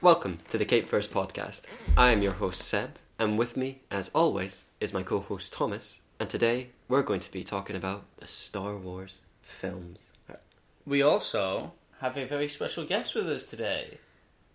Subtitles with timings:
[0.00, 1.62] Welcome to the Cape First podcast.
[1.96, 6.00] I am your host Seb, and with me, as always, is my co-host Thomas.
[6.20, 10.10] And today we're going to be talking about the Star Wars films.
[10.86, 13.98] We also have a very special guest with us today.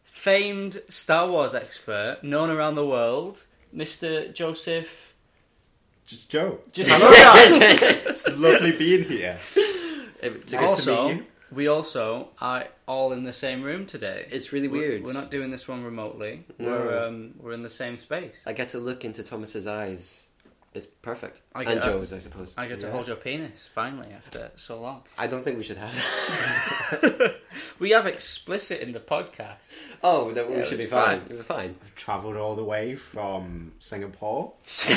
[0.04, 3.44] Famed Star Wars expert, known around the world,
[3.76, 4.34] Mr.
[4.34, 5.14] Joseph.
[6.06, 6.60] Just Joe.
[6.72, 7.82] Just Hello guys.
[8.08, 9.38] it's lovely being here.
[9.56, 11.26] It- to- Nice to also, meet you.
[11.54, 14.26] We also are all in the same room today.
[14.30, 15.04] It's really We're- weird.
[15.06, 16.46] We're, not doing this one remotely.
[16.60, 16.72] No.
[16.72, 18.36] We're um, we're in the same space.
[18.46, 20.28] I get to look into Thomas's eyes.
[20.74, 21.42] It's perfect.
[21.54, 22.56] I get, and get- Joe's, I suppose.
[22.58, 25.04] I get to hold your penis finally after so long.
[25.20, 27.36] I don't think we should have that.
[27.80, 29.74] We have explicit in the podcast.
[30.04, 31.22] oh, then we should be fine.
[31.22, 31.38] fine.
[31.38, 31.76] We're fine.
[31.84, 34.54] I've travelled all the way from Singapore.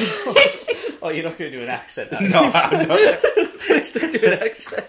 [1.02, 2.12] oh, you're not going to do an accent.
[2.12, 2.28] are you?
[2.28, 3.22] No, I'm not.
[3.58, 4.86] Please don't do an accent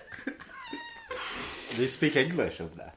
[1.78, 2.94] They speak English over there.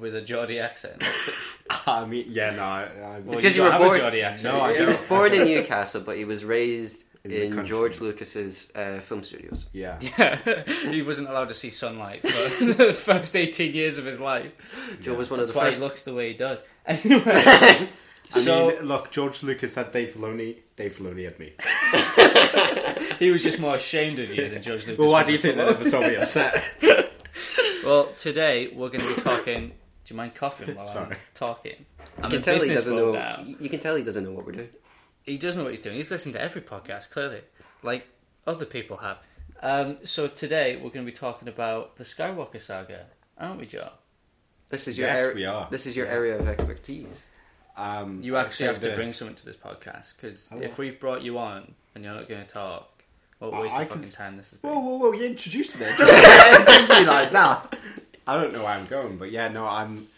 [0.00, 1.02] with a Geordie accent.
[1.86, 3.98] I mean, yeah, no, I, I, Well, because you you don't were have born- a
[4.00, 4.54] Geordie accent.
[4.54, 4.88] No, I he don't.
[4.88, 7.64] was born in Newcastle, but he was raised In in.
[7.66, 9.66] George Lucas's uh, film studios.
[9.72, 9.98] yeah.
[10.00, 14.52] Yeah, he wasn't allowed to see sunlight for the first 18 years of his life.
[15.00, 15.78] Joe was one of That's the why first.
[15.78, 16.62] he looks the way he does.
[16.86, 17.88] Anyway, I
[18.28, 20.56] so mean, look, George Lucas had Dave Filoni.
[20.76, 21.52] Dave Filoni had me.
[23.18, 24.98] he was just more ashamed of you than George Lucas.
[24.98, 25.76] Well, why was do you think they Filoni.
[25.78, 26.64] never saw me on set?
[27.86, 29.68] Well, today we're going to be talking.
[29.68, 31.76] Do you mind coughing while I'm talking?
[32.18, 33.12] You I'm can tell he doesn't know.
[33.12, 33.42] now.
[33.46, 34.68] You can tell he doesn't know what we're doing.
[35.22, 35.94] He doesn't know what he's doing.
[35.94, 37.42] He's listened to every podcast, clearly,
[37.84, 38.04] like
[38.44, 39.18] other people have.
[39.62, 43.06] Um, so today we're going to be talking about the Skywalker saga,
[43.38, 43.90] aren't we, Joe?
[44.68, 45.34] This is your Yes, area.
[45.36, 45.68] we are.
[45.70, 46.12] This is your Yeah.
[46.12, 47.22] area of expertise.
[47.76, 50.76] Um, You actually have say to the- bring something to this podcast because I if
[50.76, 52.95] we've brought you on and you're not going to talk,
[53.38, 54.58] what a I- waste I of can fucking s- time this is.
[54.62, 55.12] Whoa, whoa, whoa!
[55.12, 55.96] You're introducing it.
[55.98, 57.76] Don't be like that.
[58.28, 60.08] I don't know where I'm going, but yeah, no, I'm.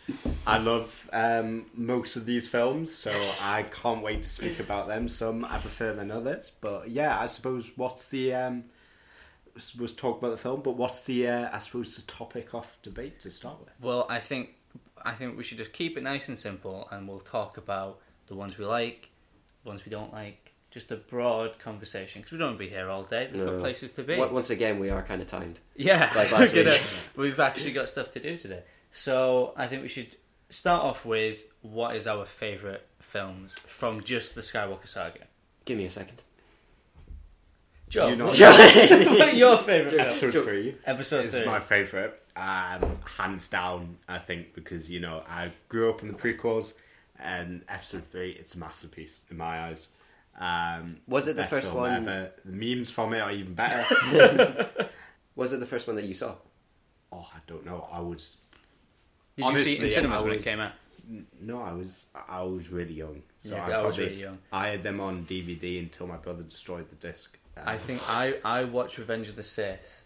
[0.47, 3.11] I love um, most of these films, so
[3.43, 5.09] I can't wait to speak about them.
[5.11, 8.65] Some I prefer than others, but yeah, I suppose what's the um,
[9.79, 13.21] was talk about the film, but what's the uh, I suppose the topic of debate
[13.21, 13.69] to start with?
[13.83, 14.55] Well, I think
[15.05, 18.35] I think we should just keep it nice and simple, and we'll talk about the
[18.35, 19.11] ones we like,
[19.65, 20.48] the ones we don't like.
[20.79, 23.29] Just a broad conversation because we don't want to be here all day.
[23.35, 24.17] We've got places to be.
[24.17, 25.59] Once again, we are kind of timed.
[25.75, 26.81] Yeah, Like we're last gonna- week.
[27.17, 28.63] we've actually got stuff to do today.
[28.93, 30.15] So I think we should
[30.51, 35.21] start off with what is our favourite films from just the Skywalker saga.
[35.65, 36.23] Give me a second.
[37.89, 38.53] Joe, You know- what's Joe.
[38.53, 40.09] what are your favourite film?
[40.31, 41.45] Episode three Episode is three.
[41.45, 43.97] my favourite, um, hands down.
[44.09, 46.75] I think because you know I grew up in the prequels,
[47.19, 49.89] and episode three it's a masterpiece in my eyes.
[50.39, 52.31] Um, Was it the first one- Ever.
[52.45, 54.69] The memes from it are even better.
[55.35, 56.35] Was it the first one that you saw?
[57.13, 57.89] oh, I don't know.
[57.91, 58.37] I was
[59.37, 60.73] Did you see it in cinemas I when it came out?
[61.41, 64.39] no, I was I was really young, so Yeah, I, I was probably really young.
[64.53, 67.39] I had them on DVD until my brother destroyed the disc.
[67.57, 70.03] Um, I think I, I watched Revenge of the Sith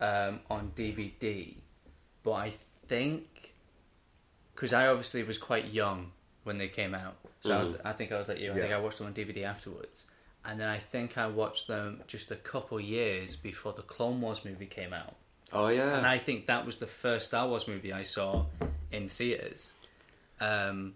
[0.00, 1.56] um, on DVD,
[2.22, 2.52] but I
[2.86, 3.54] think
[4.54, 6.12] because I obviously was quite young
[6.44, 8.50] when they came out, so I, was, I think I was like you.
[8.50, 10.06] I think I watched them on DVD afterwards,
[10.44, 14.44] and then I think I watched them just a couple years before the Clone Wars
[14.44, 15.14] movie came out,
[15.52, 16.06] Oh yeah, and.
[16.06, 18.46] I think that was the first Star Wars movie I saw
[18.90, 19.70] in theaters.
[20.40, 20.94] Um,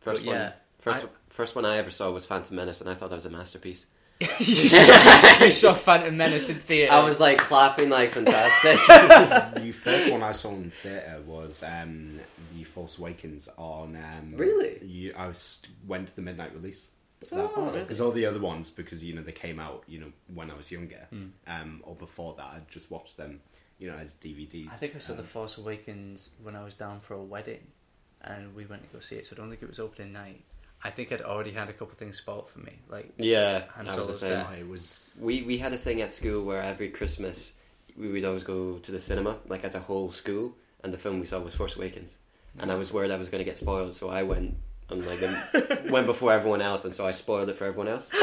[0.00, 0.34] First one.
[0.34, 3.16] yeah, First, I- first one I ever saw was Phantom Menace, and I thought that
[3.16, 3.86] was a masterpiece.
[4.38, 6.92] you, saw, you saw Phantom Menace in theatre.
[6.92, 8.78] I was like clapping, like fantastic.
[9.62, 12.20] the first one I saw in theatre was um,
[12.56, 13.96] The Force Awakens on.
[13.96, 14.78] Um, Really?
[14.84, 16.88] You, I was, went to the midnight release.
[17.32, 17.80] Oh, really?
[17.80, 20.54] Because all the other ones, because you know they came out, you know, when I
[20.54, 21.26] was younger, Hmm.
[21.46, 23.40] um, or before that, I'd just watched them,
[23.78, 24.70] you know, as DVDs.
[24.70, 27.66] I think I saw Um, The Force Awakens when I was down for a wedding,
[28.22, 29.26] and we went to go see it.
[29.26, 30.42] So I don't think it was opening night.
[30.84, 32.74] I think I'd already had a couple things spoiled for me.
[32.88, 34.30] Like, yeah, Han I was the Solo's same.
[34.30, 34.58] dead.
[34.58, 35.14] it was.
[35.20, 37.52] We we had a thing at school where every Christmas
[37.96, 41.20] we would always go to the cinema, like as a whole school, and the film
[41.20, 42.16] we saw was Force Awakens,
[42.58, 44.56] and I was worried I was going to get spoiled, so I went
[44.90, 45.36] and like um,
[45.90, 48.10] went before everyone else, and so I spoiled it for everyone else.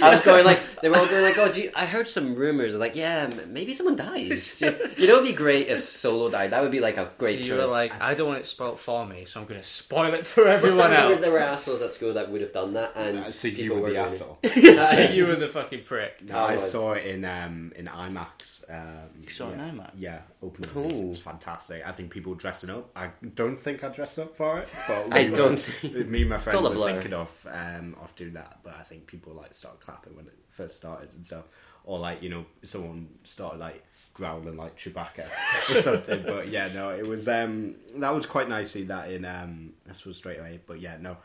[0.00, 2.74] I was going like they were all going like, oh, gee, I heard some rumors,
[2.76, 4.60] like yeah, maybe someone dies.
[4.60, 4.70] You
[5.06, 6.52] know, it'd be great if Solo died.
[6.52, 7.66] That would be like a great so you twist.
[7.68, 10.26] were like, I don't want it spoiled for me, so I'm going to spoil it
[10.26, 11.20] for But everyone there, were, else.
[11.20, 13.82] there were assholes at school that would have done that, and so you people were
[13.90, 14.38] the really- asshole.
[14.84, 16.22] so you were the fucking prick.
[16.24, 18.64] No, I Oh, saw it in um, in IMAX.
[18.70, 19.60] Um, You saw it in.
[19.60, 19.90] IMAX?
[19.96, 20.90] Yeah, opening.
[20.90, 21.82] It was fantastic.
[21.86, 22.90] I think people dressing up.
[22.96, 26.38] I don't think I dressed up for it, but I don't think- Me and my
[26.44, 26.92] friend were blur.
[26.92, 30.34] thinking of um, of doing that, but I think people like started clapping when it
[30.48, 31.44] first started and so.
[31.84, 35.26] or like you know someone started like growling like Chewbacca
[35.70, 36.22] or something.
[36.24, 39.72] But yeah, no, it was um that was quite nice to see that in um
[39.86, 40.60] this was straight away.
[40.66, 41.16] But yeah, no,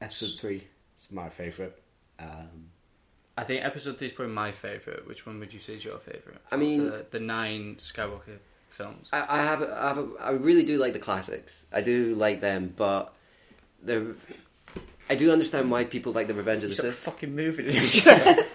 [0.00, 0.66] episode three
[0.98, 1.80] is my favorite.
[2.18, 2.69] Um,
[3.40, 5.06] I think episode three is probably my favorite.
[5.08, 6.38] Which one would you say is your favorite?
[6.50, 8.38] I mean- the, the nine Skywalker
[8.68, 9.08] films.
[9.12, 11.66] I, I have, I have, a, I really do like the classics.
[11.72, 13.12] I do like them, but
[13.82, 14.14] the,
[15.08, 16.94] I do understand why people like the Revenge of the Sith.
[16.96, 17.66] fucking moving.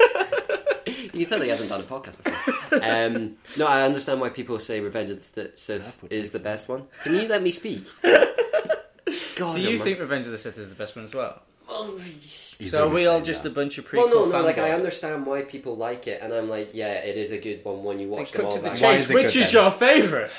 [1.13, 2.79] You can tell he hasn't done a podcast before.
[2.83, 6.87] um, no, I understand why people say Revenge of the Sith is the best one.
[7.03, 7.85] Can you let me speak?
[8.03, 11.41] God, so you I'm- think Revenge of the Sith is the best one as well?
[11.67, 13.51] Well, he's so are we all just that.
[13.51, 14.41] a bunch of prequel well, no, no.
[14.45, 17.63] Like I understand why people like it, and I'm like, yeah, it is a good
[17.65, 18.79] one when you watch them all the back.
[18.81, 19.63] Why is it Which good is then?
[19.63, 20.31] your favourite?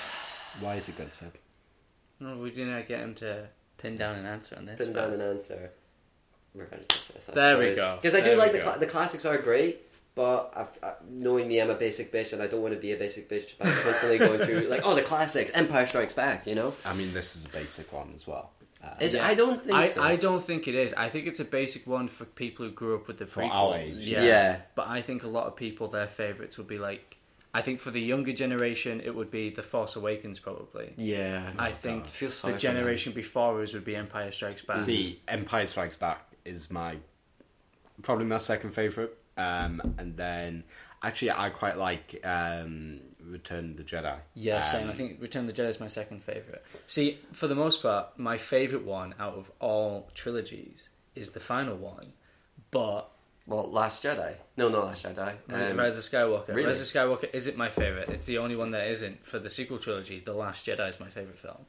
[0.60, 1.34] Why is it good, Seb?
[2.20, 3.46] No, we didn't get him to
[3.76, 4.78] pin down an answer on this.
[4.78, 5.70] Pin but- down an answer.
[6.54, 7.34] Revenge of the Sith.
[7.34, 7.98] There we go.
[8.00, 8.64] Because I do There like the go.
[8.64, 9.82] cla- the classics are great,
[10.14, 12.92] but I've, I, knowing me, I'm a basic bitch, and I don't want to be
[12.92, 16.46] a basic bitch by constantly going through like, oh, the classics, Empire Strikes Back.
[16.46, 18.52] You know, I mean, this is a basic one as well.
[18.92, 19.14] Uh, is?
[19.14, 19.26] Yeah.
[19.26, 20.02] I don't think I, so.
[20.02, 20.92] I don't think it is.
[20.94, 23.50] I think it's a basic one for people who grew up with the For prequels.
[23.52, 23.98] our age.
[23.98, 24.22] Yeah.
[24.24, 24.60] Yeah.
[24.74, 27.18] But I think a lot of people, their favourites would be like.
[27.54, 30.92] I think for the younger generation, it would be The Force Awakens, probably.
[30.98, 34.76] yeah, I think I feel sorry the generation before us would be Empire Strikes Back.
[34.80, 36.96] See, Empire Strikes Back is my
[38.02, 40.64] probably my second favorite, um, and then
[41.02, 43.00] actually I quite like um,
[43.30, 44.16] Return of the Jedi.
[44.34, 44.84] Yeah, same.
[44.84, 46.62] Um, I think Return of the Jedi is my second favourite.
[46.86, 51.76] See, for the most part, my favourite one out of all trilogies is the final
[51.76, 52.12] one.
[52.70, 53.10] But
[53.46, 54.34] Well, Last Jedi.
[54.56, 55.36] No, not Last Jedi.
[55.50, 56.48] Um, Rise of Skywalker.
[56.48, 56.64] really?
[56.64, 58.08] Rise of Skywalker isn't my favourite.
[58.10, 59.24] It's the only one that isn't.
[59.24, 61.64] For the sequel trilogy, The Last Jedi is my favourite film.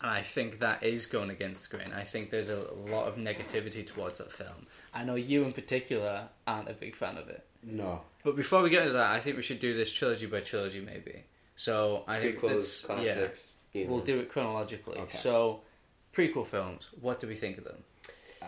[0.00, 1.92] And I think that is going against the grain.
[1.92, 4.66] I think there's a lot of negativity towards that film.
[4.92, 7.44] I know you in particular aren't a big fan of it.
[7.62, 10.40] No, But before we get into that, I think we should do this trilogy by
[10.40, 11.24] trilogy, maybe.
[11.56, 13.14] So I think prequels, that's- yeah.
[13.14, 13.52] classics.
[13.72, 13.90] you know.
[13.92, 14.98] We'll do it chronologically.
[14.98, 15.16] Okay.
[15.16, 15.60] So,
[16.14, 16.88] prequel films.
[17.00, 17.82] What do we think of them?
[18.42, 18.46] uh,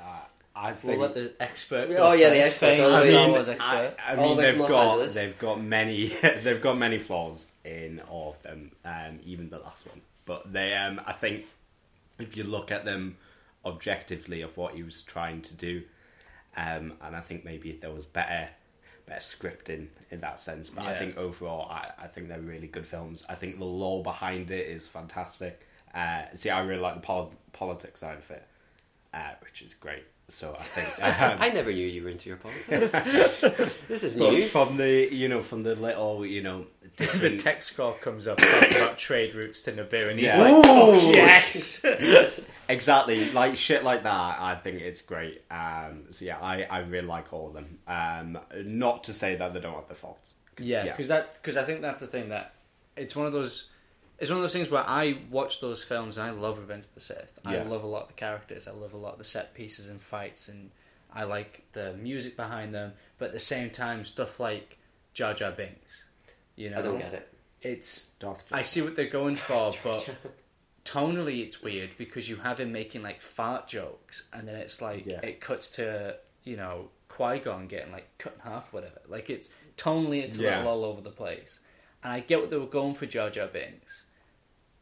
[0.57, 1.01] I We'll think.
[1.01, 1.91] let the expert.
[1.99, 3.01] Oh, yeah, the expert Famous goes.
[3.01, 3.95] I Star mean, Wars I, expert.
[4.07, 5.15] I All mean they've got Angeles.
[5.15, 6.07] they've got many
[6.43, 10.01] they've got many flaws in all of them, um, even the last one.
[10.27, 11.47] But they, um, I think,
[12.21, 13.17] if you look at them
[13.65, 15.83] objectively of what he was trying to do,
[16.57, 18.49] um, and I think maybe there was better
[19.07, 20.71] better scripting in that sense.
[20.71, 23.25] But I think overall, I, I think they're really good films.
[23.29, 25.67] I think the lore behind it is fantastic.
[25.95, 28.47] Uh, see, I really like the pol- politics side of it,
[29.15, 30.05] uh, which is great.
[30.29, 30.89] So I think
[31.23, 32.91] um, I never knew you were into your politics.
[33.89, 34.47] this is But new.
[34.47, 36.65] from the you know from the little you know
[36.97, 40.41] the text scroll comes up talking about trade routes to Nibiru, and he's Yeah.
[40.41, 44.37] like, "Oh yes!" exactly like shit like that.
[44.41, 45.43] I think it's great.
[45.51, 47.79] Um, so yeah, I, I really like all of them.
[47.87, 50.35] Um, not to say that they don't have their faults.
[50.57, 52.55] 'Cause, Yeah, because that because I think that's the thing that
[52.97, 53.67] it's one of those
[54.19, 56.95] it's one of those things where I watch those films and I love Revenge of
[56.95, 57.39] the Sith.
[57.45, 58.69] I love a lot of the characters.
[58.69, 60.71] I love a lot of the set pieces and fights, and
[61.13, 62.93] I like the music behind them.
[63.19, 64.79] But at the same time, stuff like
[65.15, 66.05] Jar Jar Binks,
[66.57, 67.29] you know, I don't get it.
[67.63, 70.09] It's Darth I see what they're going for, but
[70.85, 75.07] tonally it's weird because you have him making like fart jokes, and then it's like
[75.07, 75.21] Yeah.
[75.23, 79.01] it cuts to you know Qui Gon getting like cut in half, whatever.
[79.09, 80.57] Like it's tonally it's a Yeah.
[80.59, 81.59] little all over the place,
[82.05, 84.05] and I get what they were going for Jar Jar Binks,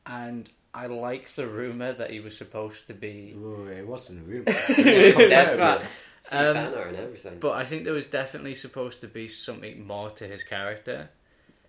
[0.06, 4.22] and I like the rumor that he was supposed to be, Ooh, it wasn't a
[4.24, 4.44] rumor.
[4.76, 5.82] Death Rat.
[6.22, 7.32] See Um, fan and everything.
[7.34, 11.10] But, but I think there was definitely supposed to be something more to his character.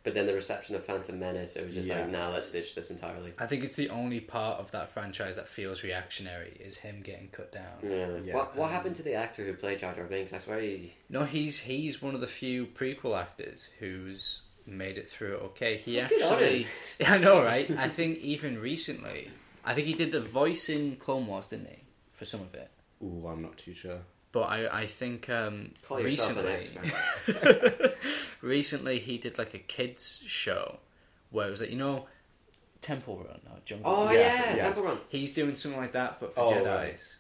[0.04, 2.02] But then the reception of Phantom Menace, it was just Yeah.
[2.02, 3.34] like, nah, let's ditch this entirely.
[3.40, 7.30] I think it's the only part of that franchise that feels reactionary is him getting
[7.30, 7.74] cut down.
[7.82, 8.18] Yeah.
[8.24, 8.36] Yeah.
[8.36, 10.32] What What happened to the actor who played Jar Jar Binks?
[10.34, 10.94] I swear he.
[11.10, 15.78] No, he's he's one of the few prequel actors who's made it through okay.
[15.78, 16.68] He Well, actually,
[17.00, 17.70] yeah, I know, right?
[17.78, 19.30] I think even recently,
[19.66, 22.70] I think he did the voice in Clone Wars, didn't he, for some of it?
[23.04, 24.00] Ooh, I'm not too sure.
[24.32, 27.92] But I, I think um, Call yourself an recently,
[28.42, 30.80] recently he did like a kids show
[31.30, 32.08] where it was like you know,
[32.82, 33.92] Temple Run or Jungle.
[33.92, 34.14] Oh Run.
[34.16, 34.64] yeah, Yeah, yeah.
[34.64, 34.98] Temple Run.
[35.10, 36.66] He's doing something like that, but for Oh, Jedi's.
[36.66, 37.16] right.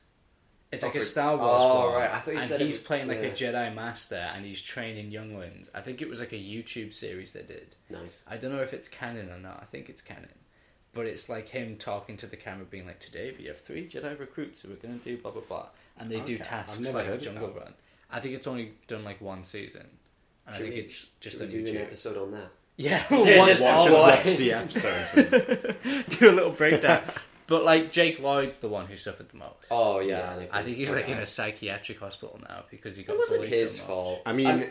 [0.73, 2.11] It's like a Star Wars oh, one, right.
[2.13, 3.29] I thought you and said he's was- playing like a.
[3.31, 5.69] Jedi Master, and he's training younglings.
[5.73, 7.75] I think it was like a YouTube series they did.
[7.89, 8.21] Nice.
[8.27, 9.59] I don't know if it's canon or not.
[9.61, 10.29] I think it's canon,
[10.93, 14.19] but it's like him talking to the camera, being like, "Today we have three Jedi
[14.19, 15.67] recruits who are going to do blah blah blah,"
[15.99, 17.55] and they do tasks I've never like heard Jungle that.
[17.59, 17.73] Run.
[18.11, 19.87] I think it's only done like one season,
[20.47, 21.81] and I think we- it's just Should on we do an YouTube.
[21.81, 22.49] episode on that?
[22.75, 25.13] Yeah, Yeah, watch, just watch all Just the watch- watch the episodes.
[25.85, 27.01] and- do a little breakdown.
[27.47, 29.55] But like Jake Lloyd's the one who suffered the most.
[29.69, 30.47] Oh yeah, Anakin.
[30.51, 33.53] I think he's like in a psychiatric hospital now because he got It wasn't bullied
[33.53, 33.87] his so much.
[33.87, 34.21] fault.
[34.25, 34.65] I mean, uh,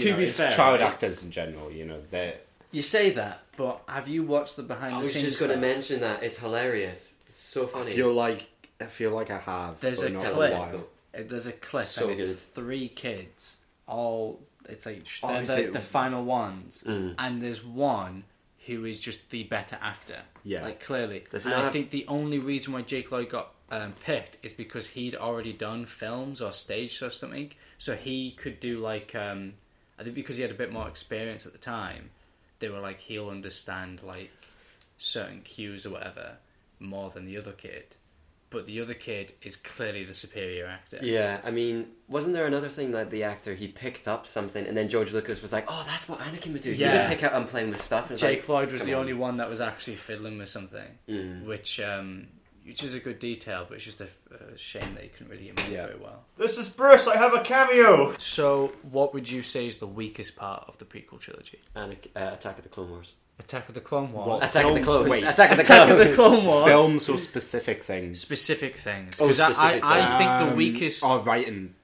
[0.00, 0.90] To know, be fair, child right?
[0.90, 2.36] actors in general, you know, they're
[2.72, 5.24] You say that, but have you watched the behind I the was scenes?
[5.26, 7.14] just going to mention that it's hilarious.
[7.26, 7.92] It's so I funny.
[7.92, 8.48] feel like
[8.80, 9.80] I feel like I have.
[9.80, 10.52] There's but a not clip.
[10.52, 10.84] while.
[11.16, 12.40] Uh, There's a clip, So and it's good.
[12.54, 13.56] three kids.
[13.86, 17.14] All it's like Oh, they're the, it- the final ones, Mm.
[17.18, 18.24] and there's one
[18.66, 20.18] who is just the better actor.
[20.44, 20.62] Yeah.
[20.62, 21.24] like clearly.
[21.30, 23.94] Does he and not I have- think the only reason why Jake Lloyd got um,
[24.04, 28.78] picked is because he'd already done films or stage or something, so he could do
[28.78, 29.54] like um,
[29.98, 32.10] I think because he had a bit more experience at the time,
[32.58, 34.30] they were like he'll understand like
[34.98, 36.36] certain cues or whatever
[36.78, 37.96] more than the other kid.
[38.54, 40.98] But the other kid is clearly the superior actor.
[41.02, 44.76] Yeah, I mean, wasn't there another thing that the actor he picked up something, and
[44.76, 46.70] then George Lucas was like, "Oh, that's what Anakin would do.
[46.72, 47.08] He Yeah.
[47.08, 49.00] would pick up and playing with stuff." And it's Jake like, Lloyd was the on.
[49.00, 51.44] only one that was actually fiddling with something, Mm.
[51.44, 52.28] which um,
[52.64, 54.08] which is a good detail, but it's just a,
[54.52, 55.86] a shame that he couldn't really move Yeah.
[55.86, 56.24] very well.
[56.38, 57.06] This is Bruce.
[57.06, 58.16] I have a cameo.
[58.16, 61.60] So, what would you say is the weakest part of the prequel trilogy?
[61.76, 63.12] Anakin, uh, Attack of the Clone Wars.
[63.40, 64.28] Attack of the Clone Wars.
[64.28, 64.44] What?
[64.44, 65.08] Attack of the Film- Clones.
[65.08, 65.22] wait.
[65.24, 66.66] Attack of the Attack of the Clone Wars.
[66.66, 68.20] films or specific things.
[68.20, 69.20] Specific things.
[69.20, 70.18] Oh, 'Cause I- specific I, I things.
[70.18, 71.02] think the Um, weekest.
[71.04, 71.74] Oh, writing.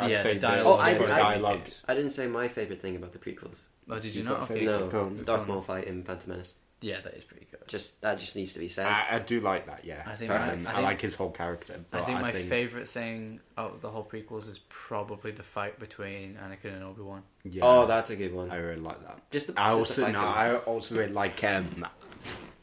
[0.00, 1.68] I'd Yeah, say the the dialogue Oh, I did- I- dialogue.
[1.88, 3.56] I didn't say my favorite thing about the prequels.
[3.90, 4.48] oh, did you You've not?
[4.50, 4.64] Okay.
[4.64, 5.10] No, Go.
[5.10, 6.54] Darth Maul fight in Phantom Menace.
[6.80, 7.66] Yeah, that is pretty good.
[7.66, 8.86] Just that just needs to be said.
[8.86, 9.84] I, I do like that.
[9.84, 11.74] Yeah, I think my- I I, think- like his whole character.
[11.74, 15.78] I but think my favorite thing out of the whole prequels is probably the fight
[15.80, 17.22] between Anakin and Obi Wan.
[17.44, 18.50] Yeah, oh, that's a good one.
[18.50, 19.28] I really like that.
[19.30, 20.20] just the, I just also the no.
[20.20, 21.84] I also really like um,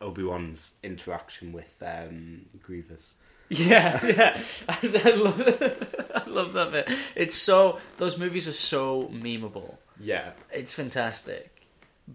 [0.02, 3.16] Obi Wan's interaction with um, Grievous.
[3.50, 4.42] Yeah, yeah.
[4.68, 5.40] I, I love
[6.16, 6.90] I love that bit.
[7.16, 9.78] It's so those movies are so memeable.
[10.00, 11.52] Yeah, It's fantastic.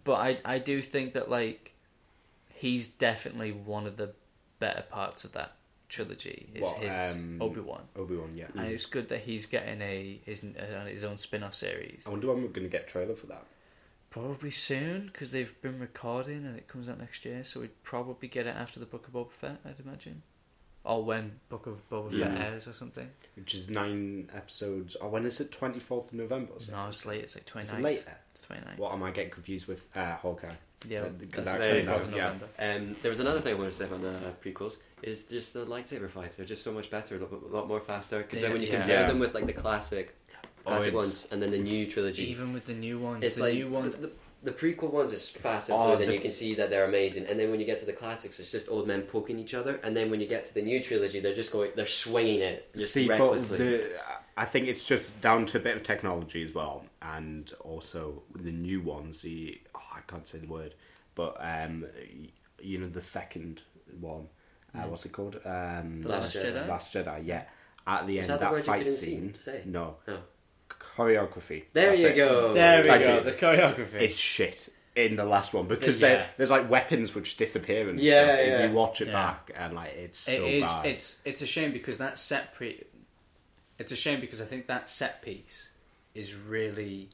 [0.05, 1.70] But I I do think that like
[2.61, 4.13] he's definitely one of the
[4.59, 5.53] better parts of that
[5.89, 7.83] trilogy is What, his um, Obi Wan.
[7.97, 8.31] Obi Wan.
[8.35, 12.05] Yeah, And it's good that he's getting a his uh, his own spin off series.
[12.07, 13.45] I wonder when we're going to get a trailer for that.
[14.11, 17.45] Probably soon because they've been recording and it comes out next year.
[17.45, 20.23] So we'd probably get it after the Book of Boba Fett, I'd imagine,
[20.85, 22.45] or when Book of Boba Fett Yeah.
[22.47, 23.09] airs or something.
[23.37, 24.97] Which is nine episodes.
[25.01, 25.51] Oh, when is it?
[25.53, 26.53] Twenty fourth of November.
[26.55, 26.75] Or something?
[26.75, 27.23] No, it's late.
[27.23, 27.81] It's like twenty Is nine.
[27.81, 28.17] it later?
[28.33, 28.75] It's twenty nine.
[28.77, 29.87] What am I getting confused with?
[29.97, 30.49] Uh, Hawkeye.
[30.89, 32.25] Yeah, Uh, because that's I the actually 24th of know, yeah.
[32.25, 32.49] November.
[32.59, 35.67] Um, there was another thing I wanted to say about the prequels is just the
[35.67, 36.37] lightsaber fights.
[36.37, 38.19] They're just so much better, a lot, lot more faster.
[38.19, 38.79] Because then when you Yeah.
[38.81, 39.07] compare Yeah.
[39.09, 40.15] them with like the classic,
[40.67, 43.37] Oh, classic it's- ones, and then the new trilogy, Even with the new ones, it's
[43.37, 43.95] the like new ones.
[43.97, 44.11] The,
[44.43, 46.87] the prequel ones is fast and Oh, fluid, and the- you can see that they're
[46.87, 47.27] amazing.
[47.27, 49.79] And then when you get to the classics, it's just old men poking each other.
[49.83, 52.71] And then when you get to the new trilogy, they're just going, they're swinging it
[52.75, 53.59] just See, recklessly.
[53.59, 53.91] but the
[54.39, 58.51] I think it's just down to a bit of technology as well, and also the
[58.53, 59.21] new ones.
[59.21, 59.70] The oh, I
[60.11, 60.75] can't say the word,
[61.15, 61.87] but um,
[62.61, 63.63] you know the second
[64.01, 64.29] one.
[64.75, 65.37] Uh, what's it called?
[65.45, 66.69] Um, The Last Jedi?
[66.69, 67.23] Last Jedi.
[67.27, 67.43] Yeah.
[67.87, 69.35] At the Is end, that the that, word fight couldn't see- scene.
[69.39, 69.63] say?
[69.67, 69.97] No.
[70.07, 70.19] Oh.
[70.97, 71.65] Choreography.
[71.73, 72.17] there you it.
[72.17, 72.55] go.
[72.55, 73.15] there we Thank go.
[73.17, 73.21] you.
[73.25, 73.95] The choreography.
[73.95, 76.27] It's shit in the last one because Yeah.
[76.37, 78.59] there's like weapons which disappear and Yeah, stuff yeah.
[78.65, 79.13] if you watch it Yeah.
[79.15, 80.63] back and like it's It so is.
[80.65, 80.87] bad.
[80.87, 82.85] It's it's a shame because that set pre.
[83.79, 85.69] It's a shame because I think that set piece
[86.15, 87.09] is really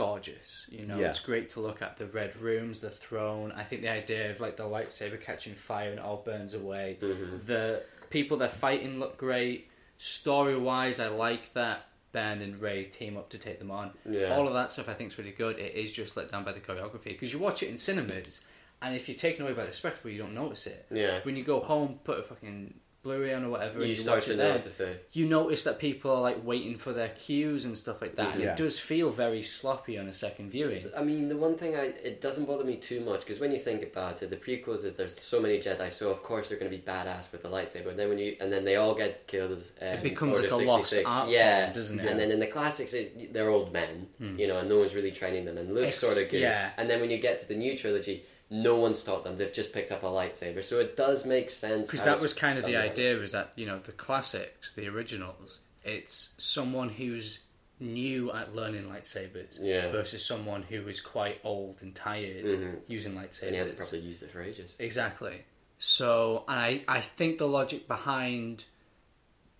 [0.00, 0.66] gorgeous.
[0.70, 1.08] You know, Yeah.
[1.08, 3.52] it's great to look at the red rooms, the throne.
[3.52, 6.96] I think the idea of like the lightsaber catching fire and it all burns away.
[7.00, 7.46] Mhm.
[7.46, 9.68] The people they're fighting look great.
[9.98, 13.92] Story wise, I like that Ben and Rey team up to take them on.
[14.04, 14.34] Yeah.
[14.34, 15.58] All of that stuff I think is really good.
[15.58, 18.40] It is just let down by the choreography because you watch it in cinemas,
[18.82, 20.86] and if you're taken away by the spectacle, you don't notice it.
[20.90, 21.20] Yeah.
[21.22, 24.18] When you go home, put a fucking Blu-ray on or whatever, and You you start
[24.18, 24.96] watch to it there, what to say.
[25.12, 28.34] you notice that people are like waiting for their cues and stuff like that.
[28.34, 28.50] And Yeah.
[28.50, 30.84] it does feel very sloppy on a second viewing.
[30.94, 33.58] I mean, the one thing I it doesn't bother me too much because when you
[33.58, 36.70] think about it, the prequels is there's so many Jedi, so of course they're going
[36.70, 37.88] to be badass with the lightsaber.
[37.88, 39.52] And then when you and then they all get killed.
[39.52, 41.64] Um, It becomes Order like a lost art yeah.
[41.64, 42.06] form, doesn't it?
[42.06, 45.10] And then in the classics, it, they're old men, you know, and no one's really
[45.10, 45.56] training them.
[45.56, 46.06] And Luke's Hmm.
[46.06, 46.40] Sort of good.
[46.42, 46.70] yeah.
[46.76, 49.38] And then when you get to the new trilogy, no one's taught them.
[49.38, 51.86] They've just picked up a lightsaber, so it does make sense.
[51.86, 55.60] Because that was kind of the idea was that you know the classics, the originals,
[55.84, 57.38] it's someone who's
[57.82, 59.90] new at learning lightsabers Yeah.
[59.90, 62.80] versus someone who is quite old and tired Mhm.
[62.88, 63.42] using lightsabers.
[63.44, 64.76] And he hasn't probably used it for ages.
[64.78, 65.44] Exactly.
[65.78, 68.64] So, and I, I think the logic behind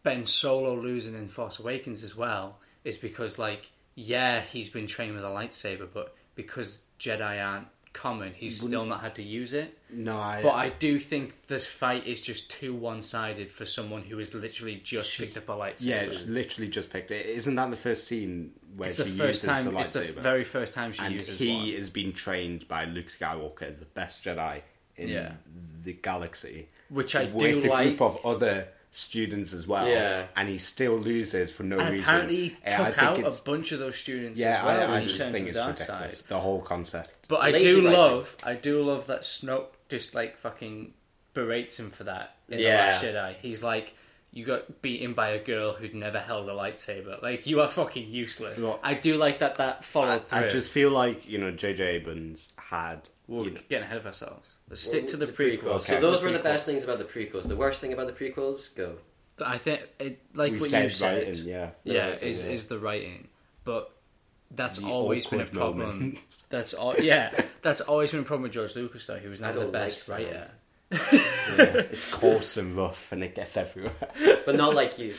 [0.02, 5.14] Ben Solo losing in Force Awakens as well is because, like, yeah, he's been trained
[5.14, 9.76] with a lightsaber, but because Jedi aren't common, he's still not had to use it.
[9.92, 14.02] no, I, But I do think this fight is just too one sided for someone
[14.02, 15.84] who has literally just picked up a lightsaber.
[16.12, 17.26] yeah, literally just picked it.
[17.26, 19.64] Isn't that the first scene where it's she the first uses time.
[19.74, 21.72] the It's the very first time she and uses he one.
[21.74, 24.62] has been trained by Luke Skywalker, the best Jedi
[24.96, 25.32] in Yeah.
[25.82, 27.88] the galaxy, Which I with do a like.
[27.88, 29.88] group of other students as well.
[29.88, 30.26] Yeah.
[30.36, 32.04] and he still loses for no and reason.
[32.04, 34.80] apparently he Yeah, I took think out a bunch of those students Yeah, as well
[34.80, 36.18] I, I when he just turned think to it's the dark ridiculous.
[36.18, 36.28] side.
[36.28, 37.10] The whole concept.
[37.28, 37.92] But I Lazy do writing.
[37.92, 40.92] love, I do love that Snoke just like fucking
[41.34, 42.86] berates him for that in the Yeah.
[42.86, 43.36] Last Jedi.
[43.40, 43.94] He's like,
[44.32, 47.20] you got beaten by a girl who'd never held a lightsaber.
[47.22, 48.60] Like you are fucking useless.
[48.60, 49.56] Well, I do like that.
[49.56, 50.38] That followed through.
[50.38, 51.84] I just feel like you know J.J.
[51.84, 53.08] Abrams had.
[53.30, 54.48] We're you know, getting ahead of ourselves.
[54.68, 55.60] Let's stick to the, prequels.
[55.62, 55.72] prequels.
[55.72, 56.42] So Stick to those were the prequels.
[56.42, 57.46] best things about the prequels.
[57.46, 58.96] The worst thing about the prequels, go.
[59.44, 61.70] I think, it, like we what said you said, writing, yeah.
[61.84, 62.48] Yeah, writing, is yeah.
[62.48, 63.28] is the writing,
[63.64, 63.92] but
[64.50, 65.86] that's The always been a problem.
[65.88, 66.18] moment.
[66.50, 66.96] That's all.
[66.98, 67.30] Yeah,
[67.62, 69.06] that's always been a problem with George Lucas.
[69.06, 70.50] Though he was I never the don't like best writer.
[70.90, 70.98] Yeah,
[71.92, 73.92] it's coarse and rough, and it gets everywhere.
[74.44, 75.14] But not like you.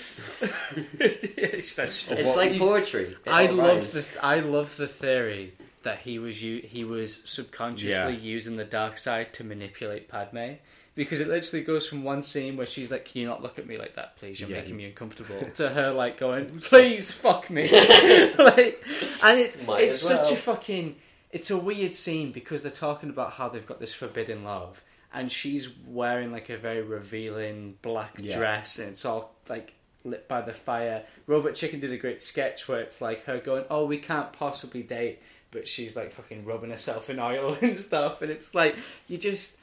[1.00, 2.18] it's that's true.
[2.18, 3.16] It's like poetry.
[3.26, 3.94] It I love rhymes.
[4.08, 8.20] the I love the theory that he was u- he was subconsciously Yeah.
[8.20, 10.54] using the dark side to manipulate Padme
[10.96, 13.66] because it literally goes from one scene where she's like, "Can you not look at
[13.66, 14.40] me like that, please?
[14.40, 14.58] You're Yeah.
[14.58, 17.70] making me uncomfortable," to her like going, "Please fuck me,"
[18.38, 18.84] like,
[19.24, 20.96] and it Might it's as such a fucking
[21.32, 24.84] it's a weird scene because they're talking about how they've got this forbidden love.
[25.14, 28.38] And she's wearing like a very revealing black Yeah.
[28.38, 29.74] dress, and it's all like
[30.04, 31.04] lit by the fire.
[31.28, 34.84] Robot Chicken did a great sketch where it's like her going, "Oh, we can't possibly
[34.84, 35.20] date,"
[35.52, 38.76] but she's like fucking rubbing herself in oil and stuff, and it's like
[39.08, 39.56] you just,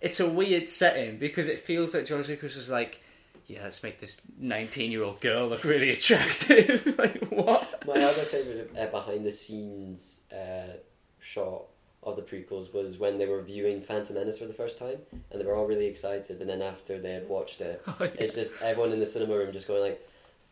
[0.00, 3.00] it's a weird setting because it feels like George Lucas was like,
[3.46, 7.86] "Yeah, let's make this nineteen-year-old girl look really attractive." like what?
[7.86, 10.74] My other favorite uh, behind the scenes uh,
[11.20, 11.62] shot
[12.02, 14.98] of the prequels was when they were viewing Phantom Menace for the first time,
[15.30, 16.38] and they were all really excited.
[16.40, 18.08] And then after they had watched it, Oh, yeah.
[18.18, 20.06] it's just everyone in the cinema room just going like,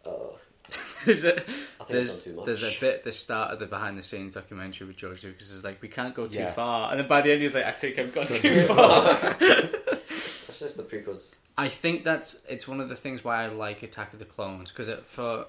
[0.07, 0.39] "Oh,
[1.05, 3.53] There's a, I think there's, it's not too much." there's a bit at the start
[3.53, 6.39] of the behind the scenes documentary with George Lucas is like, we can't go too
[6.41, 6.51] Yeah.
[6.53, 6.91] far.
[6.91, 9.37] And then by the end, he's like, I think I've gone too far.
[9.41, 11.35] It's just the prequels.
[11.59, 14.71] I think that's it's one of the things why I like Attack of the Clones
[14.71, 15.47] because for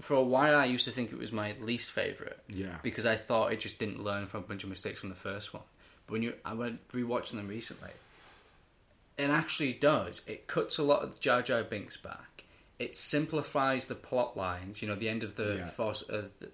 [0.00, 2.76] for a while I used to think it was my least favorite Yeah.
[2.82, 5.54] because I thought it just didn't learn from a bunch of mistakes from the first
[5.54, 5.62] one.
[6.06, 7.90] But when you I went rewatching them recently,
[9.16, 10.20] it actually does.
[10.26, 12.35] It cuts a lot of Jar Jar Binks back.
[12.78, 14.82] It simplifies the plot lines.
[14.82, 15.66] You know, the end of the Yeah.
[15.70, 16.50] Force, uh, the,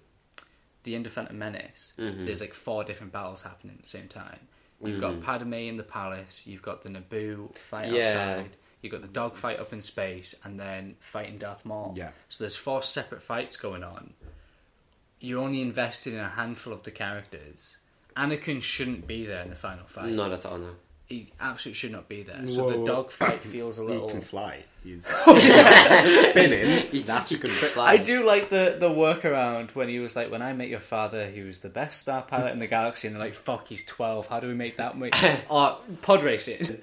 [0.83, 1.93] the end of Phantom Menace.
[1.97, 2.25] Mhm.
[2.25, 4.39] There's like four different battles happening at the same time.
[4.83, 6.45] You've got Padme in the palace.
[6.45, 8.01] You've got the Naboo fight Yeah.
[8.07, 8.57] outside.
[8.81, 11.93] You've got the dog fight up in space, and then fighting Darth Maul.
[11.95, 12.11] Yeah.
[12.27, 14.13] So there's four separate fights going on.
[15.21, 17.77] You're only invested in a handful of the characters.
[18.17, 20.11] Anakin shouldn't be there in the final fight.
[20.11, 20.57] Not at all.
[20.57, 20.75] No.
[21.13, 22.47] He absolutely should not be there.
[22.47, 22.85] So the Whoa.
[22.87, 24.07] dog fight feels a little.
[24.07, 24.63] He can fly.
[24.83, 27.05] He's spinning.
[27.05, 27.77] That's a good trick.
[27.77, 31.29] I do like the the workaround when he was like, "When I met your father,
[31.29, 34.25] he was the best star pilot in the galaxy," and they're like, "Fuck, he's twelve.
[34.25, 35.13] How do we make that?" Make
[36.01, 36.79] pod racing.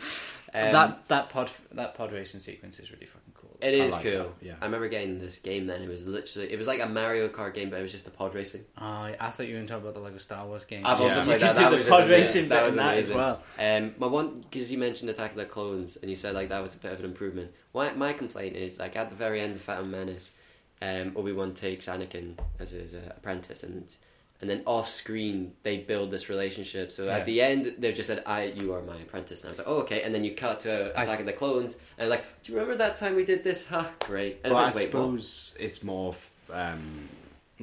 [0.54, 3.39] Um, that that pod that pod racing sequence is really fucking cool.
[3.62, 4.12] It is like cool.
[4.12, 4.54] that, yeah.
[4.60, 5.82] I remember getting this game then.
[5.82, 8.10] It was literally it was like a Mario Kart game, but it was just the
[8.10, 8.64] pod racing.
[8.78, 10.82] Uh, I thought you were going to talk about the Lego Star Wars game.
[10.84, 11.24] I've also Yeah.
[11.24, 11.56] played You that.
[11.56, 13.42] could that do was the just pod ama- racing bit in that as well.
[13.58, 16.62] Um, my one because you mentioned Attack of the Clones and you said like that
[16.62, 17.52] was a bit of an improvement.
[17.74, 20.30] My my complaint is like at the very end of Phantom Menace,
[20.82, 23.84] um, Obi Wan takes Anakin as his uh, apprentice and.
[24.40, 26.90] And then off screen, they build this relationship.
[26.92, 27.18] So Yeah.
[27.18, 29.68] at the end, they've just said, "I, you are my apprentice." And I was like,
[29.68, 32.58] "Oh, okay." And then you cut to I- of the Clones, and like, "Do you
[32.58, 33.66] remember that time we did this?
[33.66, 37.08] Ha, great!" And But I it's like, "Wait, what?" suppose it's more f- um,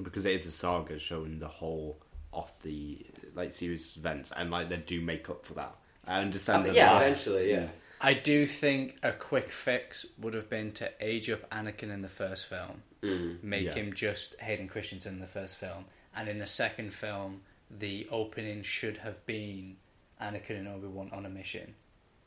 [0.04, 1.98] because it is a saga showing the whole
[2.32, 3.00] of the
[3.34, 5.76] like series events, and like they do make up for that.
[6.08, 6.64] I understand.
[6.64, 7.68] Uh, that yeah, they- eventually, yeah.
[8.00, 12.08] I do think a quick fix would have been to age up Anakin in the
[12.10, 13.42] first film, Mm.
[13.42, 13.74] make Yeah.
[13.74, 15.86] him just Hayden Christensen in the first film,
[16.18, 17.42] and in the second film,
[17.80, 19.76] the opening should have been
[20.22, 21.76] Anakin and Obi Wan on a mission.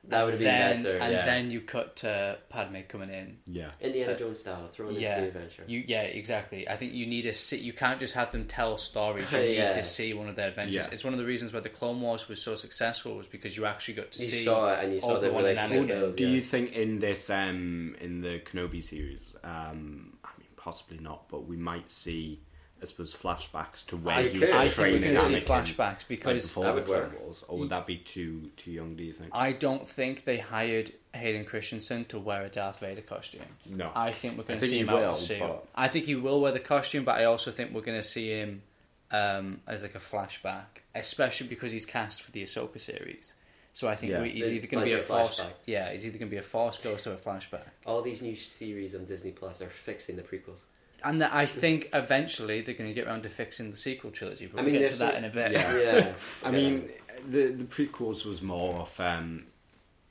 [0.09, 0.97] That would have been then, better.
[0.97, 1.25] And yeah.
[1.27, 3.37] then you cut to Padme coming in.
[3.47, 3.73] Yeah.
[3.83, 5.65] Indiana Uh, Jones style, thrown yeah, into the adventure.
[5.67, 6.67] You yeah, exactly.
[6.67, 7.59] I think you need to see.
[7.59, 9.31] You can't just have them tell stories.
[9.31, 9.65] You Yeah.
[9.67, 10.87] need to see one of their adventures.
[10.87, 10.93] Yeah.
[10.93, 13.67] It's one of the reasons why the Clone Wars was so successful was because you
[13.67, 14.45] actually got to You see.
[14.45, 15.83] saw it and you saw the Obi-Wan and relationship.
[15.85, 16.01] Anakin.
[16.01, 20.97] build, Do you think in this um in the Kenobi series, um I mean possibly
[20.99, 22.41] not, but we might see
[22.83, 24.41] I suppose flashbacks to where I he could.
[24.41, 25.43] was I I think we're training going to see Anakin,
[25.77, 27.21] flashbacks like, because before That the would Clone work.
[27.21, 28.95] Wars, or would that be too too young?
[28.97, 29.31] Do you think?
[29.35, 33.43] I don't think they hired Hayden Christensen to wear a Darth Vader costume.
[33.67, 33.91] no.
[33.95, 35.39] I think we're going I to think see he him out will, of the suit.
[35.41, 38.07] but- I think he will wear the costume, but I also think we're going to
[38.07, 38.63] see him
[39.11, 43.35] um, as like a flashback, especially because he's cast for the Ahsoka series.
[43.73, 44.23] So I think Yeah.
[44.23, 45.41] we, he's There's either going to be a plenty of force.
[45.41, 45.53] flashback.
[45.67, 47.63] Yeah, he's either going to be a force ghost or a flashback.
[47.87, 50.61] All these new series on Disney Plus are fixing the prequels.
[51.05, 54.47] And that I think eventually they're going to get around to fixing the sequel trilogy,
[54.47, 55.53] but I we'll mean, get to that some- in a bit.
[55.53, 55.77] Yeah.
[55.77, 56.13] Yeah.
[56.45, 56.91] I mean,
[57.29, 59.45] the the prequels was more of, um,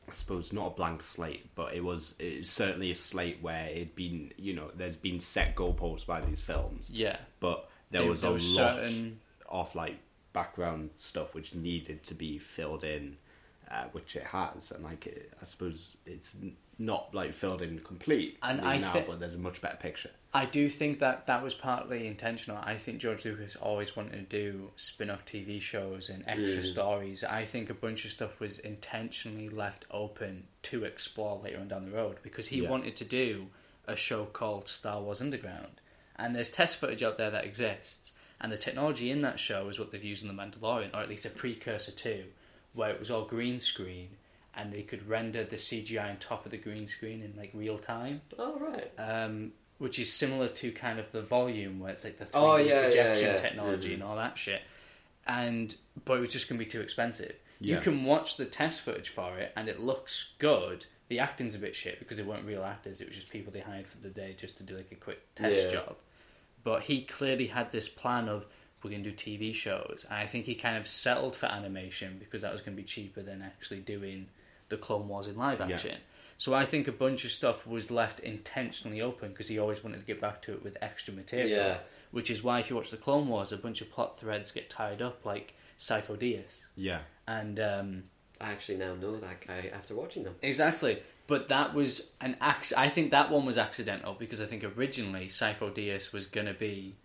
[0.07, 3.67] I suppose, not a blank slate, but it was, it was certainly a slate where
[3.69, 7.17] it'd been, you know, there's been set goalposts by these films, Yeah.
[7.39, 9.97] but there There- was there a was lot certain- of like
[10.33, 13.17] background stuff which needed to be filled in,
[13.69, 17.77] uh, which it has, and like it, I suppose it's n- not like filled in
[17.79, 20.09] complete And I now, thi- but there's a much better picture.
[20.33, 22.57] I do think that that was partly intentional.
[22.63, 26.71] I think George Lucas always wanted to do spin off TV shows and extra Mm.
[26.71, 27.23] stories.
[27.23, 31.85] I think a bunch of stuff was intentionally left open to explore later on down
[31.85, 32.69] the road because he Yeah.
[32.69, 33.47] wanted to do
[33.87, 35.81] a show called Star Wars Underground.
[36.15, 38.11] And there's test footage out there that exists.
[38.39, 41.09] And the technology in that show is what they've used in The Mandalorian, or at
[41.09, 42.25] least a precursor to,
[42.73, 44.09] where it was all green screen
[44.59, 47.77] and they could render the CGI on top of the green screen in like real
[47.77, 48.91] time Oh right.
[48.97, 52.57] um, which is similar to kind of the volume where it's like the 3D Oh,
[52.57, 53.35] yeah, yeah, projection yeah.
[53.37, 53.93] technology Mhm.
[53.95, 54.61] and all that shit.
[55.25, 57.35] And but it was just going to be too expensive.
[57.61, 60.85] You can watch the test footage for it, and it looks good.
[61.09, 63.59] The acting's a bit shit because they weren't real actors; it was just people they
[63.59, 65.71] hired for the day just to do like a quick test Yeah.
[65.81, 65.97] job.
[66.63, 68.45] But he clearly had this plan of
[68.81, 72.17] we're going to do TV shows, and I think he kind of settled for animation
[72.17, 74.29] because that was going to be cheaper than actually doing
[74.69, 75.75] the Clone Wars in live Yeah.
[75.75, 75.97] action.
[76.37, 79.99] So I think a bunch of stuff was left intentionally open because he always wanted
[79.99, 81.49] to get back to it with extra material.
[81.49, 81.77] Yeah.
[82.11, 84.69] Which is why if you watch the Clone Wars, a bunch of plot threads get
[84.69, 86.65] tied up, like Sifo Dyas.
[86.75, 88.03] Yeah, And um,
[88.41, 90.35] I actually now know that guy after watching them.
[90.41, 94.63] exactly, but that was an ac- I think that one was accidental because I think
[94.63, 96.95] originally Sifo Dyas was going to be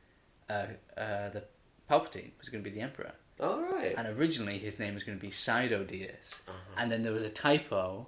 [0.48, 1.44] uh, uh, the
[1.90, 3.94] Palpatine was going to be the Emperor, All right.
[3.96, 6.74] and originally his name was going to be Sido Dyas, Uh-huh.
[6.78, 8.06] and then there was a typo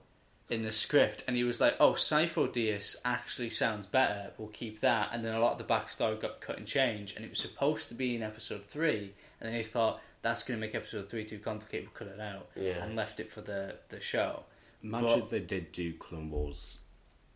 [0.49, 4.31] in the script, and he was like, "Oh, Sifo Dyas actually sounds better.
[4.39, 7.25] We'll keep that." And then a lot of the backstory got cut and changed, and
[7.25, 10.65] it was supposed to be in episode three, and then they thought that's going to
[10.65, 11.87] make episode three too complicated.
[11.89, 12.85] We'll cut it out, Yeah.
[12.85, 14.45] and left it for the the show.
[14.83, 16.79] imagine But- they did do Clone Wars,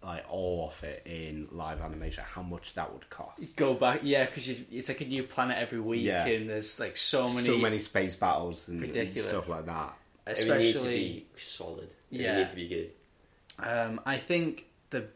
[0.03, 2.25] like all of it in live animation.
[2.27, 3.55] How much that would cost?
[3.57, 6.27] Go back, yeah, because it's like a new planet every week, Yeah.
[6.27, 9.95] and there's like so many, so many space battles and, and stuff like that.
[10.27, 10.97] it would need to especially.
[10.97, 11.91] be solid.
[12.11, 12.33] It Yeah.
[12.37, 12.91] would need to be good.
[13.59, 15.09] Um, I think the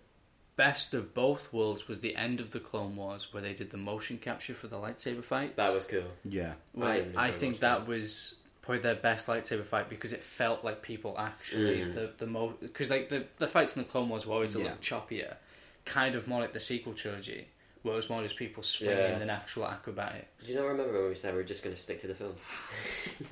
[0.57, 3.77] best of both worlds was the end of the Clone Wars, where they did the
[3.79, 5.57] motion capture for the lightsaber fight.
[5.57, 6.05] That was cool.
[6.25, 10.13] Yeah, Well, I I, enjoyed think watching that was probably their best lightsaber fight because
[10.13, 11.95] it felt like people actually Mm.
[11.95, 14.59] the the mo because like the the fights in the Clone Wars were always a
[14.59, 14.65] Yeah.
[14.65, 15.37] little choppier,
[15.85, 17.47] kind of more like the sequel trilogy,
[17.83, 19.19] where it was more just people swinging Yeah.
[19.19, 20.27] than actual acrobatic.
[20.45, 22.15] Do you not remember when we said we were just going to stick to the
[22.15, 22.41] films?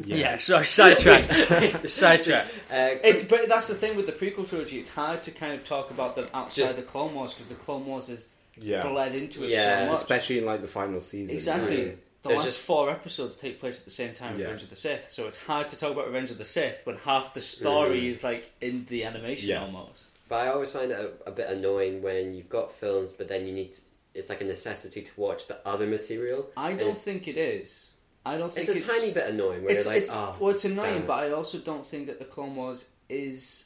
[0.05, 1.21] Yeah, sorry, sidetrack,
[1.89, 2.47] sidetrack.
[2.71, 4.79] Uh, It's but that's the thing with the prequel trilogy.
[4.79, 7.55] It's hard to kind of talk about them outside Just- the Clone Wars because the
[7.57, 8.27] Clone Wars is
[8.59, 10.01] yeah, bled into it Yeah, so much.
[10.03, 11.35] especially in like the final season.
[11.35, 11.77] Exactly.
[11.79, 11.97] Mm.
[12.23, 14.45] The There's last just- four episodes take place at the same time, Yeah.
[14.45, 15.11] Revenge of the Sith.
[15.11, 18.11] So it's hard to talk about Revenge of the Sith when half the story Mhm.
[18.11, 19.63] is like in the animation Yeah.
[19.63, 20.11] almost.
[20.29, 23.47] But I always find it a, a bit annoying when you've got films, but then
[23.47, 23.73] you need.
[23.75, 23.81] To,
[24.15, 26.49] it's like a necessity to watch the other material.
[26.57, 27.89] I don't It's- think it is.
[28.25, 30.51] I don't think It's a tiny bit annoying where It's, you're like, it's, oh, well,
[30.51, 33.65] it's annoying, damn but I also don't think that the Clone Wars is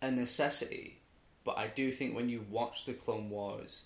[0.00, 0.98] a necessity.
[1.44, 3.82] But I do think when you watch the Clone Wars,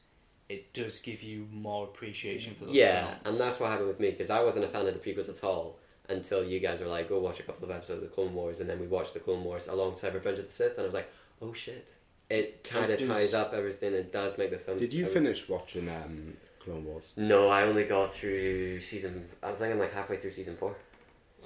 [0.48, 3.20] it does give you more appreciation for those yeah, films.
[3.24, 5.42] and that's what happened with me because I wasn't a fan of the prequels at
[5.42, 5.78] all
[6.08, 8.70] until you guys were like, go watch a couple of episodes of Clone Wars, and
[8.70, 11.10] then we watched the Clone Wars alongside Revenge of the Sith, and I was like,
[11.42, 11.92] oh shit,
[12.30, 13.92] it kind of ties up everything.
[13.92, 14.78] It does make the film.
[14.78, 17.12] Did you I- finish watching um, Clone Wars?
[17.16, 19.28] No, I only got through season.
[19.42, 20.76] I think I'm like halfway through season four.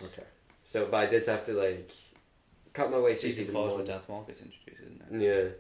[0.05, 0.25] Okay.
[0.67, 1.91] So, but I did have to like
[2.73, 3.79] cut my way through Season season, four is one.
[3.79, 5.25] when Darth Maul gets introduced, isn't it?
[5.27, 5.51] Yeah,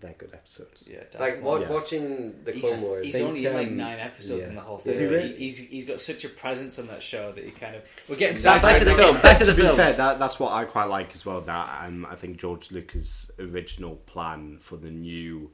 [0.00, 0.84] They're good episodes.
[0.86, 1.52] Yeah, Darth like Maul.
[1.54, 1.72] wa- Yeah.
[1.72, 3.04] watching the He's, Clone Wars.
[3.06, 4.48] he's Think, only in like um, nine episodes yeah.
[4.50, 4.98] in the whole Is thing.
[4.98, 5.28] he really?
[5.32, 8.14] He- He's he's got such a presence on that show that he kind of we're
[8.16, 8.78] getting Back sidetracked.
[8.80, 9.20] to the film.
[9.20, 9.76] Back to the to be film.
[9.76, 11.40] fair, that, that's what I quite like as well.
[11.40, 15.50] That um, I think George Lucas' original plan for the new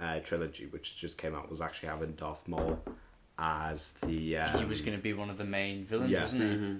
[0.00, 2.82] uh, trilogy, which just came out, was actually having Darth Maul
[3.38, 4.38] as the.
[4.38, 6.20] Um, He was going to be one of the main villains, Yeah.
[6.20, 6.76] wasn't he?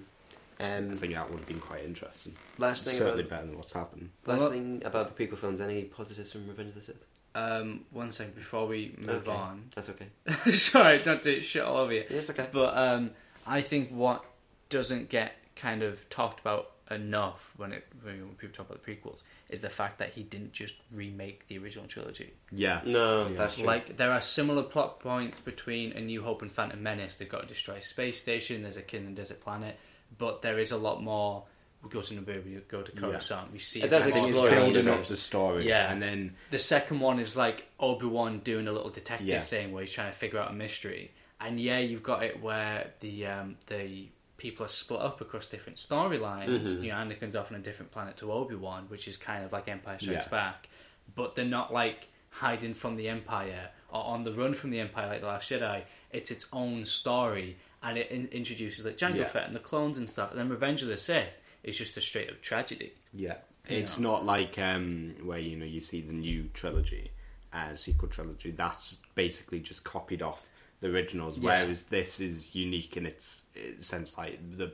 [0.59, 0.65] Mhm.
[0.65, 2.37] I Um, think that would have been quite interesting.
[2.59, 4.11] last thing Certainly about better than what's happened.
[4.27, 5.61] last Well, thing about the prequel films.
[5.61, 7.05] Any positives from Revenge of the Sith?
[7.37, 9.37] Um, one second before we move Okay.
[9.37, 9.71] on.
[9.75, 10.09] That's okay.
[10.53, 12.05] Sorry, don't to shit all over you.
[12.09, 12.49] Yes, okay.
[12.53, 13.11] But um,
[13.47, 14.25] I think what
[14.69, 19.23] doesn't get kind of talked about enough when it when people talk about the prequels
[19.49, 22.33] is the fact that he didn't just remake the original trilogy.
[22.53, 22.83] Yeah.
[22.85, 23.37] No, Yeah.
[23.39, 23.65] that's true.
[23.65, 27.17] Like there are similar plot points between A New Hope and Phantom Menace.
[27.17, 28.63] They've got to destroy a space station.
[28.63, 29.77] There's a kid in a desert planet,
[30.19, 31.45] but there is a lot more
[31.83, 34.25] we go to Naboo, we go to Coruscant, we see It does I think it's
[34.27, 35.09] explore building up universe.
[35.11, 35.93] the story, Yeah.
[35.93, 39.41] and then The second one is like Obi Wan doing a little detective Yeah.
[39.41, 41.13] thing where he's trying to figure out a mystery.
[41.43, 45.77] And yeah, you've got it where the um, the people are split up across different
[45.79, 46.65] storylines.
[46.67, 46.85] Mm-hmm.
[46.85, 49.53] You know, Anakin's off on a different planet to Obi Wan, which is kind of
[49.53, 50.31] like Empire Strikes Yeah.
[50.31, 50.69] Back,
[51.15, 55.07] but they're not like hiding from the Empire or on the run from the Empire
[55.07, 55.83] like the Last Jedi.
[56.13, 59.25] It's its own story, and it in- introduces like Jango Yeah.
[59.25, 60.31] Fett and the clones and stuff.
[60.31, 62.93] And then Revenge of the Sith is just a straight up tragedy.
[63.13, 63.37] Yeah,
[63.69, 64.13] it's know.
[64.13, 67.13] not like um, where you know you see the new trilogy,
[67.53, 68.51] uh, sequel trilogy.
[68.51, 70.49] That's basically just copied off
[70.81, 71.39] the originals.
[71.39, 71.63] Yeah.
[71.63, 74.73] Whereas this is unique in its, its sense, like the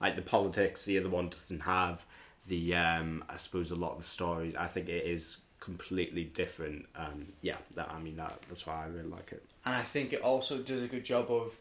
[0.00, 0.84] like the politics.
[0.84, 2.04] The other one doesn't have
[2.46, 2.74] the.
[2.76, 4.54] Um, I suppose a lot of the stories.
[4.56, 6.86] I think it is completely different.
[6.96, 9.42] Um, yeah, that I mean that that's why I really like it.
[9.64, 11.58] and I think it also does a good job of,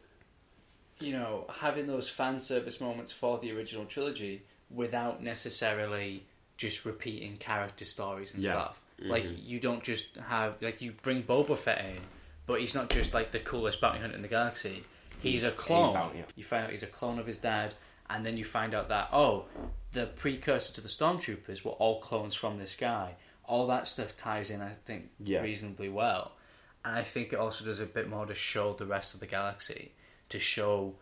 [1.00, 6.24] you know, having those fan service moments for the original trilogy without necessarily
[6.58, 8.52] just repeating character stories and Yeah.
[8.52, 8.82] stuff.
[9.00, 9.36] Like mm-hmm.
[9.44, 11.98] you don't just have like you bring Boba Fett in,
[12.46, 14.84] but he's not just like the coolest bounty hunter in the galaxy.
[15.20, 15.96] He's, He's a a clone.
[15.96, 16.24] hunter.
[16.36, 17.76] You find out he's a clone of his dad,
[18.10, 19.46] and then you find out that oh,
[19.92, 23.16] the precursor to the stormtroopers were all clones from this guy.
[23.46, 25.42] All that stuff ties in, I think, Yeah.
[25.42, 26.32] reasonably well.
[26.86, 29.28] And I think it also does a bit more to show the rest of the
[29.28, 29.92] galaxy,
[30.34, 30.94] to show,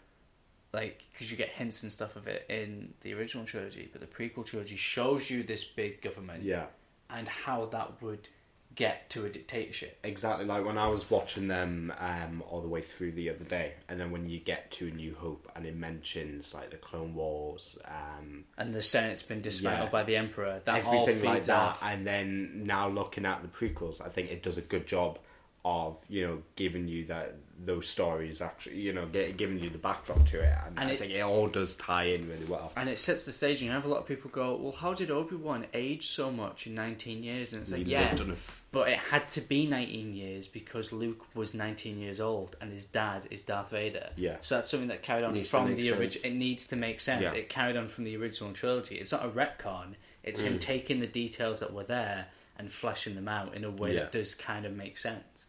[0.73, 4.07] like, because you get hints and stuff of it in the original trilogy, but the
[4.07, 6.67] prequel trilogy shows you this big government Yeah.
[7.09, 8.29] and how that would
[8.73, 9.99] get to a dictatorship.
[10.05, 13.73] Exactly, like when I was watching them um, all the way through the other day,
[13.89, 17.13] and then when you get to A New Hope and it mentions like the Clone
[17.13, 19.91] Wars, um, And the Senate's been dismantled Yeah.
[19.91, 20.61] by the Emperor.
[20.63, 21.83] That all everything feeds like that, off.
[21.83, 25.19] and then now looking at the prequels, I think it does a good job
[25.63, 29.78] of you know giving you that those stories actually you know get, giving you the
[29.78, 32.71] backdrop to it, and, And I it- think it all does tie in really well.
[32.76, 34.95] And it sets the stage, and you have a lot of people go, "Well, how
[34.95, 38.21] did Obi Wan age so much in 19 years?" And it's like, He yeah, lived
[38.21, 42.19] on a f- but it had to be 19 years because Luke was 19 years
[42.19, 44.10] old, and his dad is Darth Vader.
[44.17, 44.38] Yeah.
[44.41, 46.26] So that's something that carried on from the original.
[46.34, 47.21] It needs to make sense.
[47.21, 47.34] Yeah.
[47.34, 48.95] It carried on from the original trilogy.
[48.95, 49.93] It's not a retcon.
[50.24, 50.45] It's Mm.
[50.45, 54.00] him taking the details that were there and fleshing them out in a way Yeah.
[54.02, 55.45] that does kind of make sense.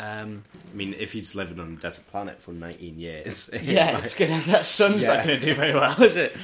[0.00, 4.04] Um, I mean, if he's living on a desert planet for 19 years, yeah, like-
[4.04, 4.38] it's gonna.
[4.46, 5.16] That sun's Yeah.
[5.16, 6.36] not gonna do very well, is it?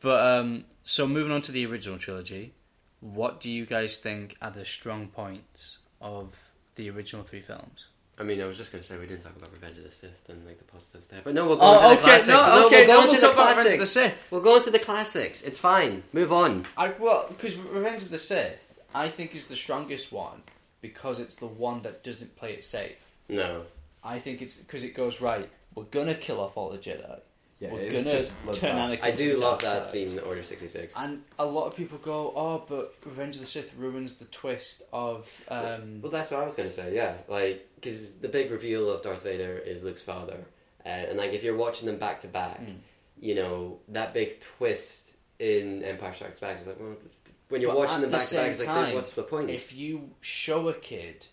[0.00, 2.52] But um, so moving on to the original trilogy,
[3.00, 6.36] what do you guys think are the strong points of
[6.76, 7.86] the original three films?
[8.18, 9.90] I mean, I was just going to say we didn't talk about Revenge of the
[9.90, 12.28] Sith and like the positives there, but no, we'll go Oh, into the classics.
[12.28, 13.80] no, okay, we'll go no, into we'll the talk Revenge of classics.
[13.82, 14.14] the Sith.
[14.30, 15.40] We'll go into the classics.
[15.42, 16.02] It's fine.
[16.12, 16.66] Move on.
[16.76, 20.42] I well, because Revenge of the Sith, I think is the strongest one
[20.80, 22.96] because it's the one that doesn't play it safe.
[23.28, 23.62] No.
[24.02, 25.48] I think it's because it goes right.
[25.74, 27.20] We're gonna kill off all the Jedi.
[27.60, 28.76] Yeah, We're it's gonna just turn.
[28.76, 29.02] Anakin.
[29.02, 29.92] I do love dark that side.
[29.92, 30.94] scene in Order sixty six.
[30.96, 34.82] And a lot of people go, "Oh, but Revenge of the Sith ruins the twist
[34.94, 36.94] of." Um, Well, that's what I was going to say.
[36.94, 40.38] Yeah, like because the big reveal of Darth Vader is Luke's father,
[40.86, 42.76] uh, and like if you're watching them back to back, Mm.
[43.20, 47.70] you know that big twist in Empire Strikes Back is like, well, it's, when you're
[47.72, 49.50] But watching at them the back to back, it's like, time, what's the point?
[49.50, 51.26] if you show a kid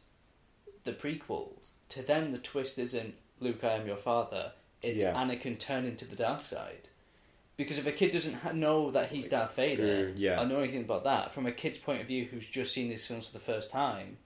[0.83, 4.51] the prequels, to them the twist isn't Luke, I am your father.
[4.81, 5.13] It's Yeah.
[5.13, 6.89] Anakin turning to the dark side.
[7.55, 10.41] Because if a kid doesn't ha- know that he's Darth Vader, Mm, yeah.
[10.41, 13.05] or know anything about that, from a kid's point of view who's just seen these
[13.07, 14.17] films for the first time,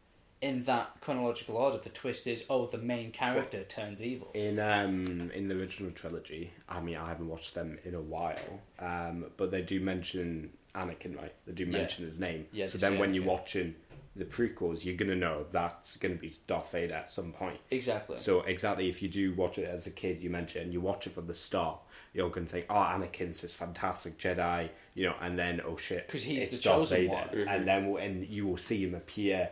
[0.41, 4.31] in that chronological order, the twist is, oh, the main character turns evil.
[4.33, 8.59] In um in the original trilogy, I mean I haven't watched them in a while,
[8.79, 11.33] um, but they do mention Anakin, right?
[11.45, 11.71] They do Yeah.
[11.71, 12.47] mention his name.
[12.51, 13.75] Yeah, so then say when you're watching
[14.15, 17.59] the prequels, you're gonna know that's gonna be Darth Vader at some point.
[17.69, 18.17] Exactly.
[18.17, 21.05] So exactly, if you do watch it as a kid, you mentioned, and you watch
[21.07, 21.79] it from the start,
[22.13, 26.23] you're gonna think, oh, Anakin's this fantastic Jedi, you know, and then oh shit, because
[26.23, 27.13] he's it's the Darth chosen Vader.
[27.13, 27.27] one.
[27.29, 27.47] Mhm.
[27.47, 29.49] and then and you will see him appear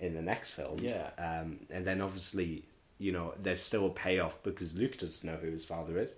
[0.00, 0.82] in the next films.
[0.82, 1.10] Yeah.
[1.18, 2.64] Um, and then obviously,
[2.98, 6.14] you know, there's still a payoff because Luke doesn't know who his father is.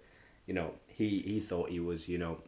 [0.47, 2.39] You know, he he thought he was, you know,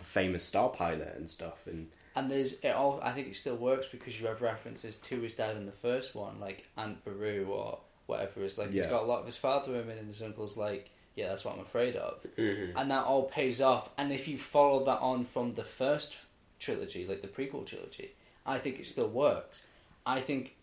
[0.00, 3.00] a famous star pilot and stuff, and And there's it all.
[3.02, 6.14] I think it still works because you have references to his dad in the first
[6.14, 8.42] one, like Aunt Beru or whatever.
[8.42, 8.90] Is like he's Yeah.
[8.90, 11.54] got a lot of his father in it, and his uncle's like, yeah, that's what
[11.54, 12.72] I'm afraid of, Mhm.
[12.76, 13.90] and that all pays off.
[13.98, 16.16] And if you follow that on from the first
[16.58, 18.12] trilogy, like the prequel trilogy,
[18.46, 19.62] I think it still works.
[20.06, 20.56] I think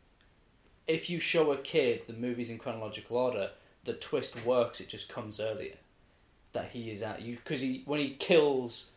[0.87, 3.51] if you show a kid the movies in chronological order,
[3.83, 4.81] the twist works.
[4.81, 5.75] It just comes earlier
[6.53, 8.89] that he is at you because he when he kills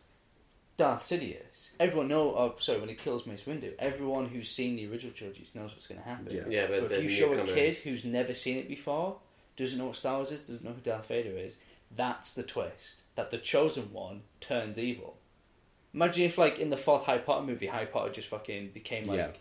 [0.75, 2.35] Darth Sidious, everyone know.
[2.35, 5.87] Oh, sorry, when he kills Mace Windu, everyone who's seen the original trilogy knows what's
[5.87, 6.27] going to happen.
[6.31, 6.43] Yeah.
[6.47, 9.17] Yeah, but, But if you show a kid who's never seen it before,
[9.55, 11.57] doesn't know what Star Wars is, doesn't know who Darth Vader is,
[11.95, 13.03] that's the twist.
[13.15, 15.17] That the chosen one turns evil.
[15.93, 19.17] Imagine if, like, in the fourth Harry Potter movie, Harry Potter just fucking became like
[19.17, 19.31] Yeah.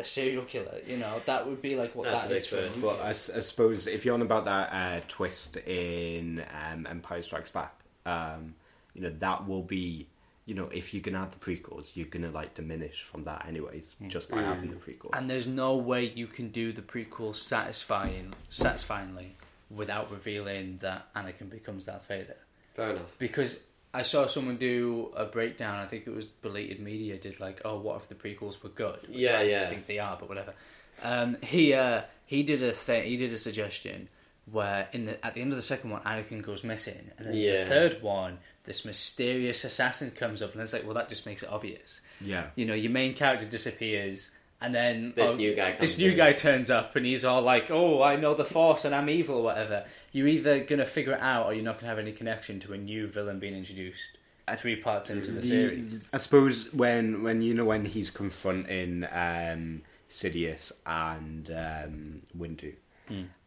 [0.00, 0.78] A serial killer.
[0.86, 2.76] You know, that would be like what That's that the for twist.
[2.76, 2.82] him.
[2.82, 7.22] Well, I, s- I suppose if you're on about that uh, twist in um, Empire
[7.22, 7.74] Strikes Back,
[8.06, 8.54] um,
[8.94, 10.08] you know that will be,
[10.46, 13.94] you know, if you're gonna have the prequels, you're gonna like diminish from that anyways,
[14.08, 15.10] just by having the prequels.
[15.16, 19.36] And there's no way you can do the prequel satisfying, satisfyingly
[19.70, 22.36] without revealing that Anakin becomes Darth Vader.
[22.74, 23.16] Fair enough.
[23.18, 23.60] Because
[23.92, 25.78] I saw someone do a breakdown.
[25.80, 29.00] I think it was Belated Media did like, oh, what if the prequels were good?
[29.08, 29.68] Which Yeah, I yeah.
[29.68, 30.54] think they are, but whatever.
[31.02, 33.04] Um, he uh, he did a thing.
[33.04, 34.08] He did a suggestion
[34.50, 37.34] where in the at the end of the second one, Anakin goes missing, and then
[37.34, 37.64] Yeah.
[37.64, 41.42] the third one, this mysterious assassin comes up, and it's like, well, that just makes
[41.42, 42.00] it obvious.
[42.20, 44.30] yeah, You know, your main character disappears.
[44.62, 46.16] And then This oh, new guy this new in.
[46.16, 49.36] guy turns up, and he's all like, "Oh, I know the Force, and I'm evil,
[49.36, 52.60] or whatever." You're either gonna figure it out, or you're not gonna have any connection
[52.60, 54.18] to a new villain being introduced
[54.56, 56.00] three parts into the series.
[56.12, 62.74] I suppose when when you know when he's confronting um, Sidious and um, Windu,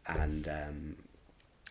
[0.06, 0.96] and um,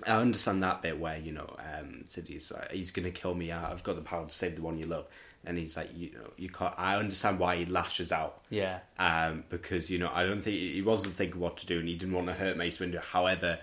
[0.06, 3.52] I understand that bit where you know um, Sidious uh, he's going to kill me.
[3.52, 5.08] I've got the power to save the one you love,
[5.46, 6.74] and he's like, you know, you can't.
[6.78, 8.42] I understand why he lashes out.
[8.50, 11.88] Yeah, um, because you know I don't think he wasn't thinking what to do, and
[11.88, 13.02] he didn't want to hurt Mace Windu.
[13.02, 13.60] However,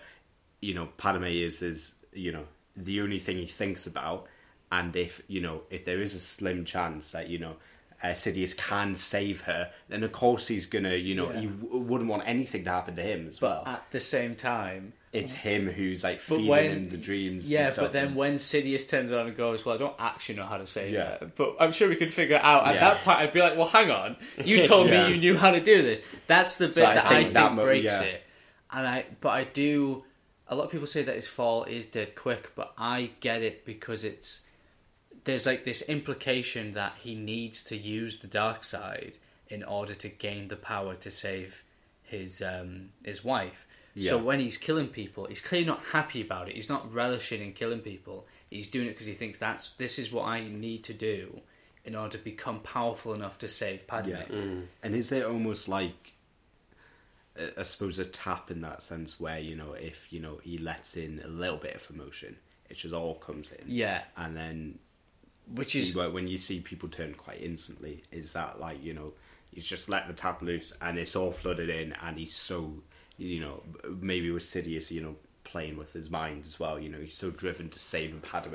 [0.61, 2.45] you know Padme is is you know
[2.77, 4.27] the only thing he thinks about,
[4.73, 7.57] and if you know if there is a slim chance that you know.
[8.03, 11.41] Uh, Sidious can save her, then of course he's gonna, you know, Yeah.
[11.41, 13.75] he w- wouldn't want anything to happen to him as but well.
[13.75, 17.45] at the same time, it's him who's like feeding when him the dreams.
[17.45, 20.37] and yeah, but then and- when Sidious turns around and goes, "Well, I don't actually
[20.37, 21.19] know how to say Yeah.
[21.19, 22.67] that," but I'm sure we could figure it out.
[22.67, 22.81] At Yeah.
[22.81, 25.09] that point, I'd be like, "Well, hang on, you told Yeah.
[25.09, 27.35] me you knew how to do this." That's the bit I that I think think
[27.35, 28.23] that mo- breaks it.
[28.73, 30.05] And I, but I do.
[30.49, 33.65] A lot of people say that his fall is dead quick, but I get it
[33.67, 34.41] because it's
[35.25, 39.15] there's like this implication that he needs to use the dark side
[39.49, 41.63] in order to gain the power to save
[42.03, 43.67] his um, his wife.
[43.99, 46.55] So when he's killing people, he's clearly not happy about it.
[46.55, 48.27] He's not relishing in killing people.
[48.49, 51.41] He's doing it because he thinks that's this is what I need to do
[51.85, 54.11] in order to become powerful enough to save Padme.
[54.11, 54.61] Yeah.
[54.83, 56.15] And is there almost like,
[57.39, 60.57] uh, I suppose, a tap in that sense where, you know, if, you know, he
[60.57, 62.37] lets in a little bit of emotion,
[62.69, 63.65] it just all comes in.
[63.67, 64.03] Yeah.
[64.17, 64.79] And then,
[65.55, 69.13] Which is like, when you see people turn quite instantly, is that like, you know,
[69.51, 72.75] he's just let the tap loose and it's all flooded in and he's so,
[73.19, 73.63] you know,
[74.01, 77.31] maybe with Sidious, you know, playing with his mind as well, you know, he's so
[77.31, 78.55] driven to save Padme.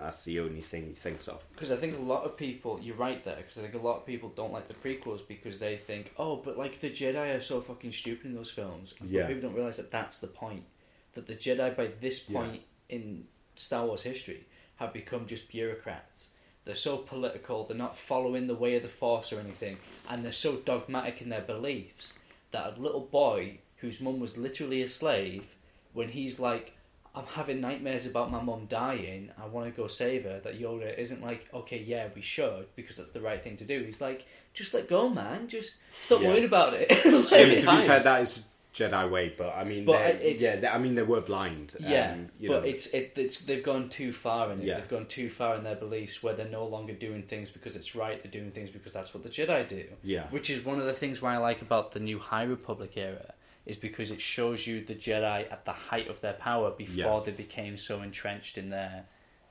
[0.00, 1.44] That's the only thing he thinks of.
[1.52, 3.98] Because I think a lot of people, you're right there, because I think a lot
[3.98, 7.40] of people don't like the prequels because they think, oh, but like the Jedi are
[7.40, 8.94] so fucking stupid in those films.
[8.98, 9.26] But Yeah.
[9.26, 10.64] people don't realise that that's the point.
[11.12, 12.40] That the Jedi, by this Yeah.
[12.40, 16.30] point in Star Wars history, have become just bureaucrats.
[16.64, 20.32] They're so political, they're not following the way of the Force or anything, and they're
[20.32, 22.14] so dogmatic in their beliefs
[22.52, 25.44] that a little boy whose mum was literally a slave,
[25.92, 26.72] when he's like,
[27.14, 29.30] I'm having nightmares about my mum dying.
[29.42, 30.40] I want to go save her.
[30.40, 33.82] That Yoda isn't like, okay, yeah, we should because that's the right thing to do.
[33.82, 35.48] He's like, just let go, man.
[35.48, 36.28] Just stop Yeah.
[36.28, 36.86] worrying about it.
[37.04, 37.10] I
[37.44, 38.40] mean, to be fair, that is
[38.74, 41.74] Jedi way, but I mean, But they're- it's- yeah, they- I mean, they were blind.
[41.78, 42.58] yeah, um, but know.
[42.62, 44.64] it's it, it's they've gone too far in it.
[44.64, 44.78] Yeah.
[44.80, 47.94] They've gone too far in their beliefs where they're no longer doing things because it's
[47.94, 48.22] right.
[48.22, 49.84] They're doing things because that's what the Jedi do.
[50.02, 50.26] Yeah.
[50.30, 53.34] which is one of the things why I like about the new High Republic era
[53.66, 57.20] is because it shows you the Jedi at the height of their power before Yeah.
[57.24, 59.04] they became so entrenched in their,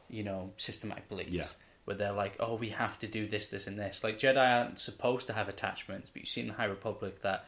[0.10, 1.31] you know, systematic beliefs.
[1.31, 1.45] Yeah.
[1.86, 4.03] Where they're like, oh, we have to do this, this, and this.
[4.03, 7.45] Like Jedi aren't supposed to have attachments, but you see in the High Republic that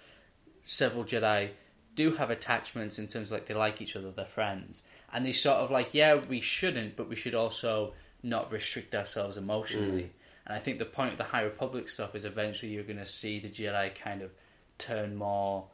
[0.63, 1.49] several Jedi
[1.95, 5.31] do have attachments in terms of like they like each other, they're friends, and they
[5.31, 10.11] sort of like, yeah, we shouldn't, but we should also not restrict ourselves emotionally.
[10.45, 13.05] And I think the point of the High Republic stuff is eventually you're going to
[13.05, 14.31] see the Jedi kind of
[14.77, 15.65] turn more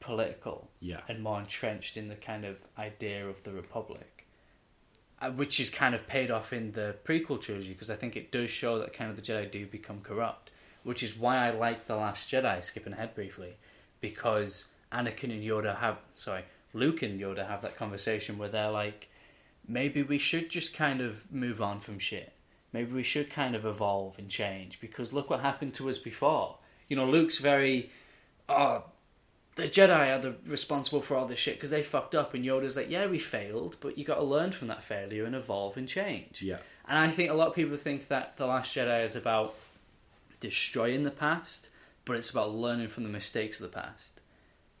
[0.00, 1.00] political Yeah.
[1.08, 4.26] and more entrenched in the kind of idea of the Republic,
[5.20, 8.30] uh, which is kind of paid off in the prequel trilogy because I think it
[8.30, 10.50] does show that kind of the Jedi do become corrupt,
[10.82, 12.62] which is why I like the Last Jedi.
[12.62, 13.56] Skipping ahead briefly,
[14.00, 19.08] because Anakin and Yoda have sorry, Luke and Yoda have that conversation where they're like,
[19.66, 22.32] maybe we should just kind of move on from shit.
[22.72, 26.56] Maybe we should kind of evolve and change because look what happened to us before.
[26.88, 27.90] You know, Luke's very,
[28.48, 28.84] oh,
[29.56, 32.76] the Jedi are the responsible for all this shit because they fucked up, and Yoda's
[32.76, 35.88] like, yeah, we failed, but you got to learn from that failure and evolve and
[35.88, 36.42] change.
[36.42, 36.58] Yeah.
[36.86, 39.54] And I think a lot of people think that the Last Jedi is about
[40.40, 41.70] destroying the past,
[42.04, 44.15] but it's about learning from the mistakes of the past.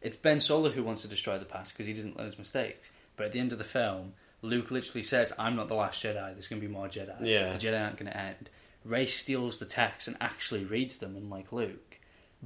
[0.06, 2.92] It's Ben Solo who wants to destroy the past because he doesn't learn his mistakes.
[3.16, 6.32] But at the end of the film, Luke literally says, "I'm not the last Jedi.
[6.32, 7.16] There's going to be more Jedi.
[7.22, 7.52] Yeah.
[7.52, 8.48] The Jedi aren't going to end."
[8.84, 11.98] Rey steals the text and actually reads them, unlike Luke.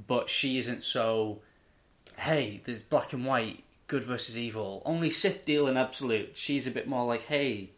[0.07, 1.41] But she isn't so.
[2.17, 4.81] Hey, there's black and white, good versus evil.
[4.85, 6.35] Only Sith deal in absolute.
[6.37, 7.69] She's a bit more like, hey,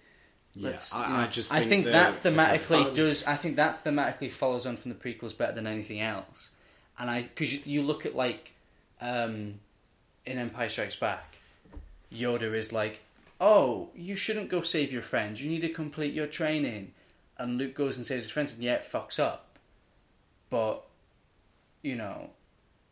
[0.53, 0.93] Yeah, let's.
[0.93, 3.23] I- you know, I just I think think that thematically fun- does.
[3.25, 6.51] I think that thematically follows on from the prequels better than anything else.
[6.97, 8.53] And I because you, you look at like
[9.01, 9.59] um,
[10.25, 11.37] in Empire Strikes Back,
[12.11, 13.01] Yoda is like,
[13.39, 15.43] "Oh, you shouldn't go save your friends.
[15.43, 16.93] You need to complete your training."
[17.37, 19.57] And Luke goes and saves his friends, and yet fucks up.
[20.49, 20.83] But
[21.81, 22.29] you know,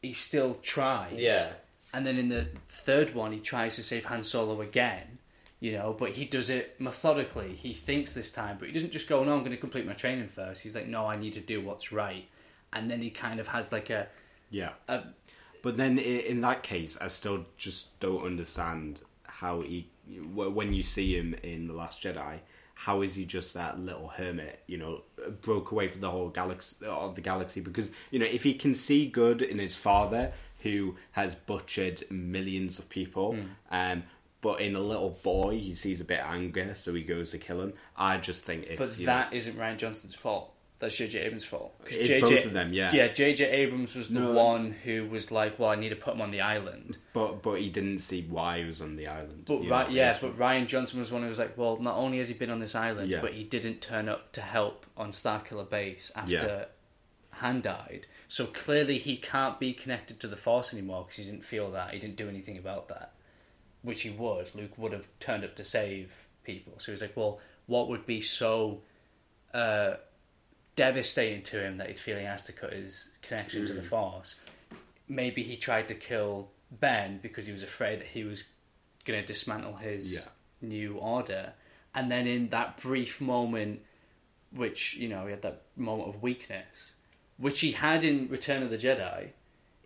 [0.01, 1.19] he still tries.
[1.19, 1.51] Yeah.
[1.93, 5.17] And then in the third one, he tries to save Han Solo again,
[5.59, 7.53] you know, but he does it methodically.
[7.55, 9.93] He thinks this time, but he doesn't just go, no, I'm going to complete my
[9.93, 10.61] training first.
[10.61, 12.27] He's like, no, I need to do what's right.
[12.73, 14.07] And then he kind of has like a.
[14.49, 14.71] Yeah.
[14.87, 15.03] a
[15.61, 19.87] But then in that case, I still just don't understand how he,
[20.33, 22.39] when you see him in The Last Jedi,
[22.73, 25.01] how is he just that little hermit, you know,
[25.41, 27.61] broke away from the whole galaxy, of the galaxy?
[27.61, 32.79] Because, you know, if he can see good in his father, who has butchered millions
[32.79, 33.35] of people,
[33.71, 34.03] um,
[34.41, 37.37] but in a little boy, he sees a bit of anger, so he goes to
[37.37, 37.73] kill him.
[37.95, 38.79] I just think it's.
[38.79, 40.51] but that not Rian Johnson's fault.
[40.81, 41.19] That's J.J.
[41.19, 41.73] Abrams' fault.
[41.85, 42.21] It's J.J.
[42.37, 42.89] both of them, yeah.
[42.91, 43.45] Yeah, J.J.
[43.49, 44.33] Abrams was the No.
[44.33, 46.97] one who was like, well, I need to put him on the island.
[47.13, 49.43] but but he didn't see why he was on the island.
[49.45, 51.77] But you right, know, yeah, it's- but Rian Johnson was one who was like, well,
[51.79, 53.21] not only has he been on this island, Yeah.
[53.21, 56.67] but he didn't turn up to help on Starkiller Base after.
[57.35, 58.05] Han died.
[58.27, 61.91] So clearly he can't be connected to the Force anymore because he didn't feel that.
[61.93, 63.13] He didn't do anything about that,
[63.81, 64.53] which he would.
[64.53, 66.73] Luke would have turned up to save people.
[66.77, 68.81] So he was like, well, what would be so
[69.53, 69.95] uh,
[70.75, 73.67] devastating to him that he'd feel he has to cut his connection Mm.
[73.67, 74.35] to the Force?
[75.07, 78.43] Maybe he tried to kill Ben because he was afraid that he was
[79.05, 80.21] going to dismantle his Yeah.
[80.61, 81.53] new order.
[81.93, 83.81] And then in that brief moment,
[84.51, 86.93] which, you know, he had that moment of weakness,
[87.37, 89.31] which he had in Return of the Jedi,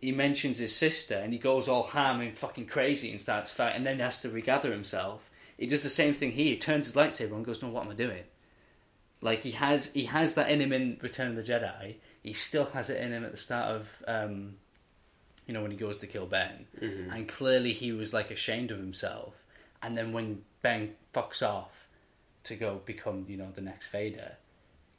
[0.01, 3.77] he mentions his sister and he goes all ham and fucking crazy and starts fighting
[3.77, 5.31] and then has to regather himself.
[5.57, 6.51] He does the same thing here.
[6.51, 8.23] He turns his lightsaber and goes, No, what am I doing?
[9.25, 11.95] Like he has he has that in him in Return of the Jedi.
[12.21, 14.57] He still has it in him at the start of um,
[15.47, 16.67] you know, when he goes to kill Ben.
[17.11, 19.33] And clearly he was like ashamed of himself.
[19.81, 21.87] And then when Ben fucks off
[22.43, 24.33] to go become, you know, the next Vader,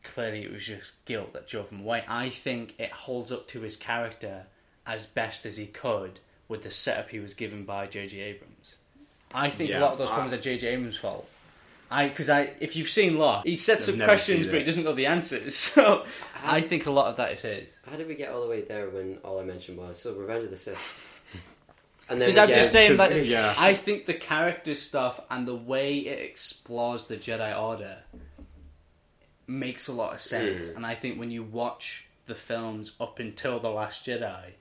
[0.02, 2.04] clearly it was just guilt that drove him away.
[2.08, 4.46] I think it holds up to his character
[4.86, 6.18] as best as he could
[6.48, 8.18] with the setup he was given by J.J.
[8.18, 8.76] Abrams.
[9.32, 10.66] I think a lot of those I- problems are J.J.
[10.68, 11.28] Abrams' fault.
[11.90, 14.56] I because I if you've seen Lost, he sets I've up never questions seen but
[14.56, 14.66] he it.
[14.66, 15.54] doesn't know the answers.
[15.76, 16.04] So
[16.44, 17.78] I think a lot of that is his.
[17.88, 20.44] How did we get all the way there when all I mentioned was so Revenge
[20.44, 21.12] of the Sith?
[22.08, 23.52] And then Because we I'm get- just saying 'cause- that yeah.
[23.58, 27.98] I think the character stuff and the way it explores the Jedi Order
[29.46, 30.68] makes a lot of sense.
[30.68, 30.76] Mm.
[30.76, 34.52] And I think when you watch the films up until the Last Jedi,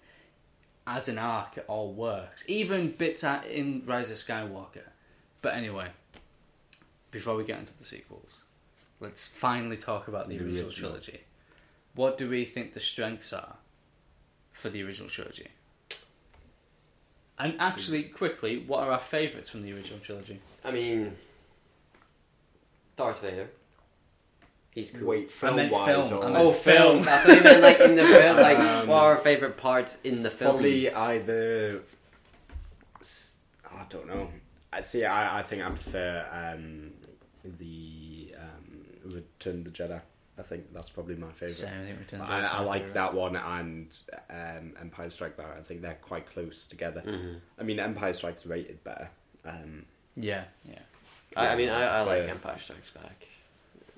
[0.87, 2.43] as an arc, it all works.
[2.47, 4.83] Even bits at, in Rise of Skywalker.
[5.41, 5.89] But anyway,
[7.15, 8.43] before we get into the sequels,
[8.99, 10.89] let's finally talk about the, The original, original.
[10.91, 11.21] trilogy.
[11.95, 13.55] What do we think the strengths are
[14.51, 15.47] for the original trilogy?
[17.39, 20.41] And actually, quickly, what are our favourites from the original trilogy?
[20.65, 21.15] I mean,
[22.97, 23.49] Darth Vader.
[24.71, 25.07] He's cool.
[25.07, 26.99] Wait, film meant wise, film, or I meant Oh, film.
[26.99, 28.35] I thought you meant like in the film.
[28.41, 30.51] Like, Um, what are our favorite parts in the film?
[30.55, 31.81] probably either.
[33.71, 34.29] I don't know.
[34.73, 35.05] I see.
[35.05, 36.25] I, I think I prefer
[36.57, 36.91] um,
[37.59, 40.01] the um, Return of the Jedi.
[40.37, 41.51] I think that's probably my favorite.
[41.53, 42.93] Same, I think Return of the Jedi is I like favourite.
[42.93, 43.97] that one and
[44.29, 45.57] um, Empire Strikes Back.
[45.57, 47.01] I think they're quite close together.
[47.05, 47.39] Mhm.
[47.59, 49.09] I mean, Empire Strikes rated better.
[49.45, 49.85] Um,
[50.15, 50.79] Yeah, yeah.
[51.37, 53.27] I, I mean, I, I like Empire Strikes Back.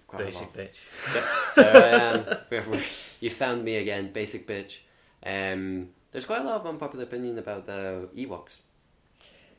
[0.08, 0.54] Quite a Basic lot.
[0.54, 0.80] bitch.
[1.14, 1.26] Yep,
[1.56, 1.76] there
[2.52, 2.82] I am.
[3.20, 4.78] you found me again, basic bitch.
[5.26, 8.56] Um, there's quite a lot of unpopular opinion about the Ewoks.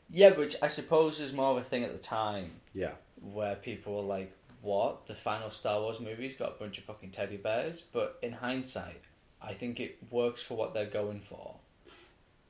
[0.09, 3.95] Yeah, which I suppose is more of a thing at the time yeah, where people
[3.95, 5.07] were like, what?
[5.07, 7.81] The final Star Wars movies got a bunch of fucking teddy bears?
[7.81, 9.01] But in hindsight,
[9.41, 11.57] I think it works for what they're going for.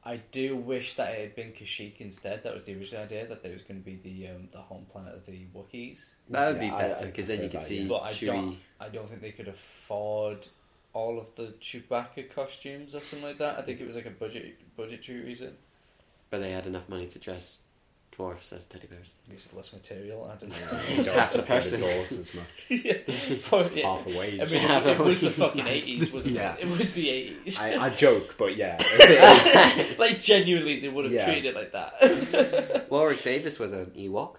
[0.03, 2.41] I do wish that it had been Kashyyyk instead.
[2.43, 4.86] That was the original idea, that there was going to be the um, the home
[4.89, 6.05] planet of the Wookiees.
[6.30, 7.86] That would be Yeah, I- better because then you could see.
[7.88, 8.26] But I Chewie.
[8.28, 10.47] don't, I don't think they could afford
[10.93, 13.59] all of the Chewbacca costumes or something like that.
[13.59, 15.55] I think it was like a budget budgetary reason.
[16.30, 17.59] But they had enough money to dress
[18.20, 19.07] dwarfs as teddy bears.
[19.26, 20.30] At least less material.
[20.30, 20.80] I don't know.
[20.89, 21.82] It's half the person.
[21.82, 22.45] as much.
[22.70, 22.93] yeah,
[23.49, 23.88] but, yeah.
[23.88, 24.41] Half a wage.
[24.41, 25.36] I mean, Half it, a it was the wage.
[25.36, 26.55] fucking eighties, wasn't Yeah.
[26.55, 26.63] it?
[26.63, 27.59] It was the eighties.
[27.59, 28.78] I, I joke, but yeah.
[29.97, 31.24] like genuinely, they would have Yeah.
[31.26, 32.88] treated it like that.
[32.89, 34.36] Warwick Davis was an Ewok.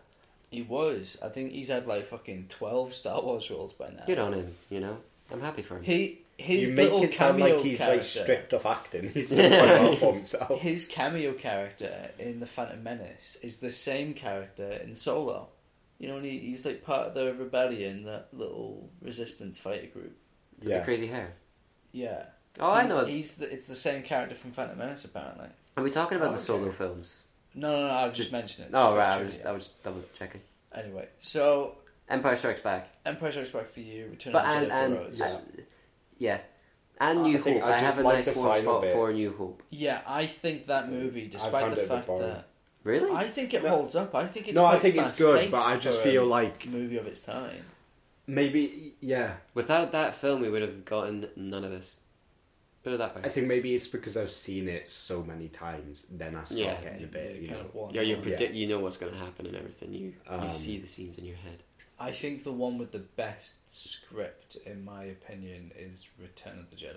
[0.51, 1.17] he was.
[1.25, 4.05] I think he's had like fucking twelve Star Wars roles by now.
[4.07, 4.99] Good on him, you know.
[5.33, 5.85] I'm happy for him.
[5.85, 7.97] He his you make little it sound like he's character.
[7.97, 9.11] like stripped off acting.
[9.11, 10.61] He's just playing off for himself.
[10.61, 15.49] His cameo character in the Phantom Menace is the same character in Solo.
[15.99, 20.17] You know, and he, he's like part of the rebellion, that little resistance fighter group.
[20.59, 20.85] With the Yeah.
[20.85, 21.35] crazy hair.
[21.93, 22.25] Yeah.
[22.59, 23.05] Oh, I know.
[23.05, 25.49] He's the, it's the same character from Phantom Menace, apparently.
[25.77, 26.45] Are we talking about Oh, the okay.
[26.47, 27.23] solo films?
[27.55, 27.93] No, no, no.
[27.93, 28.75] I was just mentioning it.
[28.75, 29.13] Oh, right.
[29.13, 29.39] I Trivia.
[29.39, 30.41] was, I was double checking.
[30.75, 31.77] Anyway, so
[32.09, 32.89] Empire Strikes Back.
[33.05, 35.19] Empire Strikes Back for you, Return But of the and, Jedi and for Rose.
[35.19, 35.63] Yeah.
[36.21, 36.39] Yeah,
[37.01, 37.71] and I New think Hope.
[37.71, 38.93] I I, just have a like nice the warm final spot bit.
[38.95, 39.63] for New Hope.
[39.71, 42.29] Yeah, I think that movie, despite found the it a bit fact boring.
[42.29, 42.47] that
[42.85, 43.11] Really?
[43.13, 43.71] I think it No.
[43.71, 44.15] holds up.
[44.15, 46.27] I think it's no, I quite think it's good, but I fast-paced just for feel
[46.27, 47.65] like movie of its time.
[48.27, 49.35] maybe yeah.
[49.55, 51.97] Without that film, we would have gotten none of this.
[52.83, 53.21] Put it that way.
[53.25, 56.07] I think maybe it's because I've seen it so many times.
[56.11, 56.81] Then I start Yeah.
[56.81, 57.91] getting a bit, you know.
[57.93, 58.23] yeah, you one.
[58.23, 58.55] predict.
[58.55, 59.93] You know what's going to happen and everything.
[59.93, 61.63] You Um, you see the scenes in your head.
[62.01, 66.77] I think the one with the best script, in my opinion, is Return of the
[66.77, 66.97] Jedi.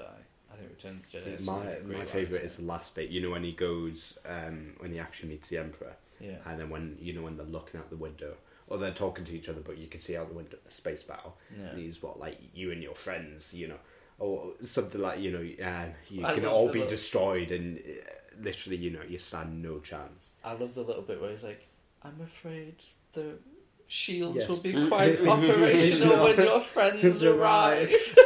[0.52, 1.36] I think Return of the Jedi.
[1.36, 3.10] Is My my favorite is the last bit.
[3.10, 6.38] You know when he goes um, when he actually meets the Emperor, yeah.
[6.46, 8.36] and then when you know when they're looking out the window
[8.68, 11.04] or they're talking to each other, but you can see out the window the space
[11.04, 11.36] battle.
[11.56, 11.66] Yeah.
[11.66, 13.80] And he's what like you and your friends, you know,
[14.20, 18.42] or something like you know, um, you I can all be little- destroyed, and uh,
[18.42, 20.30] literally, you know, you stand no chance.
[20.46, 21.68] I love the little bit where he's like,
[22.04, 22.76] "I'm afraid
[23.12, 23.36] the
[23.88, 24.50] shields Yes.
[24.50, 25.32] will be quite No.
[25.32, 27.90] operational when your friends Arrive.
[27.92, 28.18] arrive."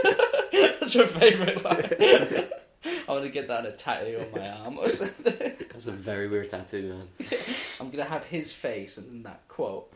[0.52, 2.48] That's your favourite line.
[3.08, 5.34] I want to get that in a tattoo on my arm or something.
[5.72, 7.08] That's a very weird tattoo, man.
[7.80, 9.92] I'm gonna have his face and that quote.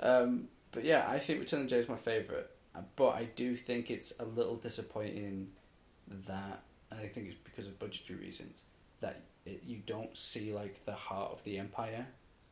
[0.00, 2.46] Um, but yeah, I think Return of the Jedi is my favourite.
[2.74, 5.48] Uh, But I do think it's a little disappointing
[6.26, 8.64] that, and I think it's because of budgetary reasons,
[9.00, 12.06] that it, you don't see like the heart of the Empire.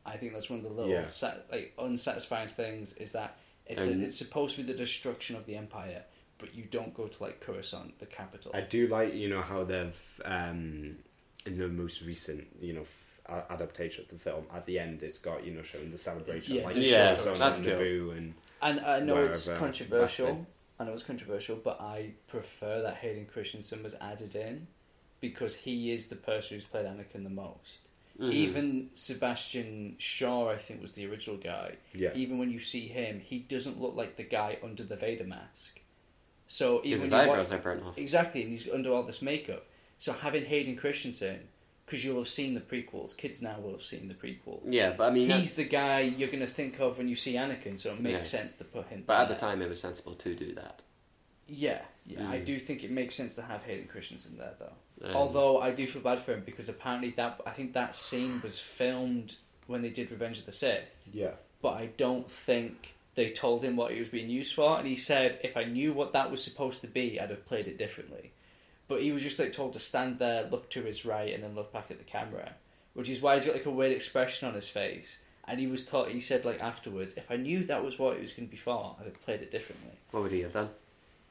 [0.07, 1.07] I think that's one of the little Yeah.
[1.07, 5.45] sa- like unsatisfying things is that it's a, it's supposed to be the destruction of
[5.45, 6.03] the Empire,
[6.37, 8.51] but you don't go to like Coruscant, the capital.
[8.55, 10.97] I do like you know how they've um,
[11.45, 15.03] in the most recent you know f- a- adaptation of the film at the end
[15.03, 17.73] it's got you know showing the celebration Yeah, like the Yeah, shows on that's cool.
[17.73, 20.33] Naboo and And I know it's controversial.
[20.33, 20.45] back
[20.79, 24.67] I know it's controversial, but I prefer that Hayden Christensen was added in
[25.19, 27.86] because he is the person who's played Anakin the most.
[28.19, 28.33] Mhm.
[28.33, 31.75] Even Sebastian Shaw, I think, was the original guy.
[31.93, 35.23] yeah Even when you see him, he doesn't look like the guy under the Vader
[35.25, 35.79] mask.
[36.47, 37.97] So Because even his when you wa- eyebrows are burnt off.
[37.97, 39.65] exactly, and he's under all this makeup.
[39.99, 41.47] So having Hayden Christensen,
[41.85, 44.61] because you'll have seen the prequels, kids now will have seen the prequels.
[44.65, 47.33] Yeah, but I mean, He's the guy you're going to think of when you see
[47.33, 48.23] Anakin, so it makes Yeah.
[48.39, 49.03] sense to put him.
[49.05, 50.81] but at the time, it was sensible to do that.
[51.47, 52.45] Yeah, yeah, I Mm.
[52.45, 54.73] do think it makes sense to have Hayden Christensen there, though.
[55.03, 58.41] Um, Although I do feel bad for him because apparently that I think that scene
[58.41, 59.35] was filmed
[59.67, 61.31] when they did Revenge of the Sith, yeah
[61.61, 64.95] but I don't think they told him what it was being used for, and he
[64.95, 68.31] said if I knew what that was supposed to be, I'd have played it differently.
[68.87, 71.55] But he was just like told to stand there, look to his right, and then
[71.55, 72.53] look back at the camera,
[72.93, 75.17] which is why he's got like a weird expression on his face.
[75.45, 76.09] And he was taught.
[76.09, 78.57] He said like afterwards, if I knew that was what it was going to be
[78.57, 79.93] for, I'd have played it differently.
[80.11, 80.69] what would he have done?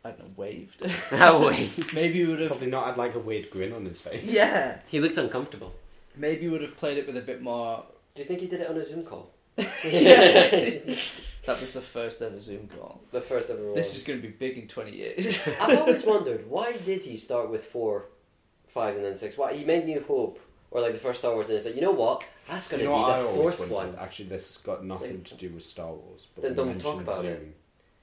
[0.06, 0.82] I don't know, waved.
[1.12, 1.70] Oh, no way.
[1.94, 2.48] Maybe he would have.
[2.48, 4.78] probably not had like a weird grin on his face Yeah.
[4.88, 5.74] He looked uncomfortable.
[6.16, 7.84] Maybe he would have played it with a bit more.
[8.14, 9.30] Do you think he did it on a Zoom call?
[9.56, 9.66] That
[11.60, 13.00] was the first ever Zoom call.
[13.12, 13.72] the first ever.
[13.74, 15.38] This is going to be big in twenty years.
[15.60, 18.06] I've always wondered why did he start with four,
[18.68, 19.38] five, and then six?
[19.38, 20.40] Why he made New Hope
[20.72, 22.88] or like the first Star Wars and he said, you know what, that's going You
[22.88, 23.94] to know what I be the always fourth wondered?
[23.94, 24.04] one.
[24.04, 26.26] Actually, this has got nothing to do with Star Wars.
[26.34, 27.56] But Then we don't talk mentioned about it.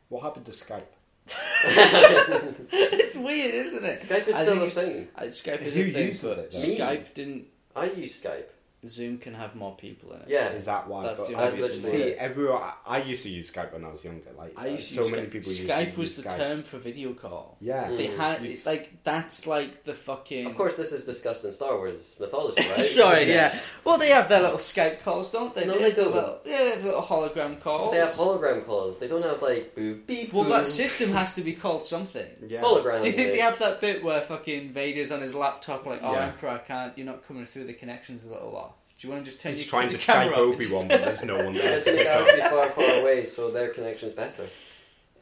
[0.09, 0.83] What happened to Skype?
[1.65, 3.99] it's weird, isn't it?
[3.99, 5.07] Skype is I still a it's- thing.
[5.15, 6.59] Uh, Skype is Who a thing, uses but it, though?
[6.59, 6.77] Me.
[6.77, 7.45] Skype didn't.
[7.75, 8.45] I use Skype.
[8.85, 10.25] Zoom can have more people in it.
[10.29, 10.49] Yeah.
[10.49, 11.03] Is that why?
[11.03, 12.61] That's But the I only reason see, everyone.
[12.61, 14.29] I, I used to use Skype when I was younger.
[14.37, 15.31] Like I used to so use many Skype.
[15.31, 15.51] people.
[15.51, 16.37] used Skype to was use the Skype.
[16.37, 17.57] term for video call.
[17.61, 17.97] Yeah, Mm.
[17.97, 20.45] They had It's- like that's like the fucking.
[20.47, 22.79] Of course, this is discussed in Star Wars mythology, right?
[22.79, 23.57] Sorry, yeah.
[23.85, 25.65] Well, they have their little Skype calls, don't they?
[25.65, 26.13] No, they they don't.
[26.13, 27.91] Little, yeah, they have little hologram calls.
[27.93, 28.99] They have hologram calls.
[28.99, 30.33] They don't have like boop beep.
[30.33, 30.49] well, boop.
[30.49, 32.27] that system has to be called something.
[32.47, 32.61] yeah.
[32.61, 33.01] hologram.
[33.01, 36.13] Do you think they have that bit where fucking Vader's on his laptop, like, oh,
[36.13, 36.27] Yeah.
[36.27, 38.72] Emperor, I can't, you're not coming through, the connection's a little off.
[39.03, 41.01] Do you want to just turn He's your, trying to camera Skype Obi Wan, but
[41.03, 41.77] there's no one there.
[41.77, 44.47] it's in a galaxy far, far away, so their connection's better.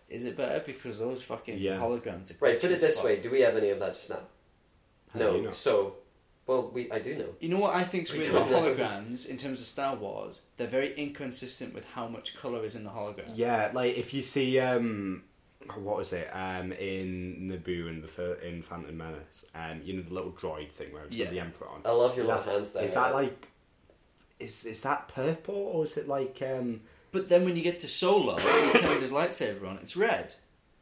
[0.07, 1.79] Is it better because those fucking Yeah.
[1.79, 3.05] holograms are Right, put it as this fuck.
[3.05, 4.19] way: Do we have any of that just now?
[5.13, 5.35] How no.
[5.35, 5.49] you know?
[5.49, 5.95] So,
[6.45, 7.29] well, we I do know.
[7.39, 10.41] You know what I think's We weird don't about holograms in terms of Star Wars?
[10.57, 13.31] They're very inconsistent with how much colour is in the hologram.
[13.33, 15.23] Yeah, like if you see um,
[15.75, 20.03] what was it um in Naboo and the fir- in Phantom Menace, um, you know
[20.03, 21.25] the little droid thing where it's Yeah.
[21.25, 21.81] got the Emperor on.
[21.83, 22.83] I love your That's- little hands there.
[22.83, 23.47] Is that like?
[24.41, 26.81] Is is that purple or is it like um?
[27.11, 30.33] But then when you get to Solo, he turns his lightsaber on, it's red.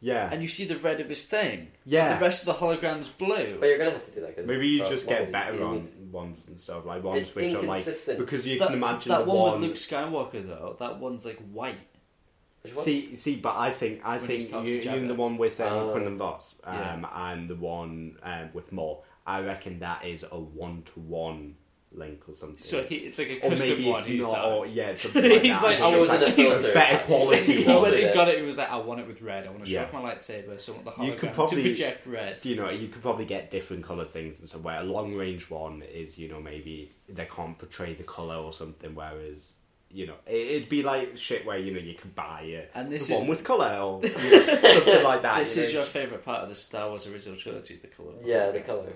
[0.02, 1.68] Yeah, and you see the red of his thing.
[1.86, 2.16] yeah.
[2.18, 3.58] The rest of the hologram's blue.
[3.60, 4.36] But you're gonna have to do that.
[4.38, 7.46] 'cause- Maybe you just get better on need- ones and stuff like ones It's which
[7.54, 8.18] are like inconsistent.
[8.20, 9.60] because you that, can imagine that the one, one.
[9.62, 10.78] with Luke Skywalker though.
[10.80, 11.76] That one's like white.
[12.62, 12.86] Which one?
[12.86, 15.08] See, see, but I think I When think you, talks to you Jabba.
[15.10, 15.92] the one with um, Oh.
[15.92, 17.32] Quinlan Vos um, Yeah.
[17.32, 19.04] and the one um, with Maul.
[19.28, 21.56] I reckon that is a one to one
[21.92, 22.58] link or something.
[22.58, 23.98] So he, it's like a or custom maybe one.
[24.00, 24.36] it's he's not.
[24.36, 24.52] done.
[24.54, 25.64] Or, yeah, something like He's that.
[25.64, 26.74] like, It's I just wasn't a filter.
[26.74, 27.82] better quality he one.
[27.82, 28.38] went and got it.
[28.40, 29.48] He was like, I want it with red.
[29.48, 29.86] I want to show Yeah.
[29.86, 30.60] off my lightsaber.
[30.60, 32.46] So I want the You hologram could probably- to project red.
[32.46, 35.50] you know, you could probably get different coloured things and so where a long range
[35.50, 39.54] one is, you know, maybe they can't portray the colour or something, whereas,
[39.92, 42.70] you know, it, it'd be like shit where, you know, you could buy it.
[42.76, 45.40] And this the is one with colour or you know, something like that.
[45.44, 45.80] this you is know.
[45.80, 48.14] your favorite part of the Star Wars original trilogy, the color.
[48.24, 48.94] Yeah, the colour.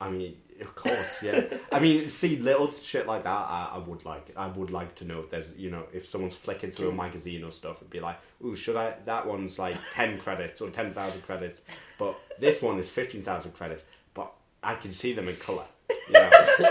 [0.00, 1.42] I mean, of course, yeah.
[1.72, 4.32] I mean, see, little shit like that, I, I would like.
[4.36, 7.42] I would like to know if there's, you know, if someone's flicking through a magazine
[7.44, 8.94] or stuff, it'd be like, ooh, should I?
[9.06, 11.62] That one's like ten credits or ten thousand credits,
[11.98, 13.82] but this one is fifteen thousand credits.
[14.14, 14.32] But
[14.62, 15.64] I can see them in color.
[15.90, 16.30] You know?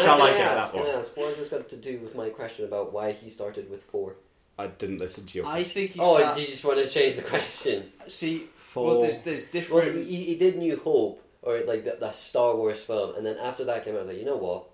[0.00, 0.88] Shall I, can get ask, that one?
[0.90, 3.82] Ask, what has this got to do with my question about why he started with
[3.84, 4.16] four?
[4.58, 5.46] I didn't listen to your.
[5.46, 7.92] I think he's Oh, start- you just want to change the question?
[8.08, 8.48] see.
[8.54, 8.86] Four.
[8.86, 10.06] Well, there's there's Well, different.
[10.06, 13.64] he, he did New Hope, or like the, the Star Wars film, and then after
[13.64, 14.64] that came out, I was like, you know what?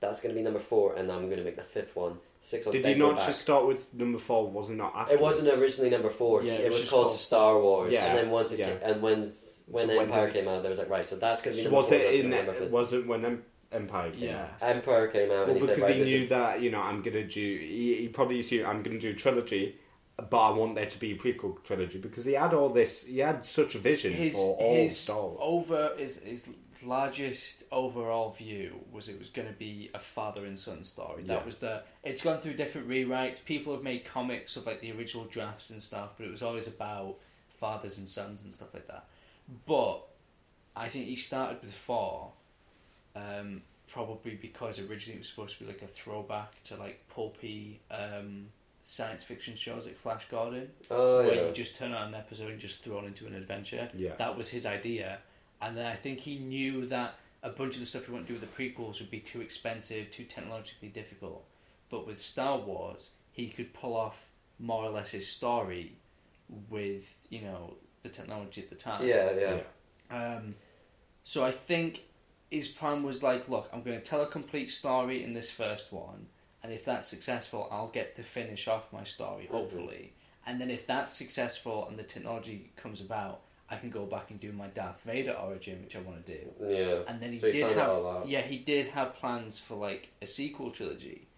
[0.00, 2.14] That's going to be number four, and I'm going to make the fifth one.
[2.40, 2.72] Six sixth one.
[2.72, 3.26] Did then he go not back.
[3.28, 4.50] just start with number four?
[4.50, 5.14] Was it not after?
[5.14, 6.42] It wasn't originally number four.
[6.42, 7.92] Yeah, it, it was was, just called called- Star Wars.
[7.92, 8.70] Yeah, And then once it yeah.
[8.70, 9.20] came, and when
[9.68, 11.56] when So when Empire did it- came out, there was like right, so that's going
[11.56, 11.98] to be So number was four.
[11.98, 12.22] it that's in?
[12.30, 12.70] gonna be number fifth.
[12.70, 13.42] Was it when Em-
[13.72, 14.42] Empire came Yeah.
[14.42, 14.50] out?
[14.62, 16.70] Empire came out, Well, and he because said, right, he this knew is- that you
[16.70, 17.58] know I'm gonna do.
[17.58, 19.76] He, he probably assumed I'm gonna do a trilogy,
[20.16, 23.04] but I want there to be a prequel trilogy because he had all this.
[23.04, 25.38] He had such a vision his for all his Star Wars.
[25.40, 26.46] over his his
[26.82, 31.22] largest overall view was it was going to be a father and son story.
[31.24, 31.44] That Yeah.
[31.44, 31.82] was the.
[32.04, 33.44] It's gone through different rewrites.
[33.44, 36.66] People have made comics of like the original drafts and stuff, but it was always
[36.66, 37.16] about
[37.58, 39.06] fathers and sons and stuff like that.
[39.66, 40.02] But
[40.76, 42.32] I think he started with four,
[43.14, 47.80] um, probably because originally it was supposed to be like a throwback to like pulpy
[47.90, 48.48] um,
[48.88, 51.46] science fiction shows like Flash Gordon Oh where yeah.
[51.48, 53.90] you just turn on an episode and just thrown into an adventure.
[53.92, 54.14] Yeah.
[54.16, 55.18] That was his idea.
[55.60, 58.34] And then I think he knew that a bunch of the stuff he wanted to
[58.34, 61.44] do with the prequels would be too expensive, too technologically difficult.
[61.90, 64.26] But with Star Wars, he could pull off
[64.60, 65.92] more or less his story
[66.70, 67.74] with, you know,
[68.04, 69.04] the technology at the time.
[69.04, 70.16] yeah, yeah.
[70.16, 70.54] Um,
[71.24, 72.04] so I think
[72.52, 75.92] his plan was like, look, I'm going to tell a complete story in this first
[75.92, 76.26] one,
[76.66, 80.12] and if that's successful, I'll get to finish off my story, hopefully.
[80.46, 84.40] And then if that's successful and the technology comes about, I can go back and
[84.40, 86.48] do my Darth Vader origin, which I want to do.
[86.60, 87.02] Yeah.
[87.06, 90.72] And then he So did have, yeah, he did have plans for like a sequel
[90.72, 91.28] trilogy,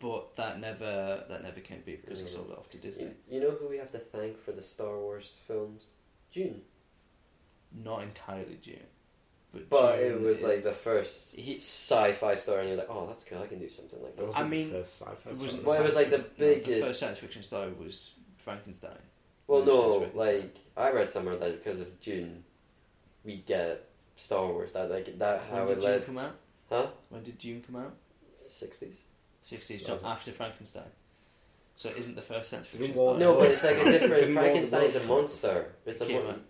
[0.00, 2.28] but that never that never came to be because he Mm.
[2.28, 3.04] sold it off to Disney.
[3.04, 5.90] You, you know who we have to thank for the Star Wars films?
[6.32, 6.62] Dune.
[7.72, 8.90] Not entirely Dune,
[9.52, 13.24] but, But it was like the first He- sci-fi story, and you're like, oh, that's
[13.24, 13.38] cool.
[13.42, 14.26] I can do something like That that.
[14.28, 15.64] wasn't I mean, the first sci-fi It wasn't.
[15.64, 18.98] Well, it was like the No, biggest- the first science fiction story was Frankenstein.
[19.46, 22.44] Well, no, like I read somewhere that because of Dune,
[23.24, 24.70] we get Star Wars.
[24.72, 26.36] That like that how When it did Dune led come out?
[26.68, 26.86] Huh?
[27.08, 27.94] When did Dune come out?
[28.40, 28.96] sixties.
[29.42, 30.84] 60s, so So- after Frankenstein.
[31.76, 33.18] So it isn't the first science fiction story.
[33.18, 34.12] No, but it's like a different.
[34.14, 35.72] Didn't Walt Frankenstein's a monster.
[35.86, 36.40] It's a Came mon- out.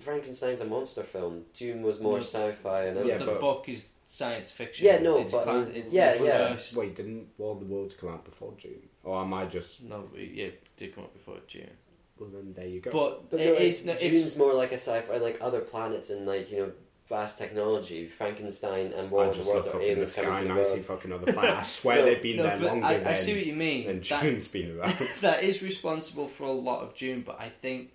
[0.00, 1.44] Frankenstein's a monster film.
[1.54, 2.22] Dune was more No.
[2.22, 4.86] sci-fi and Yeah, the but- book is science fiction.
[4.86, 6.52] Yeah, no, it's but- cla- it's yeah, the yeah.
[6.54, 8.88] First, Wait, didn't War of the Worlds come out before Dune?
[9.04, 9.82] Or am I just?
[9.82, 11.70] No, yeah, it did come out before Dune.
[12.18, 12.90] Well, then there you go.
[12.90, 13.84] But, But it no, is.
[13.84, 16.72] No, Dune's it's, more like a sci-fi, like other planets and like you know
[17.08, 18.06] vast technology.
[18.06, 20.64] Frankenstein and War of the Worlds look are up in the aliens sky coming and
[20.64, 21.58] to I see fucking other planets.
[21.58, 23.86] I swear No, they've been no, there longer I, than, I see what you mean.
[23.88, 24.94] than That- Dune's been around.
[25.20, 27.90] that is responsible for a lot of Dune, but I think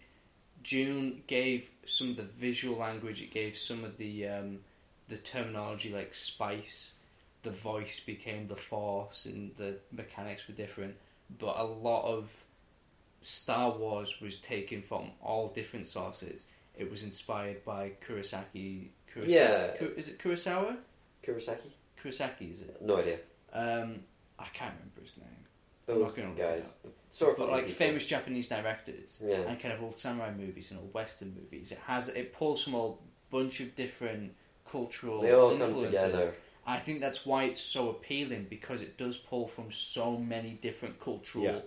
[0.64, 3.22] Dune gave some of the visual language.
[3.22, 4.59] It gave some of the um,
[5.07, 6.93] the terminology like spice.
[7.43, 10.95] The voice became the force, and the mechanics were different.
[11.39, 12.30] But a lot of
[13.22, 16.45] Star Wars was taken from all different sources.
[16.78, 18.88] It was inspired by Kurosaki.
[19.14, 19.74] Kurosawa, Yeah.
[19.97, 20.78] Is it Kurosawa?
[21.24, 21.72] Kurosaki?
[22.01, 22.82] Kurosaki is it?
[22.82, 23.18] No idea.
[23.53, 23.99] Um,
[24.39, 25.28] I can't remember his name.
[25.86, 26.78] Those guys,
[27.12, 27.78] sort of but like people.
[27.78, 29.41] famous Japanese directors Yeah.
[29.41, 31.72] and kind of old samurai movies and old western movies.
[31.72, 32.93] It has it pulls from a
[33.30, 34.34] bunch of different
[34.70, 35.86] cultural They all come influences.
[36.01, 36.34] together.
[36.66, 40.99] I think that's why it's so appealing because it does pull from so many different
[40.99, 41.59] cultural Yeah.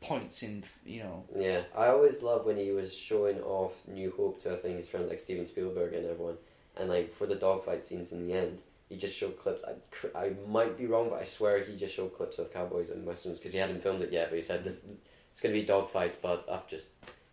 [0.00, 4.42] points in you know Yeah, I always love when he was showing off New Hope
[4.42, 6.36] to I think his friends like Steven Spielberg and everyone,
[6.76, 9.62] and like for the dogfight scenes in the end, he just showed clips.
[9.64, 13.04] I, I might be wrong, but I swear he just showed clips of cowboys and
[13.04, 14.28] westerns because he hadn't filmed it yet.
[14.30, 14.82] But he said this
[15.30, 16.86] it's going to be dogfights, but I've just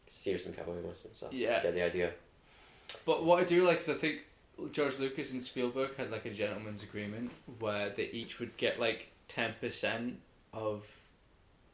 [0.08, 1.34] steer some cowboy muscle and stuff.
[1.34, 1.62] Yeah.
[1.64, 2.12] Get the idea.
[3.06, 4.22] But what I do like is I think
[4.72, 9.10] George Lucas and Spielberg had like a gentleman's agreement where they each would get like
[9.28, 10.20] ten percent
[10.54, 10.86] of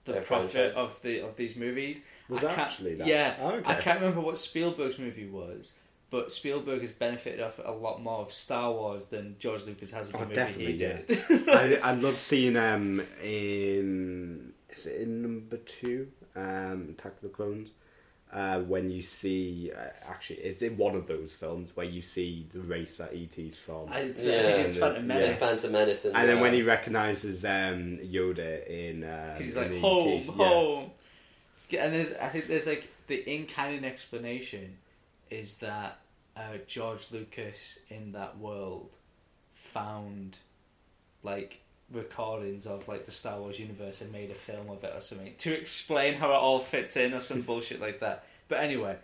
[0.06, 0.76] the Their profit franchise.
[0.76, 2.02] of the of these movies.
[2.30, 3.08] Was I that actually that?
[3.08, 3.72] Yeah, Oh, okay.
[3.72, 5.74] I can't remember what Spielberg's movie was,
[6.12, 10.08] but Spielberg has benefited off a lot more of Star Wars than George Lucas has
[10.08, 10.98] of the Oh, movie definitely, he yeah.
[11.08, 11.50] did.
[11.84, 13.02] I, I love seeing um
[13.60, 17.70] in is it in number two um Attack of the Clones
[18.32, 22.46] uh, when you see uh, actually it's in one of those films where you see
[22.54, 25.30] the race that ET's from I, it's, Yeah, I think it's and Phantom the- Menace.
[25.32, 29.46] It's Phantom Menace and, and then uh, when he recognizes um, Yoda in uh, because
[29.48, 30.32] he's in like home, yeah.
[30.46, 30.92] home.
[31.70, 34.78] Yeah, and there's, I think there's like the in canon explanation
[35.30, 36.00] is that
[36.38, 38.96] uh, George Lucas in that world
[39.54, 40.38] found
[41.24, 41.60] like
[41.92, 45.34] recordings of like the Star Wars universe and made a film of it or something
[45.40, 48.26] to explain how it all fits in or some bullshit like that.
[48.48, 48.96] But anyway,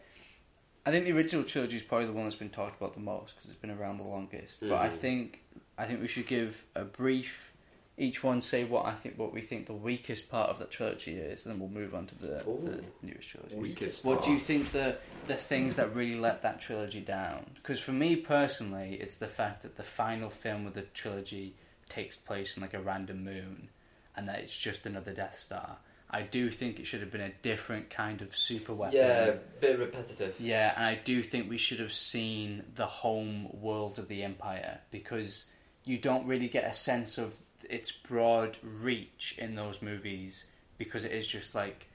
[0.86, 3.36] I think the original trilogy is probably the one that's been talked about the most
[3.36, 4.62] because it's been around the longest.
[4.62, 4.94] But I Mhm.
[4.94, 5.42] think
[5.78, 7.52] I think we should give a brief.
[7.98, 11.14] Each one say what I think, what we think the weakest part of that trilogy
[11.14, 13.56] is, and then we'll move on to the, the newest trilogy.
[13.56, 17.46] Weakest What do you think the the things that really let that trilogy down?
[17.56, 21.56] Because for me personally, it's the fact that the final film of the trilogy
[21.88, 23.70] takes place in like a random moon,
[24.18, 25.78] and that it's just another Death Star.
[26.10, 28.98] I do think it should have been a different kind of super weapon.
[28.98, 30.36] yeah, a bit repetitive.
[30.40, 34.80] Yeah, and I do think we should have seen the home world of the Empire
[34.92, 35.46] because
[35.84, 37.38] you don't really get a sense of
[37.70, 40.46] its broad reach in those movies
[40.78, 41.88] because it is just like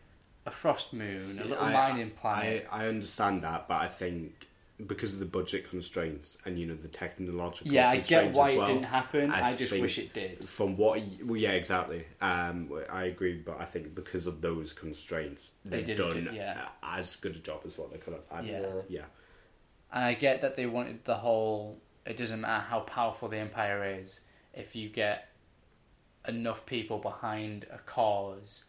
[0.47, 2.67] a frost moon, See, a little I- mining planet.
[2.71, 4.47] I, I understand that, but I think
[4.87, 8.63] because of the budget constraints and you know the technological yeah, I get why well,
[8.63, 9.31] it didn't happen.
[9.31, 10.49] I, I just wish it did.
[10.49, 12.07] From what, well, yeah, exactly.
[12.23, 16.35] Um, I agree, but I think because of those constraints, They they've didn't done do-
[16.35, 16.69] yeah.
[16.83, 18.27] as good a job as what they could have.
[18.31, 18.67] I- Yeah.
[18.89, 19.05] yeah,
[19.93, 21.79] And I get that they wanted the whole.
[22.07, 24.21] It doesn't matter how powerful the empire is,
[24.55, 25.29] if you get
[26.29, 28.65] enough people behind a cause,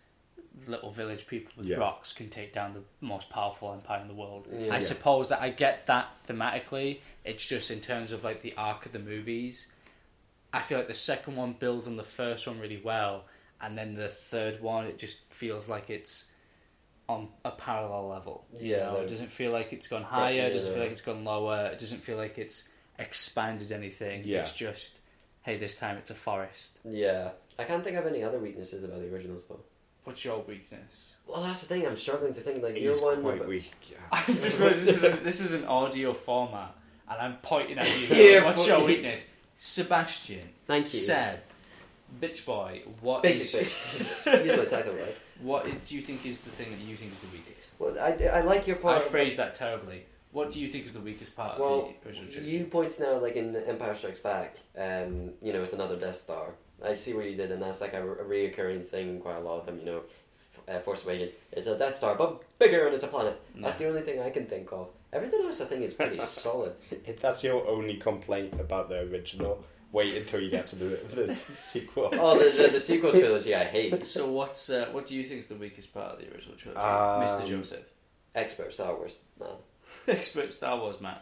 [0.68, 1.78] little village people with Yeah.
[1.78, 4.48] rocks can take down the most powerful empire in the world.
[4.52, 4.74] Yeah.
[4.74, 7.00] I suppose that I get that thematically.
[7.24, 9.68] It's just in terms of like the arc of the movies.
[10.54, 13.26] I feel like the second one builds on the first one really well,
[13.62, 16.26] and then the third one it just feels like it's
[17.08, 18.46] on a parallel level.
[18.54, 18.94] You Yeah, know?
[18.96, 20.44] they're- it doesn't feel like it's gone higher.
[20.48, 20.74] It doesn't yeah.
[20.74, 21.70] feel like it's gone lower.
[21.74, 22.68] It doesn't feel like it's
[23.00, 24.24] expanded anything.
[24.26, 24.40] Yeah.
[24.40, 25.00] It's just,
[25.42, 26.80] hey, this time it's a forest.
[26.84, 27.30] Yeah,
[27.60, 29.60] I can't think of any other weaknesses about the originals though.
[30.04, 31.14] What's your weakness?
[31.28, 31.86] Well, that's the thing.
[31.86, 33.22] I'm struggling to think like he's your one.
[33.22, 33.72] quite about- weak.
[33.90, 33.98] Yeah.
[34.12, 36.76] I just realised this is a, this is an audio format,
[37.10, 38.16] and I'm pointing at you.
[38.16, 39.26] Yeah, What's but- your weakness?
[39.58, 41.00] Sebastian Thank you.
[41.00, 41.42] said,
[42.20, 43.68] "Bitch boy, what Basic is-
[44.26, 44.46] bitch.
[44.46, 45.16] Use my title right.
[45.40, 48.40] what do you think is the thing that you think is the weakest?" Well, I,
[48.40, 48.98] I like your part.
[48.98, 49.12] I part.
[49.12, 50.04] phrased that terribly.
[50.32, 52.52] What do you think is the weakest part Well, of the original trilogy?
[52.58, 54.58] you point now like in Empire Strikes Back.
[54.78, 56.52] Um, you know, it's another Death Star.
[56.84, 59.10] I see what you did, and that's like a, a reoccurring thing.
[59.10, 59.80] in Quite a lot of them.
[59.80, 60.02] You know,
[60.68, 61.32] F- uh, Force Awakens.
[61.52, 63.40] It's a Death Star, but bigger, and it's a planet.
[63.56, 64.88] That's the only thing I can think of.
[65.14, 66.74] Everything else, I think, is pretty solid.
[67.06, 71.36] If that's your only complaint about the original, wait until you get to the, the
[71.60, 72.10] sequel.
[72.14, 74.06] Oh, the, the, the sequel trilogy, I hate.
[74.06, 76.82] So what's uh, what do you think is the weakest part of the original trilogy,
[76.82, 77.46] Um, Mr.
[77.46, 77.84] Joseph?
[78.34, 79.50] Expert Star Wars man.
[80.08, 81.18] Expert Star Wars man.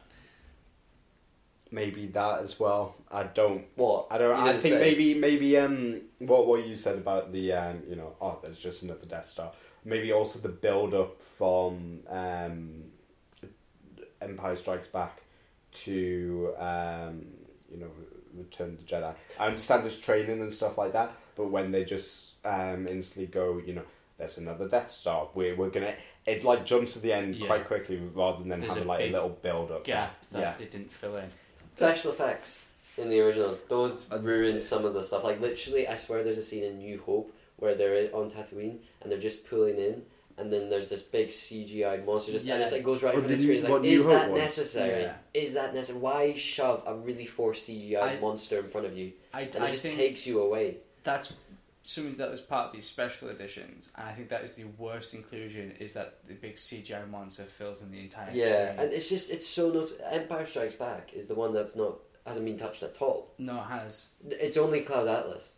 [1.71, 2.95] Maybe that as well.
[3.11, 4.07] I don't What?
[4.09, 4.36] I don't.
[4.38, 4.80] You I didn't think say.
[4.82, 8.82] maybe maybe um what what you said about the um you know oh there's just
[8.84, 9.51] another Death Star.
[9.86, 12.86] Maybe also the build up from um
[14.21, 15.21] Empire Strikes Back
[15.71, 17.25] to um
[17.71, 17.89] you know
[18.36, 19.13] Return of the Jedi.
[19.39, 23.61] I understand there's training and stuff like that, but when they just um instantly go
[23.63, 23.84] you know
[24.20, 25.30] there's another Death Star.
[25.34, 25.95] We're we're gonna
[26.28, 27.47] it like jumps to the end Yeah.
[27.47, 29.84] quite quickly rather than There's having a like a big little build up.
[29.86, 30.55] Gap that Yeah.
[30.57, 31.30] they didn't fill in.
[31.76, 32.59] Special effects
[32.97, 35.24] in the originals, those Uh, ruin some of the stuff.
[35.24, 39.11] Like literally, I swear, there's a scene in New Hope where they're on Tatooine and
[39.11, 40.05] they're just pulling in,
[40.38, 42.61] and then there's this big CGI monster just and Yeah.
[42.63, 43.49] it's like goes right for the the screen.
[43.51, 44.39] New- It's what like, New is Hope that was?
[44.41, 45.01] necessary?
[45.03, 45.13] Yeah.
[45.34, 45.99] Is that necessary?
[45.99, 49.13] Why shove a really forced CGI I- monster in front of you?
[49.34, 50.78] I, And it I just think takes you away.
[51.03, 51.32] that's
[51.90, 55.14] something that was part of these special editions, and I think that is the worst
[55.14, 55.72] inclusion.
[55.80, 58.80] Is that the big CGI monster fills in the entire Yeah, screen.
[58.86, 59.88] and it's just it's so not.
[60.12, 63.34] Empire Strikes Back is the one that's not hasn't been touched at all.
[63.40, 65.56] no, it has It's only Cloud Atlas.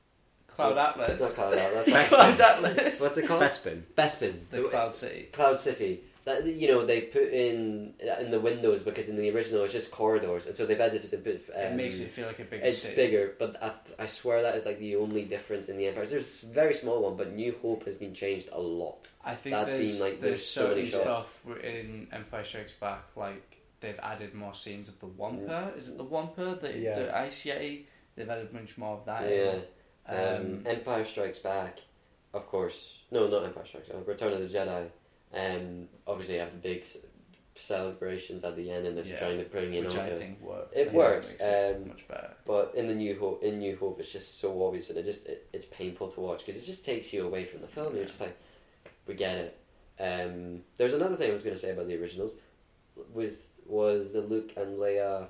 [0.47, 1.33] Cloud Not Atlas.
[1.35, 1.85] Cloud Atlas.
[1.85, 2.99] Best Cloud Atlas.
[3.01, 3.41] What's it called?
[3.41, 3.83] Bespin.
[3.97, 4.35] Bespin.
[4.49, 5.29] The Cloud City.
[5.31, 6.01] Cloud City.
[6.25, 9.91] That you know they put in in the windows because in the original it's just
[9.91, 11.49] corridors, and so they've edited a bit.
[11.55, 12.95] Um, it makes it feel like a bigger It's city.
[12.95, 16.05] bigger, but I, I swear that is like the only difference in the Empire.
[16.05, 19.07] There's a very small one, but New Hope has been changed a lot.
[19.23, 21.29] I think That's there's, been, like, there's there's so many certain shots.
[21.43, 25.15] stuff in Empire Strikes Back, like they've added more scenes of the Mm.
[25.17, 25.73] Wampa.
[25.75, 26.57] Is it the Wampa?
[26.61, 26.99] The, Yeah.
[26.99, 27.85] the Ice Yeti?
[28.15, 29.27] They've added much more of that.
[29.29, 29.59] yeah.
[30.07, 31.79] Um, Um, Empire Strikes Back,
[32.33, 32.97] of course.
[33.11, 34.05] No, not Empire Strikes Back.
[34.07, 34.89] Return of the Jedi.
[35.33, 36.85] Um, obviously, you have the big
[37.55, 40.15] celebrations at the end, and this Yeah, trying to bring in which all I the-
[40.15, 40.71] think works.
[40.75, 42.31] It I works, it um, much better.
[42.45, 45.25] But in the New Hope, in New Hope, it's just so obvious, and it just
[45.27, 47.95] it, it's painful to watch because it just takes you away from the film.
[47.95, 48.37] You're just like,
[49.07, 49.57] we get it.
[49.99, 52.33] Um, there's another thing I was going to say about the originals,
[53.13, 55.27] with was the Luke and Leia,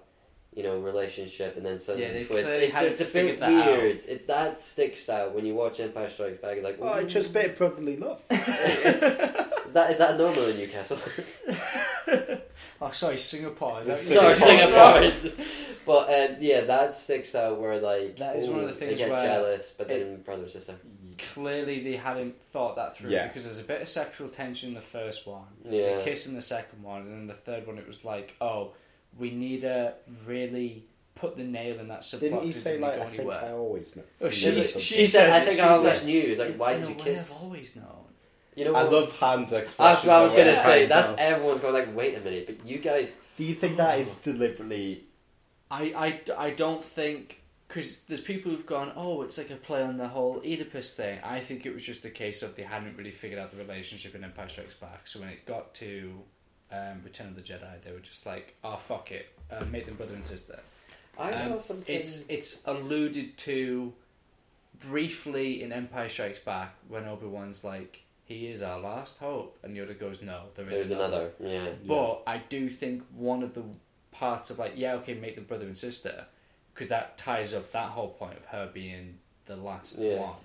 [0.54, 2.45] you know, relationship, and then sudden Yeah, they twist.
[2.47, 3.66] clearly It's, it's a bit figured that out.
[3.68, 4.02] weird.
[4.08, 6.58] It's that sticks out when you watch Empire Strikes Back.
[6.58, 8.22] It's like, Oh, it's just a bit of brotherly love.
[8.30, 10.99] is that is that normal in Newcastle?
[12.84, 13.82] Oh, sorry, Singapore.
[13.82, 15.12] Is that Sorry, Singapore.
[15.12, 15.45] Singapore.
[15.86, 18.97] but uh, yeah, that sticks out where like That is one of the things they
[19.06, 20.76] get where jealous, but then brother sister.
[21.34, 23.28] Clearly, they hadn't thought that through Yeah.
[23.28, 25.43] because there's a bit of sexual tension in the first one.
[25.64, 25.97] Yeah.
[25.97, 28.74] The kiss in the second one, and then the third one, it was like, oh,
[29.18, 29.93] we need to
[30.26, 30.86] really
[31.16, 32.20] put the nail in that subplot.
[32.20, 33.45] Didn't you 'cause it say like I think anywhere.
[33.45, 34.03] I always know?
[34.22, 34.80] Oh, she- she.
[34.80, 36.95] She said, says "I think I always said, knew." It's like, why did you way,
[36.95, 37.32] kiss?
[37.32, 38.05] I've always known.
[38.55, 38.91] You know, I what?
[38.91, 39.93] love Han's expression.
[39.93, 40.64] That's what I was gonna yeah.
[40.64, 40.86] say.
[40.86, 43.18] That's everyone's going like, wait a minute, but you guys.
[43.38, 44.20] Do you think that is oh.
[44.24, 45.05] deliberately?
[45.70, 49.82] I, I, I don't think because there's people who've gone, oh, it's like a play
[49.82, 51.20] on the whole Oedipus thing.
[51.24, 54.14] I think it was just the case of they hadn't really figured out the relationship
[54.14, 55.07] in Empire Strikes Back.
[55.07, 56.20] So when it got to
[56.72, 59.95] um, Return of the Jedi, they were just like, oh fuck it, uh, make them
[59.95, 60.59] brother and sister.
[61.17, 61.95] I Um, saw something.
[61.95, 63.93] It's it's alluded to
[64.80, 69.76] briefly in Empire Strikes Back when Obi Wan's like, he is our last hope, and
[69.76, 71.32] Yoda goes, no, there is There's another.
[71.39, 71.67] Yeah.
[71.86, 73.63] But I do think one of the
[74.11, 76.26] parts of like, yeah, okay, make them brother and sister,
[76.74, 80.19] because that ties up that whole point of her being the last Yeah.
[80.19, 80.36] one.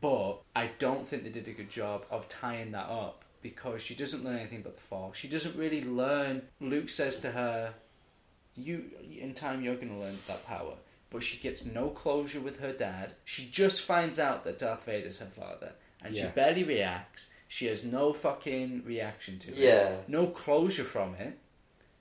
[0.00, 3.94] But I don't think they did a good job of tying that up because she
[3.94, 5.16] doesn't learn anything but the Force.
[5.16, 6.42] She doesn't really learn.
[6.60, 7.74] Luke says to her,
[8.56, 8.84] "You
[9.18, 10.74] in time, you're going to learn that power."
[11.10, 13.14] But she gets no closure with her dad.
[13.24, 15.72] She just finds out that Darth Vader's her father,
[16.02, 17.28] and she barely reacts.
[17.48, 19.96] She has no fucking reaction to it Yeah.
[20.06, 21.36] no closure from it,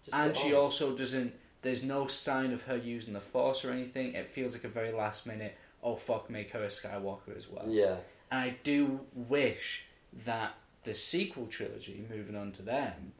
[0.04, 1.34] Just and she also doesn't.
[1.62, 4.14] There's no sign of her using the Force or anything.
[4.14, 5.58] It feels like a very last minute.
[5.82, 7.66] Oh fuck, make her a Skywalker as well.
[7.68, 7.98] Yeah.
[8.32, 9.86] And I do wish
[10.26, 10.54] that
[10.84, 13.14] the sequel trilogy, moving on to them,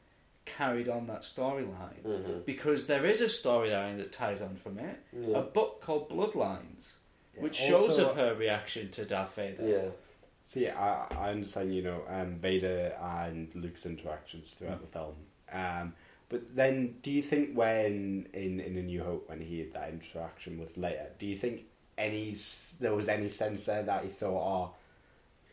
[0.46, 2.46] carried on that storyline Mhm.
[2.46, 4.98] because there is a storyline that ties on from it.
[5.14, 5.38] Yeah.
[5.38, 6.94] A book called Bloodlines,
[7.38, 9.68] which shows also- of her reaction to Darth Vader.
[9.68, 9.90] Yeah.
[10.44, 15.16] See, I, I understand, you know, um, Vader and Luke's interactions throughout the film.
[15.52, 15.94] Um,
[16.30, 19.90] but then, do you think when in, in A New Hope, when he had that
[19.90, 21.66] interaction with Leia, do you think
[21.98, 22.34] any
[22.80, 24.32] there was any sense there that he thought,
[24.72, 24.76] oh,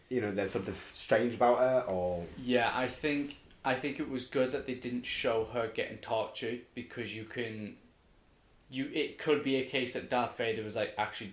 [0.09, 4.25] you know, there's something strange about her, or Yeah, I think I think it was
[4.25, 7.77] good that they didn't show her getting tortured because you can
[8.71, 11.33] you it could be a case that Darth Vader was like actually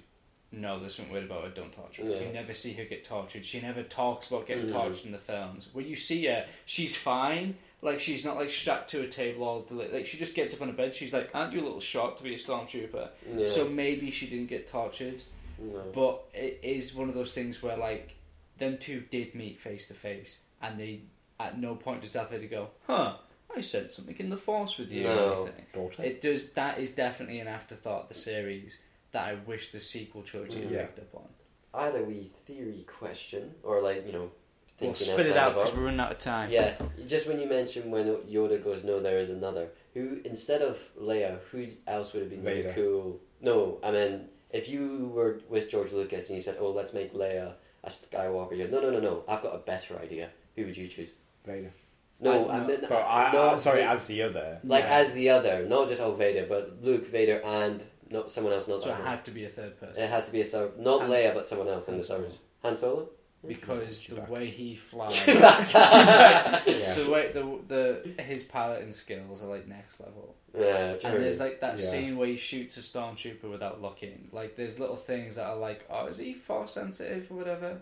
[0.55, 2.09] no, there's something weird about her, don't torture her.
[2.11, 2.27] Yeah.
[2.27, 3.43] You never see her get tortured.
[3.43, 4.71] She never talks about getting Mhm.
[4.73, 5.67] tortured in the films.
[5.73, 7.57] When you see her, she's fine.
[7.81, 10.61] Like she's not like strapped to a table all the like she just gets up
[10.61, 13.09] on a bed, she's like, Aren't you a little short to be a stormtrooper?
[13.35, 13.47] Yeah.
[13.47, 15.23] So maybe she didn't get tortured.
[15.59, 15.81] No.
[15.93, 18.13] But it is one of those things where like
[18.57, 21.01] them two did meet face to face, and they
[21.39, 23.17] at no point does Darth Vader go, "Huh,
[23.55, 25.49] I said something in the Force with you." No.
[25.73, 26.03] Or daughter?
[26.03, 26.49] It does.
[26.51, 28.79] That is definitely an afterthought of the series
[29.11, 30.81] that I wish the sequel trilogy had Yeah.
[30.85, 31.27] picked up on.
[31.73, 34.31] I had a wee theory question, or like you know,
[34.79, 35.69] We'll spit it outside out the box.
[35.69, 36.49] because we're running out of time.
[36.51, 36.75] Yeah,
[37.07, 39.69] just when you mentioned when Yoda goes, no, there is another.
[39.93, 42.73] Who instead of Leia, who else would have been really Vader.
[42.73, 43.19] cool?
[43.39, 47.13] No, I mean, if you were with George Lucas and you said, oh, let's make
[47.13, 50.29] Leia a Skywalker, you go, no, no, no, no, I've got a better idea.
[50.55, 51.11] Who would you choose?
[51.45, 51.71] Vader.
[52.19, 54.59] No, I- I, no, mean, But I, not I'm sorry, Va- as the other.
[54.63, 54.97] like Yeah.
[54.99, 58.81] as the other, not just oh Vader, but Luke, Vader, and not someone else, not
[58.83, 60.69] So it that had to be a third person It had to be a Star,
[60.77, 62.27] not Han- Leia, but someone else in Han the Star Solo.
[62.29, 62.39] Wars.
[62.63, 63.09] Han Solo.
[63.47, 66.61] Because the way he flies, Yeah.
[66.65, 70.35] the way the the his piloting skills are like next level.
[70.57, 71.09] yeah, true.
[71.11, 71.85] And there's like that Yeah.
[71.85, 74.29] scene where he shoots a stormtrooper without looking.
[74.31, 77.79] Like there's little things that are like, oh, is he force sensitive or whatever?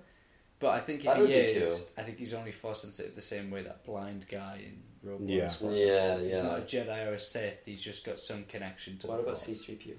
[0.59, 1.88] But I think if That he is, cool.
[1.97, 5.38] I think he's only force sensitive the same way that blind guy in Rogue Yeah.
[5.39, 6.30] One is force Yeah, sensitive.
[6.32, 7.62] He's not a Jedi or a Sith.
[7.66, 9.39] He's just got some connection to what the about.
[9.39, 9.91] C three PO?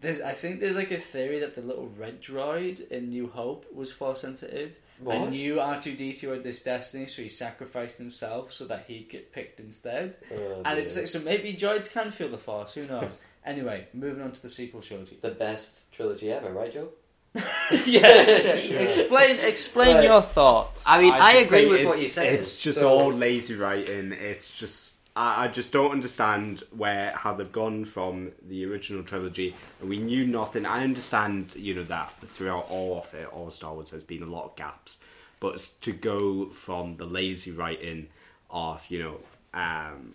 [0.00, 3.66] There's, I think there's like a theory that the little red droid in New Hope
[3.74, 4.72] was force sensitive.
[5.00, 5.16] What?
[5.16, 9.58] And knew R2D2 had this destiny, so he sacrificed himself so that he'd get picked
[9.58, 10.18] instead.
[10.32, 13.18] Oh, And it's like, so maybe droids can feel the force, who knows?
[13.46, 15.18] anyway, moving on to the sequel trilogy.
[15.22, 16.90] the best trilogy ever, right, Joe?
[17.86, 20.04] yeah, explain explain Right.
[20.04, 20.82] your thoughts.
[20.86, 22.26] I mean, I, just agree with what you said.
[22.34, 24.12] It's just so- all lazy writing.
[24.12, 29.54] It's just I, I just don't understand where how they've gone from the original trilogy.
[29.80, 30.66] And we knew nothing.
[30.66, 34.22] I understand, you know, that throughout all of it, all of Star Wars, there's been
[34.22, 34.98] a lot of gaps.
[35.40, 38.08] But to go from the lazy writing
[38.50, 39.16] of, you know,
[39.58, 40.14] um,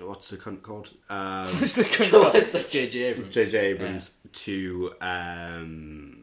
[0.00, 0.90] what's the cunt called?
[1.08, 1.82] Um, What's the
[2.12, 3.34] What's the- JJ Abrams?
[3.34, 3.58] J.J.
[3.58, 6.18] Abrams to um,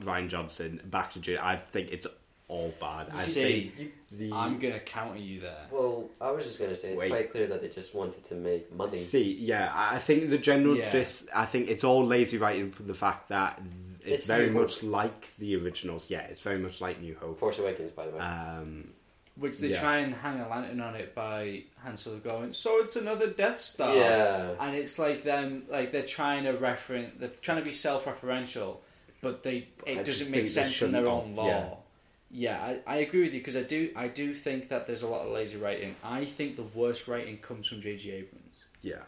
[0.00, 1.36] Rian Johnson back to J.
[1.38, 2.06] I think it's
[2.48, 3.08] all bad.
[3.10, 5.66] I See, think the I'm gonna counter you there.
[5.70, 7.08] Well, I was just going to say it's Wait.
[7.10, 8.98] quite clear that they just wanted to make money.
[8.98, 10.90] See, yeah, I I think the general Yeah.
[10.90, 11.26] gist.
[11.34, 13.60] I think it's all lazy writing for the fact that
[14.02, 16.10] it's, It's very New much like the originals.
[16.10, 17.38] Yeah, it's very much like New Hope.
[17.38, 18.18] Force Awakens, by the way.
[18.18, 18.90] Um,
[19.36, 19.80] Which they Yeah.
[19.80, 23.58] try and hang a lantern on it by Han Solo going, so it's another Death
[23.58, 23.96] Star.
[23.96, 24.54] yeah.
[24.60, 28.76] And it's like them, like they're trying to reference, they're trying to be self-referential,
[29.22, 31.78] but they it I doesn't make think they sense in their shouldn't own have, law.
[32.34, 32.66] Yeah.
[32.66, 35.08] Yeah, I, I agree with you because I do I do think that there's a
[35.08, 35.94] lot of lazy writing.
[36.02, 38.10] I think the worst writing comes from J.J.
[38.10, 38.64] Abrams.
[38.82, 39.02] yeah,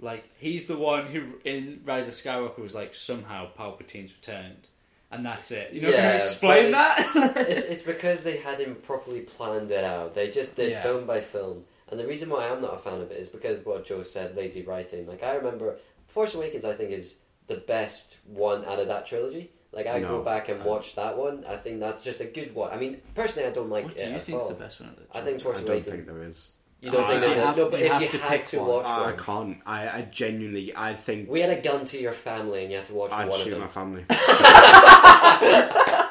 [0.00, 4.68] Like he's the one who in Rise of Skywalker was like somehow Palpatine's returned,
[5.10, 5.72] and that's it.
[5.72, 6.78] You know, can Yeah, you explain but
[7.14, 7.46] that?
[7.48, 10.14] it's, it's because they hadn't properly planned it out.
[10.14, 10.82] They just did Yeah.
[10.82, 11.64] film by film.
[11.90, 14.36] And the reason why I'm not a fan of it is because what Joe said,
[14.36, 15.06] lazy writing.
[15.06, 17.16] Like, I remember Force Awakens, I think, is
[17.46, 19.50] the best one out of that trilogy.
[19.72, 21.44] Like, I No, go back and watch that one.
[21.46, 22.72] I think that's just a good one.
[22.72, 24.48] I mean, personally, I don't like what do you at think's all.
[24.48, 25.02] the best one of the?
[25.18, 25.90] I think Force I don't Awakens.
[25.92, 26.52] think there is.
[26.80, 27.68] You don't I- think there's I a have- no?
[27.68, 28.68] But you if have you to had pick to one.
[28.68, 29.58] watch I one, can't.
[29.66, 30.72] I, I genuinely.
[30.76, 33.28] I think we had a gun to your family and you had to watch I'd
[33.28, 33.60] one of shoot them.
[33.60, 34.04] my family.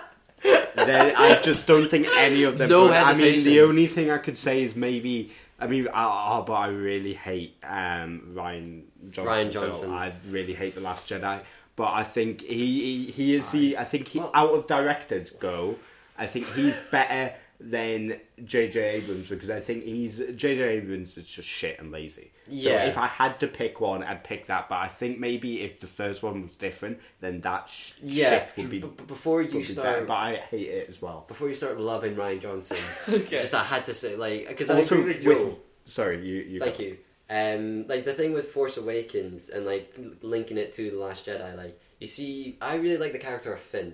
[0.76, 2.70] Then I just don't think any of them.
[2.70, 5.32] No but, I mean, the only thing I could say is maybe.
[5.60, 9.26] I mean, I, oh, but I really hate um, Rian Johnson.
[9.26, 9.66] Ryan film.
[9.72, 9.92] Johnson.
[9.92, 11.40] I really hate the Last Jedi.
[11.78, 13.78] But I think he he, he is the.
[13.78, 15.76] I think he Well- out of directors go.
[16.18, 18.80] I think he's better than J.J.
[18.80, 20.62] Abrams because I think he's J.J.
[20.62, 22.32] Abrams is just shit and lazy.
[22.48, 22.82] Yeah.
[22.84, 24.70] So if I had to pick one, I'd pick that.
[24.70, 28.54] But I think maybe if the first one was different, then that sh- Yeah, shit
[28.58, 29.72] would be, b- b- before you be better.
[29.74, 31.26] start, But I hate it as well.
[31.28, 32.78] before you start loving Rian Johnson,
[33.10, 33.38] Okay.
[33.40, 35.58] just I had to say, like, because I Also, agree with with, Joe.
[35.86, 36.36] sorry, you.
[36.42, 36.84] you Thank go.
[36.84, 36.98] you.
[37.30, 41.56] Um, like the thing with Force Awakens and like linking it to the Last Jedi,
[41.58, 43.94] like you see, I really like the character of Finn.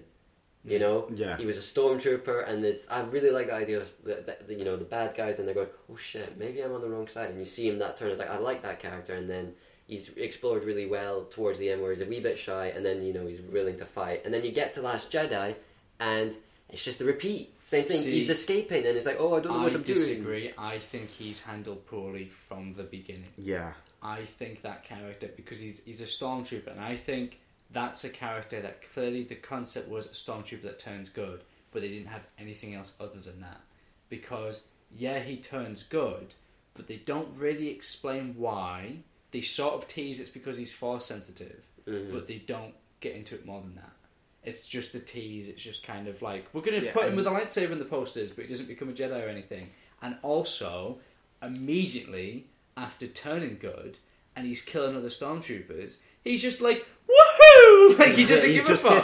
[0.65, 1.35] You know, Yeah.
[1.35, 4.53] he was a stormtrooper, and it's I really like the idea of the, the, the
[4.53, 7.07] you know the bad guys, and they're going, oh shit, maybe I'm on the wrong
[7.07, 8.09] side, and you see him that turn.
[8.11, 9.53] It's like I like that character, and then
[9.87, 13.03] he's explored really well towards the end, where he's a wee bit shy, and then
[13.03, 15.53] you know he's willing to fight, and then you get to Last Jedi,
[15.99, 16.37] and
[16.73, 17.99] it's just a repeat, same thing.
[18.01, 19.97] See, he's escaping, and it's like, oh, I don't know I what I'm doing.
[19.99, 20.51] I disagree.
[20.57, 23.29] I think he's handled poorly from the beginning.
[23.37, 23.73] Yeah.
[24.01, 27.39] I think that character because he's he's a stormtrooper, and I think
[27.71, 31.87] that's a character that clearly the concept was a stormtrooper that turns good, but they
[31.89, 33.61] didn't have anything else other than that.
[34.09, 36.33] Because yeah, he turns good,
[36.73, 38.97] but they don't really explain why.
[39.31, 42.11] They sort of tease it's because he's force sensitive, Mhm.
[42.13, 43.91] but they don't get into it more than that.
[44.43, 45.47] It's just a tease.
[45.49, 47.79] It's just kind of like we're going to Yeah, put him with a lightsaber in
[47.79, 49.69] the posters, but he doesn't become a Jedi or anything.
[50.01, 50.97] And also,
[51.41, 53.97] immediately after turning good,
[54.35, 57.97] and he's killing other stormtroopers, he's just like woohoo!
[57.99, 59.03] Like he doesn't he give a fuck.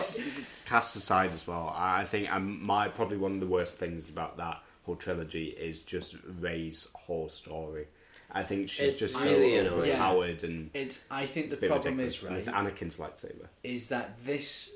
[0.66, 1.74] cast aside as well.
[1.78, 5.82] I think um, my probably one of the worst things about that whole trilogy is
[5.84, 7.86] just Rey's whole story.
[8.32, 11.06] I think she's It's just really so overpowered and It's.
[11.12, 12.18] I think the problem ridiculous.
[12.18, 12.70] is And right.
[12.74, 13.48] It's Anakin's lightsaber.
[13.64, 14.74] is that this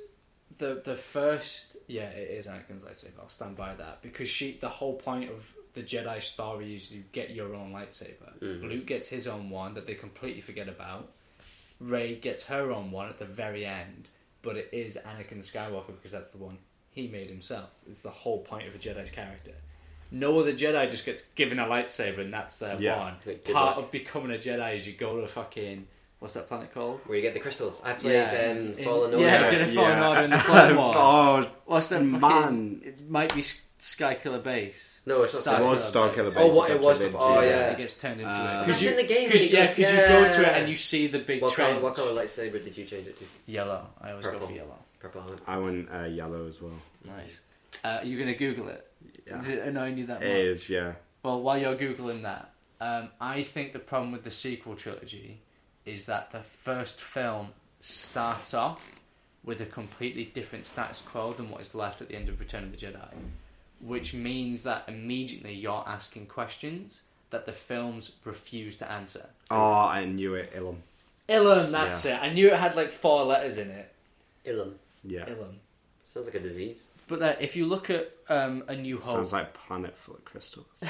[0.58, 3.20] the the first yeah it is Anakin's lightsaber.
[3.20, 7.04] I'll stand by that because she the whole point of the Jedi story is you
[7.12, 8.38] get your own lightsaber.
[8.40, 8.70] Mhm.
[8.70, 11.12] Luke gets his own one that they completely forget about.
[11.80, 14.08] Rey gets her own one at the very end,
[14.42, 16.58] but it is Anakin Skywalker because that's the one
[16.92, 17.70] he made himself.
[17.90, 19.54] It's the whole point of a Jedi's character.
[20.12, 23.00] No other Jedi just gets given a lightsaber and that's their Yeah.
[23.00, 23.16] one.
[23.26, 23.86] Good- good Part luck.
[23.86, 25.88] of becoming a Jedi is you go to fucking
[26.24, 27.02] what's that planet called?
[27.06, 27.82] Where you get the crystals.
[27.84, 29.26] I played Yeah, um, in- Fallen Order.
[29.26, 30.96] yeah, Jedi Fallen Order and the Clone Wars.
[30.98, 32.22] oh, What's that Man.
[32.22, 32.82] fucking?
[32.86, 35.02] It might be S- Sky Killer Base.
[35.06, 36.44] No, it's not Star it was Star Killer Starkiller Base.
[36.44, 36.52] Base.
[36.54, 37.72] Oh, what it was turned before- oh, into- yeah.
[37.72, 38.66] it gets turned into Uh, it.
[38.66, 39.30] Because you, in the game.
[39.30, 41.54] cause, when he yeah, because you go to it and you see the big What
[41.54, 41.84] color, trench.
[41.84, 43.26] what color lightsaber did you change it to?
[43.46, 43.86] Yellow.
[44.00, 44.48] I always go Purple.
[44.48, 44.78] for yellow.
[45.02, 45.36] Purple.
[45.46, 46.72] I went uh, yellow as well.
[47.06, 47.42] Nice.
[47.84, 48.88] Uh, you're gonna Google it.
[49.28, 49.40] Yeah.
[49.40, 50.30] Is it annoying you that much?
[50.30, 50.94] It is, yeah.
[51.24, 55.42] Well, while you're googling that, um, I think the problem with the sequel trilogy
[55.86, 58.92] is that the first film starts off
[59.44, 62.64] with a completely different status quo than what is left at the end of Return
[62.64, 63.10] of the Jedi,
[63.82, 69.26] which means that immediately you're asking questions that the films refuse to answer.
[69.52, 70.78] Oh, I knew it, Ilum.
[71.28, 72.22] Ilum, that's it.
[72.22, 73.92] I knew it had like four letters in it.
[74.46, 74.74] Ilum.
[75.04, 75.26] Yeah.
[75.26, 75.56] Ilum.
[76.06, 76.88] Sounds like a disease.
[77.08, 80.16] But uh, if you look at um, A New Hope, Sounds like a planet full
[80.16, 80.68] of crystals.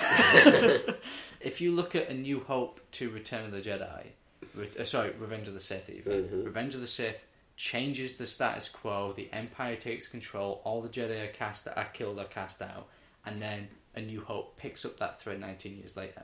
[1.42, 4.08] if you look at A New Hope to Return of the Jedi,
[4.56, 6.46] Re- uh, sorry, Revenge of the Sith, even Mhm.
[6.46, 7.26] Revenge of the Sith
[7.56, 9.12] changes the status quo.
[9.14, 10.62] The Empire takes control.
[10.64, 12.88] All the Jedi are cast, are killed, are cast out,
[13.26, 16.24] and then A New Hope picks up that thread 19 years later.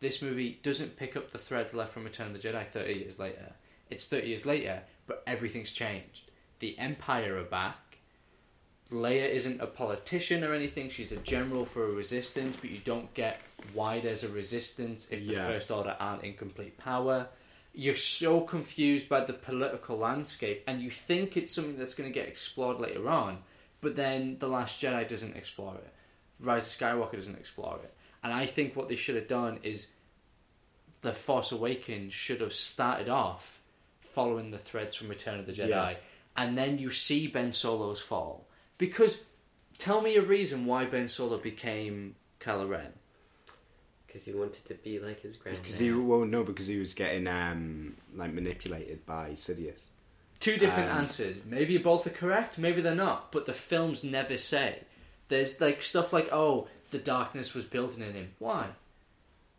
[0.00, 3.18] This movie doesn't pick up the threads left from Return of the Jedi 30 years
[3.18, 3.52] later.
[3.90, 6.30] It's 30 years later, but everything's changed.
[6.58, 7.98] The Empire are back.
[8.90, 10.90] Leia isn't a politician or anything.
[10.90, 13.40] She's a general for a resistance, but you don't get
[13.72, 17.28] why there's a resistance if the First Order aren't in complete power.
[17.78, 22.18] You're so confused by the political landscape, and you think it's something that's going to
[22.18, 23.38] get explored later on,
[23.82, 25.92] but then The Last Jedi doesn't explore it.
[26.40, 27.92] Rise of Skywalker doesn't explore it.
[28.24, 29.88] And I think what they should have done is
[31.02, 33.60] The Force Awakens should have started off
[34.00, 35.94] following the threads from Return of the Jedi, Yeah.
[36.38, 38.48] and then you see Ben Solo's fall.
[38.78, 39.18] Because
[39.76, 42.92] tell me a reason why Ben Solo became Kylo Ren.
[44.06, 45.62] Because he wanted to be like his granddad.
[45.64, 49.80] Because he, well, no, because he was getting um, like manipulated by Sidious.
[50.38, 51.38] Two different Um, answers.
[51.44, 53.32] Maybe both are correct, maybe they're not.
[53.32, 54.80] But the films never say.
[55.28, 58.32] There's like stuff like, oh, the darkness was building in him.
[58.38, 58.68] Why?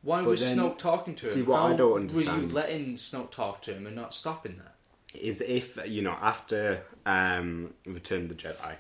[0.02, 1.34] Why But was then- Snoke talking to him?
[1.34, 2.16] see, what I How don't understand.
[2.16, 4.76] Were you understand- letting Snoke talk to him and not stopping that?
[5.20, 8.76] Is if you know after um, Return of the Jedi,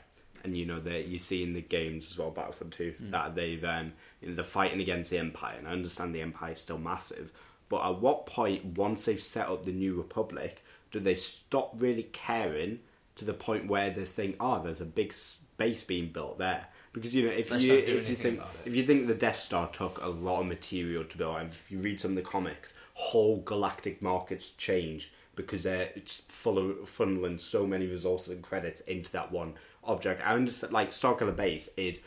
[0.47, 3.63] and you know that you see in the games as well, Battlefront Two, that they've
[3.63, 6.77] um, you know, they're fighting against the Empire, and I understand the Empire is still
[6.79, 7.31] massive,
[7.69, 12.03] but at what point, once they've set up the New Republic, do they stop really
[12.03, 12.79] caring
[13.15, 15.13] to the point where they think, oh, there's a big
[15.57, 16.67] base being built there?
[16.93, 19.69] Because you know, if Let's you if you think if you think the Death Star
[19.69, 22.73] took a lot of material to build, and if you read some of the comics,
[22.93, 28.81] whole galactic markets change because they're it's full of funneling so many resources and credits
[28.81, 29.53] into that one
[29.87, 30.21] object.
[30.25, 31.99] I understand, like Starkiller Base is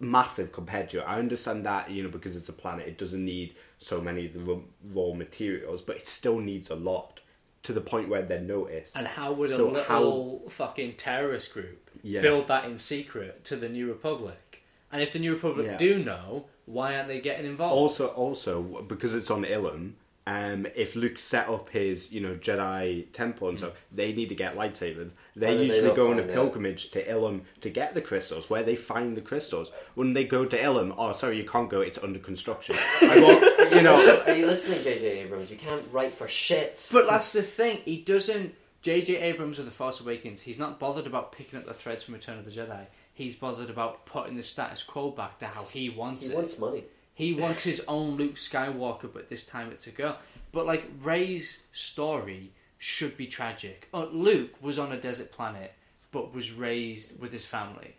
[0.00, 1.02] massive compared to it.
[1.02, 4.34] I understand that you know because it's a planet, it doesn't need so many of
[4.34, 4.60] the
[4.92, 7.20] raw, materials, but it still needs a lot
[7.64, 8.96] to the point where they're noticed.
[8.96, 12.20] And how would a So little fucking terrorist group Yeah.
[12.22, 14.62] build that in secret to the New Republic?
[14.92, 15.76] And if the New Republic Yeah.
[15.76, 17.74] do know, why aren't they getting involved?
[17.74, 19.92] Also, also because it's on Ilum,
[20.28, 24.34] um, if Luke set up his, you know, Jedi temple and stuff, they need to
[24.34, 25.12] get lightsabers.
[25.34, 26.34] They How did they usually go on a find out?
[26.34, 28.50] pilgrimage to Ilum to get the crystals.
[28.50, 31.80] Where they find the crystals, when they go to Ilum, oh, sorry, you can't go.
[31.80, 32.76] It's under construction.
[33.00, 35.20] I want, you know, Are you listening, J.J.
[35.20, 35.50] Abrams?
[35.50, 36.86] You can't write for shit.
[36.92, 37.78] But that's the thing.
[37.86, 38.54] He doesn't.
[38.82, 39.16] J.J.
[39.16, 42.38] Abrams with The Force Awakens, he's not bothered about picking up the threads from Return
[42.38, 42.86] of the Jedi.
[43.14, 46.30] He's bothered about putting the status quo back to how he wants He it.
[46.32, 46.84] He wants money.
[47.18, 50.16] He wants his own Luke Skywalker, but this time it's a girl.
[50.52, 53.88] But like Rey's story should be tragic.
[53.92, 55.72] Oh, Luke was on a desert planet,
[56.12, 57.96] but was raised with his family.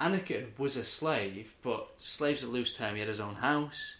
[0.00, 2.94] Anakin was a slave, but slave's a loose term.
[2.94, 3.96] He had his own house.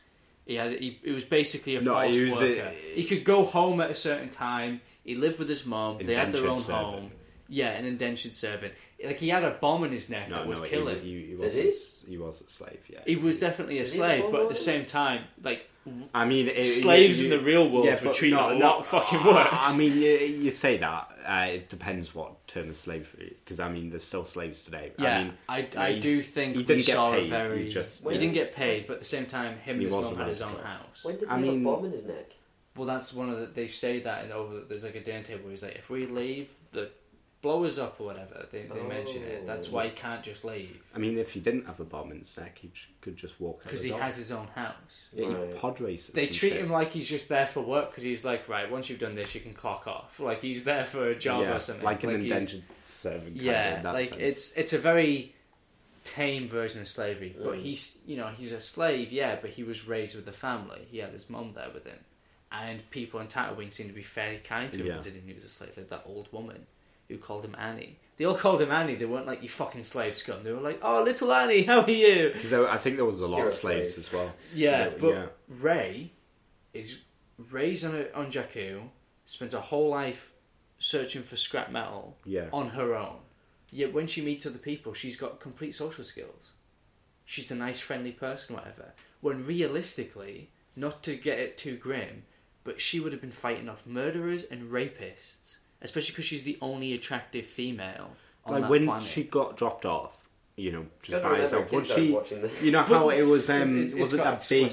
[0.46, 2.72] He had he, he was basically a No, forced he was a- worker.
[2.94, 4.80] he could go home at a certain time.
[5.04, 5.98] He lived with his mom.
[5.98, 6.86] They had their own servant.
[6.86, 7.10] home.
[7.50, 8.72] Yeah, an indentured servant.
[9.04, 11.02] Like he had a bomb in his neck no, that would no, kill he, him.
[11.02, 11.74] he, he, Did
[12.04, 12.18] was he?
[12.18, 12.80] Was a slave.
[12.88, 15.24] Yeah, He was definitely a Did he have a slave, but at the same time,
[15.42, 15.68] like
[16.14, 18.66] I mean, it, Slaves you- in the real world yeah, were treated no, a no,
[18.68, 19.48] lot fucking I- worse.
[19.52, 21.10] I mean, you, you say that.
[21.26, 24.92] Uh, it depends what term of slavery, because I mean, there's still slaves today.
[24.98, 27.28] Yeah, I, mean, I, I do think he didn't get paid.
[27.30, 27.64] very.
[27.64, 30.04] He just he didn't get paid, but at the same time, him and his was
[30.06, 30.62] mom had his own go.
[30.62, 31.00] house.
[31.04, 32.32] When did he I have mean- a bomb in his neck?
[32.76, 33.46] Well, that's one of the.
[33.46, 36.06] They say that, and over there's like a dinner table where he's like, if we
[36.06, 36.90] leave, the
[37.44, 38.46] blow us up or whatever.
[38.50, 39.46] They, they mention it.
[39.46, 42.18] That's why he can't just leave I mean, if he didn't have a bomb in
[42.20, 43.56] his neck, he j- could just walk.
[43.58, 44.00] out because he door.
[44.00, 44.94] has his own house.
[45.12, 45.56] Yeah, Right.
[45.56, 46.14] pod races.
[46.14, 46.60] They treat shit.
[46.62, 49.34] him like he's just there for work because he's like, right, once you've done this,
[49.34, 50.18] you can clock off.
[50.18, 51.84] Like he's there for a job yeah, or something.
[51.84, 53.24] like an he's- indentured servant.
[53.24, 54.20] kind of Yeah, in that like sense.
[54.22, 55.34] it's it's a very
[56.04, 57.34] tame version of slavery.
[57.38, 57.62] But Mm.
[57.62, 60.86] he's you know he's a slave, yeah, but he was raised with a family.
[60.90, 61.98] He had his mum there with him,
[62.52, 64.92] and people in Tatooine seem to be fairly kind to him Yeah.
[64.94, 65.72] considering he was a slave.
[65.76, 66.66] Like that old woman
[67.08, 67.98] who called him Annie.
[68.16, 68.94] They all called him Annie.
[68.94, 70.44] They weren't like you fucking slave scum.
[70.44, 72.30] They were like, oh little Annie, how are you?
[72.34, 74.06] 'Cause there- I think there was a lot You're of a slaves slave.
[74.06, 74.32] as well.
[74.54, 75.26] Yeah, Yeah, but yeah.
[75.48, 76.12] Rey
[76.72, 76.96] is
[77.50, 78.82] raised on a, on Jakku,
[79.24, 80.32] spends her whole life
[80.78, 83.16] searching for scrap metal Yeah, on her own.
[83.70, 86.52] Yet when she meets other people, she's got complete social skills.
[87.24, 88.92] She's a nice, friendly person, whatever.
[89.20, 92.24] When realistically, not to get it too grim,
[92.62, 96.92] but she would have been fighting off murderers and rapists especially because she's the only
[96.94, 98.10] attractive female
[98.44, 99.06] on like that when planet.
[99.08, 101.70] she got dropped off, you know, just by herself.
[101.72, 102.16] Was she?
[102.62, 103.48] You know how it was?
[103.50, 104.64] Um, It- was it got that big?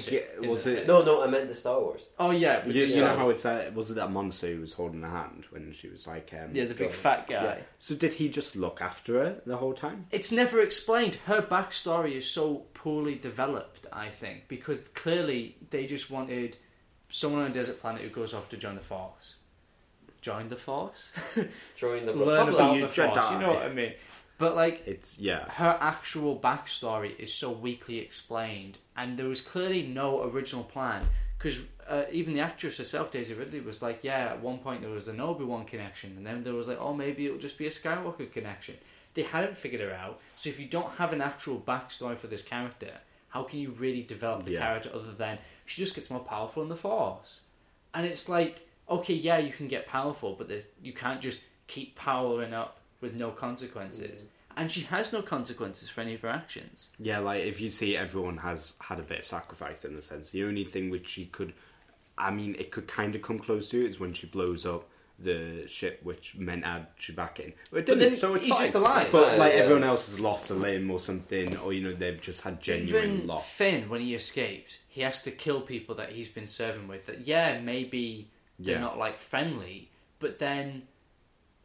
[0.48, 0.78] Was it?
[0.78, 0.86] thing.
[0.86, 2.06] No, no, I meant the Star Wars.
[2.18, 4.48] oh yeah, but You, this you know guy- how it's uh, was it that monster
[4.54, 7.26] who was holding her hand when she was like um, yeah, the big going- fat
[7.26, 7.42] guy.
[7.44, 7.58] Yeah.
[7.78, 10.06] So did he just look after her the whole time?
[10.10, 11.16] It's never explained.
[11.26, 16.56] Her backstory is so poorly developed, I think, because clearly they just wanted
[17.08, 19.34] someone on a desert planet who goes off to join the Force.
[20.22, 21.12] Join the Force?
[21.76, 23.32] Join the Learn about the Force, Jedi.
[23.32, 23.92] you know what I mean?
[24.38, 25.48] But, like, It's yeah.
[25.50, 31.06] her actual backstory is so weakly explained, and there was clearly no original plan.
[31.36, 34.90] Because uh, even the actress herself, Daisy Ridley, was like, "Yeah, at one point there
[34.90, 37.66] was an Obi Wan connection, and then there was like, oh, maybe it'll just be
[37.66, 38.76] a Skywalker connection."
[39.14, 40.20] They hadn't figured her out.
[40.36, 42.92] So if you don't have an actual backstory for this character,
[43.28, 44.60] how can you really develop the Yeah.
[44.60, 47.40] character other than she just gets more powerful in the Force?
[47.92, 50.50] And it's like, okay, yeah, you can get powerful, but
[50.82, 54.22] you can't just keep powering up with no consequences.
[54.22, 54.26] Mm.
[54.54, 56.90] And she has no consequences for any of her actions.
[56.98, 60.30] Yeah, like if you see everyone has had a bit of sacrifice in a sense.
[60.30, 61.54] The only thing which she could,
[62.18, 64.84] I mean, it could kind of come close to is when she blows up
[65.18, 67.52] the ship, which meant add Chewbacca in.
[67.70, 68.64] But it didn't, then so it's he's fine.
[68.66, 69.08] just alive.
[69.10, 69.60] But like yeah.
[69.60, 73.14] everyone else has lost a limb or something, or you know they've just had genuine
[73.14, 73.48] Even loss.
[73.48, 77.06] Finn, when he escapes, he has to kill people that he's been serving with.
[77.06, 78.28] That yeah, maybe
[78.64, 78.80] they're Yeah.
[78.80, 80.86] not like friendly, but then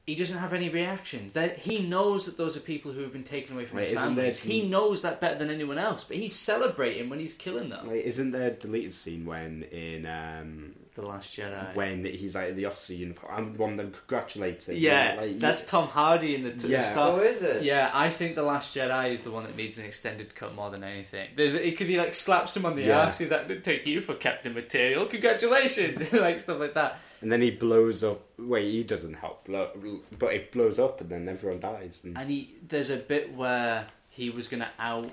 [0.07, 1.33] he doesn't have any reactions.
[1.33, 3.97] That he knows that those are people who have been taken away from Wait, his
[3.97, 4.41] isn't families.
[4.41, 7.85] He knows that better than anyone else, but he's celebrating when he's killing them.
[7.87, 11.75] Like, isn't there a deleted scene when in um, the Last Jedi.
[11.75, 13.33] when he's like in the officer uniform?
[13.35, 14.77] I'm the one that congratulates him.
[14.77, 16.77] yeah, like, that's Tom Hardy in the, to Yeah.
[16.83, 17.13] the start.
[17.15, 17.63] Oh, is it?
[17.63, 20.69] Yeah, I think the Last Jedi is the one that needs an extended cut more
[20.69, 21.27] than anything.
[21.35, 23.07] There's because he like slaps him on the Yeah.
[23.07, 23.17] ass.
[23.17, 25.05] He's like, take you for Captain Material.
[25.05, 26.99] Congratulations!" like stuff like that.
[27.21, 28.21] And then he blows up.
[28.37, 29.71] Wait, he doesn't help, blow,
[30.17, 32.01] but it blows up, and then everyone dies.
[32.03, 35.11] And, And he there's a bit where he was gonna out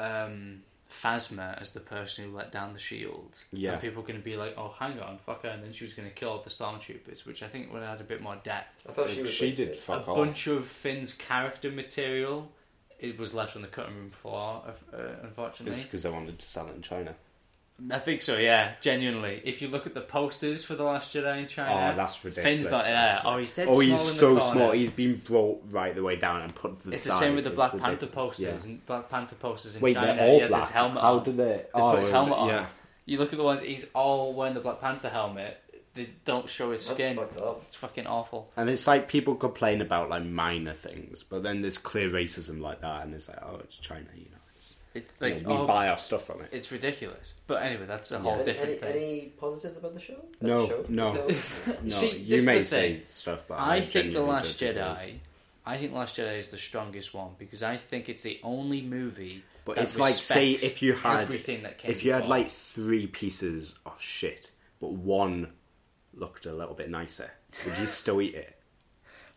[0.00, 3.42] um, Phasma as the person who let down the shield.
[3.52, 3.72] Yeah.
[3.72, 5.94] and people were gonna be like, "Oh, hang on, fuck her," and then she was
[5.94, 8.86] gonna kill all the stormtroopers, which I think would add a bit more depth.
[8.88, 9.30] I thought she was.
[9.30, 10.16] she did fuck a off.
[10.16, 12.50] bunch of Finn's character material.
[12.98, 14.62] It was left on the cutting room floor,
[14.92, 15.82] uh, unfortunately.
[15.82, 17.14] because they wanted to sell it in China.
[17.90, 19.42] I think so, yeah, genuinely.
[19.44, 22.44] If you look at the posters for The Last Jedi in China, Oh, that's ridiculous.
[22.62, 22.92] Finn's not there.
[22.92, 24.52] That's- Oh, he's dead Oh, small he's in the so corner.
[24.52, 24.70] small.
[24.72, 27.12] He's been brought right the way down and put to the It's side.
[27.12, 28.64] the same with the It's Black Panther ridiculous, posters.
[28.64, 28.70] yeah.
[28.70, 30.62] And Black Panther posters in Wait, China, they're all he has black.
[30.62, 31.24] his helmet How on.
[31.24, 31.44] do they?
[31.44, 32.48] They oh, put his oh, helmet on.
[32.48, 32.66] yeah.
[33.06, 35.58] You look at the ones, he's all wearing the Black Panther helmet.
[35.94, 37.16] They don't show his That's skin.
[37.16, 37.62] fucked up.
[37.66, 38.50] It's fucking awful.
[38.56, 42.80] And it's like people complain about like minor things, but then there's clear racism like
[42.82, 44.38] that, and it's like, oh, it's China, you know.
[44.94, 46.50] It's, It's you know, we oh, buy our stuff from it.
[46.52, 47.34] it's ridiculous.
[47.46, 48.20] But anyway, that's a Yeah.
[48.20, 49.02] whole Any, different any, thing.
[49.02, 50.14] any positives about the show?
[50.14, 50.84] About No, the show?
[50.88, 51.30] no.
[51.30, 54.80] So- No, See, you may say stuff, but I think The Last don't think it
[54.80, 55.18] Jedi.
[55.64, 59.42] I think Last Jedi is the strongest one because I think it's the only movie.
[59.64, 62.48] But that it's like, say, if you had everything that came if you had like
[62.48, 64.50] three pieces of shit,
[64.80, 65.52] but one
[66.14, 67.30] looked a little bit nicer,
[67.64, 68.58] would you still eat it?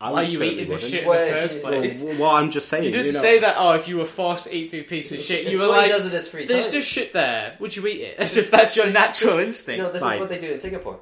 [0.06, 0.90] I Why are you eating the wouldn't.
[0.91, 2.02] shit in the first place?
[2.02, 2.84] Well, well, I'm just saying.
[2.84, 3.19] You didn't know.
[3.19, 3.56] say that.
[3.57, 5.68] Oh, if you were forced to eat through a piece of shit, It's you were
[5.69, 6.73] what he like, does in his free "There's time.
[6.73, 7.56] just shit there.
[7.60, 9.82] Would you eat it?" As if that's your natural instinct.
[9.84, 10.15] No, this Fine.
[10.15, 10.99] is what they do in Singapore.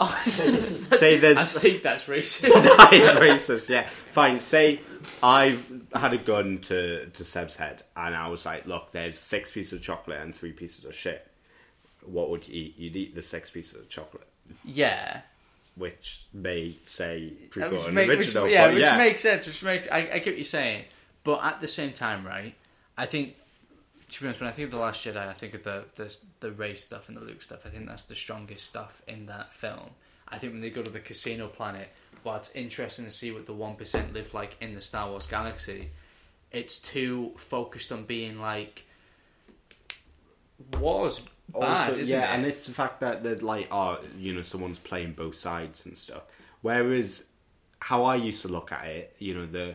[0.26, 2.42] Say there's I think that's racist.
[2.52, 3.68] that is racist.
[3.68, 4.40] Yeah, fine.
[4.40, 4.80] Say
[5.22, 9.50] I've had a gun to to Seb's head, and I was like, "Look, there's six
[9.50, 11.26] pieces of chocolate and three pieces of shit.
[12.04, 12.74] What would you eat?
[12.78, 14.26] You'd eat the six pieces of chocolate."
[14.64, 15.20] yeah,
[15.74, 18.96] Which may say prequel which and make- which- original, yeah, but which yeah.
[18.98, 19.46] makes sense.
[19.46, 20.84] Which make I, I get what you're saying,
[21.24, 22.54] but at the same time, right?
[22.98, 23.36] I think
[24.10, 26.14] to be honest, when I think of the Last Jedi, I think of the the
[26.40, 27.64] the race stuff and the Luke stuff.
[27.64, 29.90] I think that's the strongest stuff in that film.
[30.28, 31.88] I think when they go to the casino planet,
[32.22, 35.26] while it's interesting to see what the one percent live like in the Star Wars
[35.26, 35.88] galaxy,
[36.50, 38.84] it's too focused on being like
[40.78, 42.36] war's bad, Also, yeah, it?
[42.36, 45.96] and it's the fact that that like, oh, you know, someone's playing both sides and
[45.96, 46.22] stuff.
[46.62, 47.24] Whereas,
[47.80, 49.74] how I used to look at it, you know, the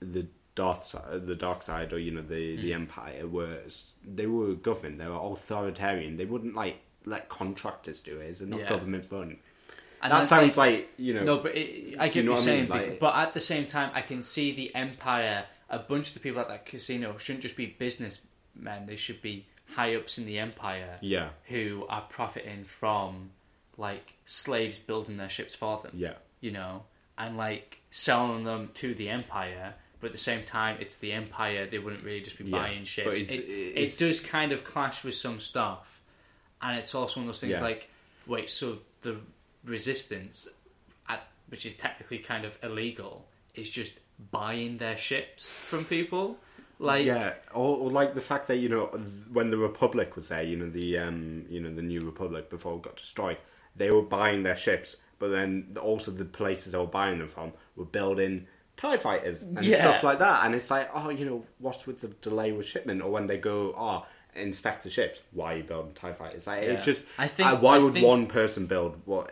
[0.00, 2.62] the dark side, the dark side, or you know, the Hmm.
[2.62, 6.16] the empire was they were government, they were authoritarian.
[6.16, 8.24] They wouldn't like let contractors do it.
[8.30, 8.68] It's not Yeah.
[8.68, 9.38] government run.
[10.02, 11.22] And that sounds they- like you know.
[11.24, 12.68] No, but it, I get You know what you're what I mean?
[12.90, 15.46] Like- but at the same time, I can see the empire.
[15.70, 19.46] A bunch of the people at that casino shouldn't just be businessmen; they should be
[19.74, 23.30] high ups in the empire yeah, who are profiting from
[23.78, 25.92] like slaves building their ships for them.
[25.94, 26.84] yeah, You know,
[27.18, 29.74] and like selling them to the empire.
[30.00, 31.66] But at the same time, it's the empire.
[31.66, 33.06] They wouldn't really just be Yeah, buying ships.
[33.06, 36.00] but it's- it, it's- it does kind of clash with some stuff,
[36.60, 37.62] and it's also one of those things Yeah.
[37.62, 37.88] like,
[38.26, 39.16] wait, so the
[39.64, 40.48] resistance
[41.08, 43.98] at which is technically kind of illegal, is just
[44.30, 46.36] buying their ships from people.
[46.82, 48.86] Like, yeah, or, or like the fact that you know
[49.32, 52.74] when the Republic was there, you know the um, you know the New Republic before
[52.76, 53.38] it got destroyed,
[53.76, 57.52] they were buying their ships, but then also the places they were buying them from
[57.76, 58.46] were building
[58.76, 59.78] Tie fighters and Yeah.
[59.80, 63.00] stuff like that, and it's like, oh, you know, what's with the delay with shipment,
[63.02, 64.04] or when they go, oh,
[64.34, 66.46] inspect the ships, why are you building Tie fighters?
[66.46, 66.70] Like, Yeah.
[66.72, 69.30] it's just, I think- uh, why I would think- one person build what?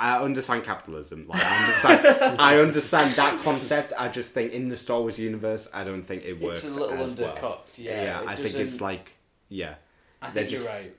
[0.00, 1.26] I understand capitalism.
[1.28, 2.40] Like, I understand.
[2.40, 3.92] I understand that concept.
[3.98, 6.64] I just think in the Star Wars universe, I don't think it works.
[6.64, 7.36] it's a little as well.
[7.36, 7.76] undercooked.
[7.76, 9.14] Yeah, Yeah, I think it's like,
[9.50, 9.74] yeah,
[10.22, 10.92] I think you're right.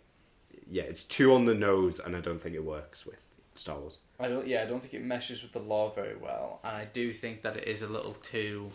[0.69, 3.17] yeah, it's too on the nose, and I don't think it works with
[3.55, 3.97] Star Wars.
[4.19, 4.45] I don't.
[4.47, 7.41] Yeah, I don't think it meshes with the law very well, and I do think
[7.41, 8.69] that it is a little too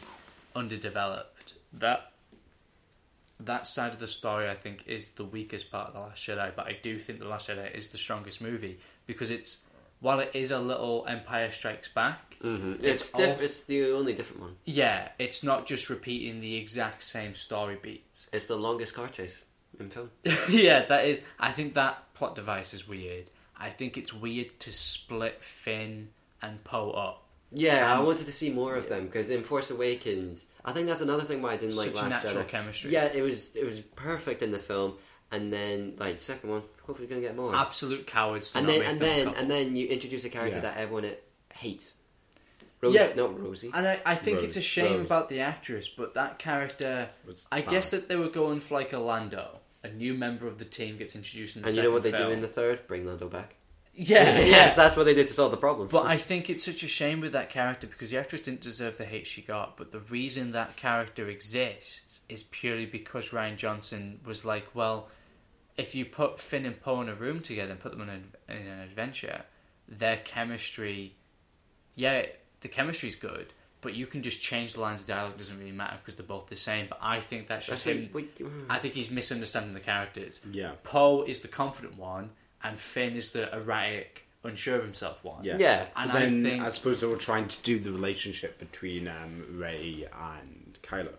[0.57, 1.55] underdeveloped.
[1.75, 2.11] That
[3.41, 6.51] that side of the story, I think, is the weakest part of the Last Jedi.
[6.57, 9.59] But I do think the Last Jedi is the strongest movie because it's
[10.01, 12.37] while it is a little Empire Strikes Back.
[12.43, 14.57] hmm It's It's all- it's the only different one.
[14.65, 18.29] Yeah, it's not just repeating the exact same story beats.
[18.33, 19.43] It's the longest car chase
[19.81, 20.11] in film.
[20.51, 21.21] yeah, that is.
[21.41, 23.31] I think that plot device is weird.
[23.59, 26.09] I think it's weird to split Finn
[26.43, 27.23] and Poe up.
[27.53, 30.89] Yeah, I Um, wanted to see more of them because in Force Awakens, I think
[30.89, 32.49] that's another thing why I didn't like Such Last natural Jedi.
[32.49, 32.91] chemistry.
[32.91, 34.95] Yeah, it was it was perfect in the film,
[35.33, 37.55] and then like second one, hopefully you're gonna get more.
[37.55, 38.53] Absolute cowards.
[38.53, 39.41] To and not then make and them a then couple.
[39.41, 40.63] and then you introduce a character Yeah.
[40.63, 41.11] that everyone
[41.55, 41.95] hates.
[42.81, 43.13] Rose, Yeah.
[43.17, 43.71] not Rosie.
[43.75, 45.07] And I, I think it's a Rose- shame Rose.
[45.07, 47.09] about the actress, but that character.
[47.27, 47.71] Was I bad.
[47.71, 49.61] guess that they were going for like a Lando.
[49.83, 52.11] A new member of the team gets introduced in the And you know what they
[52.11, 52.87] second do in the third?
[52.87, 53.55] Bring Lando back.
[53.99, 54.45] Yeah, yeah.
[54.57, 55.89] yes, that's what they did to solve the problem.
[55.89, 58.99] But I think it's such a shame with that character because the actress didn't deserve
[58.99, 59.79] the hate she got.
[59.79, 65.09] But the reason that character exists is purely because Rian Johnson was like, well,
[65.77, 68.33] if you put Finn and Poe in a room together and put them in an,
[68.49, 69.43] in an adventure,
[69.89, 71.15] their chemistry,
[71.95, 72.27] yeah,
[72.61, 73.53] the chemistry's good.
[73.83, 75.33] But you can just change the lines of dialogue.
[75.35, 76.87] It doesn't really matter because they're both the same.
[76.89, 78.49] But I think that's that's just what, him.
[78.49, 80.41] what, I think he's misunderstanding the characters.
[80.51, 80.73] Yeah.
[80.83, 82.31] Poe is the confident one,
[82.65, 85.45] and Finn is the erratic, unsure of himself one.
[85.45, 85.59] Yeah.
[85.59, 85.87] Yeah.
[85.95, 89.07] And But then I think I suppose they were trying to do the relationship between
[89.07, 91.13] um, Rey and Kylo.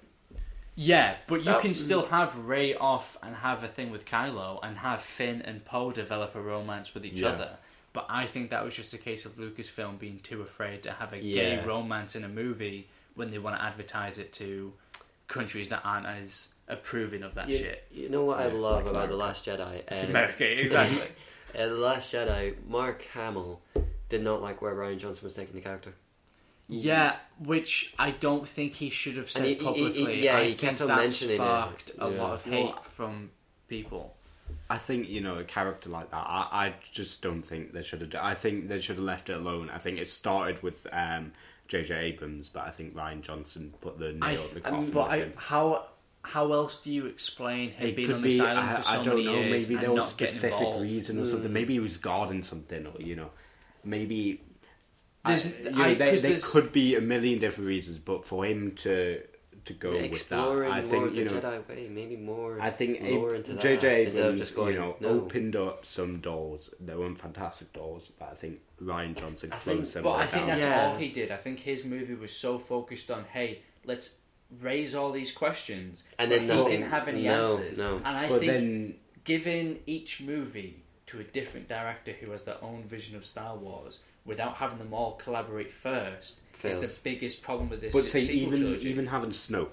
[0.80, 4.60] Yeah, but you That- can still have Rey off and have a thing with Kylo
[4.62, 7.30] and have Finn and Poe develop a romance with each Yeah.
[7.30, 7.58] other.
[7.94, 11.14] But I think that was just a case of Lucasfilm being too afraid to have
[11.14, 11.34] a Yeah.
[11.58, 14.72] gay romance in a movie when they want to advertise it to
[15.28, 17.88] countries that aren't as approving of that you, shit.
[17.91, 19.82] you know what I Yeah, love like about the Last Jedi?
[19.91, 21.08] Um, America, exactly.
[21.58, 23.62] uh, the Last Jedi, Mark Hamill
[24.10, 25.94] did not like where Rian Johnson was taking the character.
[26.69, 30.23] Yeah, which I don't think he should have said he- he- he- publicly.
[30.23, 31.38] yeah, I he think kept on that mentioning it.
[31.38, 32.22] sparked a Yeah.
[32.22, 33.31] lot of hate Well, from
[33.68, 34.15] people.
[34.69, 36.26] I think you know a character like that.
[36.27, 38.14] I, I just don't think they should have.
[38.15, 39.69] I think they should have left it alone.
[39.69, 41.31] I think it started with um,
[41.69, 41.94] J.J.
[41.95, 44.91] Abrams, but I think Rian Johnson put the nail I, at the I mean, coffin.
[44.91, 45.34] but with I, him.
[45.38, 45.85] how
[46.23, 48.30] how else do you explain him It being could on be.
[48.31, 49.34] this island I, for so I don't many know.
[49.39, 50.81] years Maybe and there was not getting specific involved?
[50.81, 51.53] reason or something.
[51.53, 53.31] Maybe he was guarding something, or you know,
[53.85, 54.41] maybe.
[55.28, 57.98] There's- I, you know, I- there, 'cause there there's- could be a million different reasons,
[57.99, 59.22] but for him to
[59.66, 60.40] to go with that,
[60.72, 61.32] I think you know.
[61.32, 62.58] Jedi way, maybe more.
[62.62, 64.06] I think lore Ab- into J.J.
[64.08, 65.10] Abrams, just going, you know, no.
[65.10, 66.74] opened up some doors.
[66.80, 70.16] They weren't fantastic doors, but I think Rian Johnson I think- closed them But all
[70.16, 70.60] I think down.
[70.60, 70.88] that's Yeah.
[70.88, 71.32] all he did.
[71.32, 74.16] I think his movie was so focused on, hey, let's
[74.62, 76.72] raise all these questions, And but then he nothing.
[76.80, 77.78] didn't have any No, answers.
[77.78, 77.98] no.
[77.98, 78.95] And I but think then
[79.26, 83.99] giving each movie to a different director who has their own vision of Star Wars
[84.28, 88.60] without having them all collaborate first is the biggest problem with this But say even
[88.60, 88.90] trilogy.
[88.90, 89.70] even having Snoke,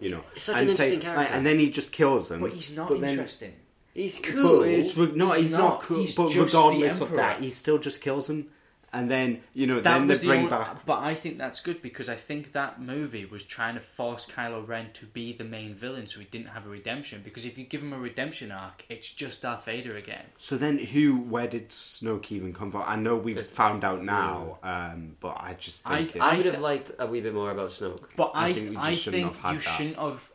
[0.00, 1.34] you know, He's such and an say, interesting character.
[1.34, 2.40] and then he just kills them.
[2.40, 3.52] but he's not but then- interesting.
[3.92, 4.62] He's But cool.
[4.64, 5.58] it's re- no, He's he's, not.
[5.58, 5.80] not.
[5.82, 5.98] cool.
[6.00, 8.48] He's but just the regardless of that, he still just kills them,
[8.94, 10.86] and then you know, That then was they the bring only, back.
[10.86, 14.66] but I think that's good because I think that movie was trying to force Kylo
[14.66, 17.20] Ren to be the main villain, so he didn't have a redemption.
[17.24, 20.24] Because if you give him a redemption arc, it's just Darth Vader again.
[20.38, 21.18] So then, who?
[21.18, 22.84] Where did Snoke even come from?
[22.86, 26.60] I know we've found out now, um, but I just think I- I would have
[26.60, 28.04] liked a wee bit more about Snoke.
[28.16, 29.64] But I I, think we I shouldn't think have had you that.
[29.76, 30.30] shouldn't have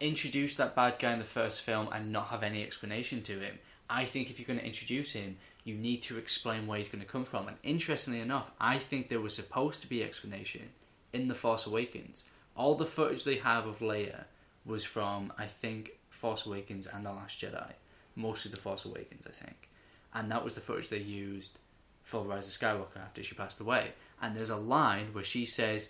[0.00, 3.58] introduced that bad guy in the first film and not have any explanation to him.
[3.88, 7.04] I think if you're going to introduce him, you need to explain where he's going
[7.04, 7.48] to come from.
[7.48, 10.68] And interestingly enough, I think there was supposed to be explanation
[11.12, 12.24] in The Force Awakens.
[12.56, 14.24] All the footage they have of Leia
[14.64, 17.72] was from, I think, Force Awakens and The Last Jedi.
[18.16, 19.68] Mostly The Force Awakens, I think.
[20.14, 21.58] And that was the footage they used
[22.02, 23.92] for Rise of Skywalker after she passed away.
[24.20, 25.88] And there's a line where she says,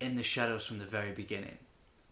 [0.00, 1.56] in the shadows from the very beginning.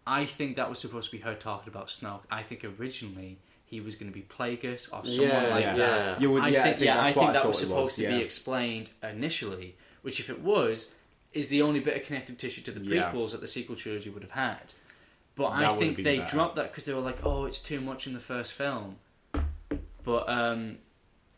[0.06, 2.22] I think that was supposed to be her talking about Snoke.
[2.30, 3.38] I think originally
[3.70, 5.76] he was going to be Plagueis or someone Yeah, like yeah.
[5.76, 6.20] that.
[6.20, 8.02] You would- I yeah, I think, think yeah, I think that was supposed was, to
[8.02, 8.16] yeah.
[8.18, 9.76] be explained initially.
[10.02, 10.88] which, if it was,
[11.32, 14.22] is the only bit of connective tissue to the prequels that the sequel trilogy would
[14.22, 14.74] have had.
[15.36, 16.32] But That I think they better.
[16.36, 18.96] dropped that because they were like, "Oh, it's too much in the first film."
[20.04, 20.78] But um,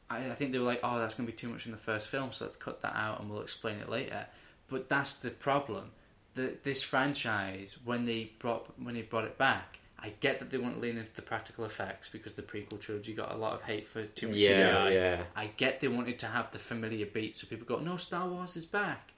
[0.09, 1.79] I, I think they were like, "Oh, that's going to be too much in the
[1.79, 4.27] first film, so let's cut that out and we'll explain it later."
[4.69, 5.91] But that's the problem.
[6.35, 10.59] The, this franchise, when they brought when they brought it back, I get that they
[10.59, 13.63] want to lean into the practical effects because the prequel trilogy got a lot of
[13.63, 14.93] hate for too much Yeah, CGI.
[14.95, 15.23] yeah.
[15.37, 18.57] I get they wanted to have the familiar beat, so people go, "No, Star Wars
[18.57, 19.13] is back,"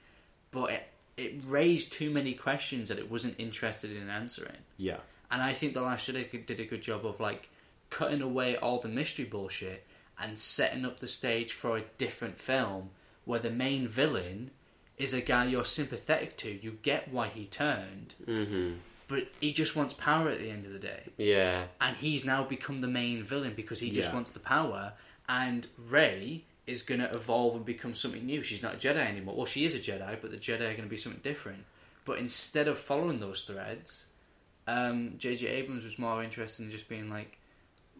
[0.51, 0.83] but it
[1.17, 4.57] it raised too many questions that it wasn't interested in answering.
[4.77, 4.97] Yeah.
[5.31, 7.49] And I think The Last Jedi did a good job of like
[7.89, 9.85] cutting away all the mystery bullshit
[10.19, 12.89] and setting up the stage for a different film
[13.23, 14.51] where the main villain
[14.97, 16.51] is a guy you're sympathetic to.
[16.51, 18.73] You get why he turned, hmm
[19.07, 21.03] but he just wants power at the end of the day.
[21.17, 21.65] Yeah.
[21.81, 24.15] And he's now become the main villain because he just Yeah.
[24.15, 24.93] wants the power.
[25.29, 28.41] And Rey is going to evolve and become something new.
[28.41, 29.35] She's not a Jedi anymore.
[29.35, 31.63] Well, she is a Jedi, but the Jedi are going to be something different.
[32.05, 34.05] But instead of following those threads,
[34.67, 35.47] um, J.J.
[35.47, 37.37] Abrams was more interested in just being like,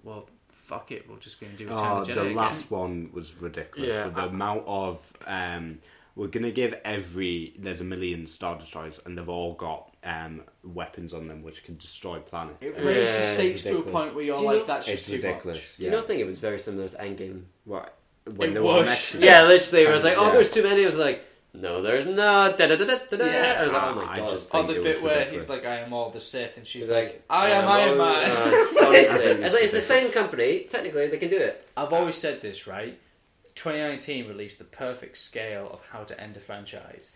[0.04, 2.36] well, fuck it, we're just going to do Return Oh, of the the Jedi again.
[2.36, 3.94] last one was ridiculous.
[3.94, 5.80] Yeah, with the I- amount of um,
[6.16, 11.14] we're gonna give every there's a million star destroyers and they've all got um, weapons
[11.14, 12.64] on them which can destroy planets.
[12.64, 13.94] It It's raised the stakes to a ridiculous.
[13.94, 15.58] point where you're Do you like, know- that's just It's too ridiculous.
[15.58, 15.78] much.
[15.78, 17.44] Do you not think it was very similar to Endgame?
[17.66, 17.98] What?
[18.36, 18.86] When It they were was.
[18.88, 19.50] next to Yeah, them.
[19.50, 19.86] literally.
[19.86, 20.32] It was like, oh, Yeah.
[20.32, 20.82] there's too many.
[20.84, 21.24] It was like,
[21.54, 22.58] no, there's not.
[22.58, 23.26] Da, da, da, da, da, da.
[23.26, 23.58] Yeah.
[23.60, 24.30] I was like, oh I my god.
[24.32, 25.44] just On think the it bit was where ridiculous.
[25.44, 27.98] he's like, I am all the Sith, and she's He's like, like, I am Iron
[27.98, 28.32] Man.
[28.32, 30.66] uh, I honestly, it's like it's the same company.
[30.70, 31.68] Technically, they can do it.
[31.78, 33.00] I've always said this, right?
[33.56, 37.12] 2019 released the perfect scale of how to end a franchise.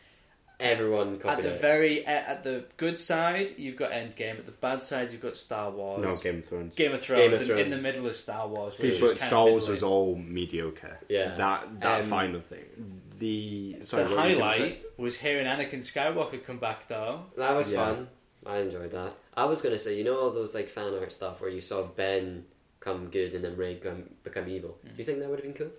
[0.60, 1.62] Everyone At the it.
[1.62, 4.40] very at the good side, you've got Endgame.
[4.40, 6.02] At the bad side, you've got Star Wars.
[6.02, 6.76] No Game of Thrones.
[6.76, 7.62] Game of Thrones, Game of and Thrones.
[7.64, 8.76] in the middle of Star Wars.
[8.76, 9.72] See, which is but kind of Star Wars middling.
[9.76, 11.00] was all mediocre.
[11.08, 11.36] Yeah.
[11.38, 13.02] That that Um, final thing.
[13.20, 14.60] The sorry, the what were you gonna say?
[14.60, 17.24] highlight was hearing Anakin Skywalker come back, though.
[17.38, 17.86] That was Yeah.
[17.94, 18.10] fun.
[18.46, 19.14] I enjoyed that.
[19.38, 21.84] I was gonna say, you know, all those like fan art stuff where you saw
[21.84, 22.46] Ben
[22.82, 24.78] come good and then Rey come, become evil.
[24.82, 24.88] Hmm.
[24.90, 25.72] Do you think that would have been cool?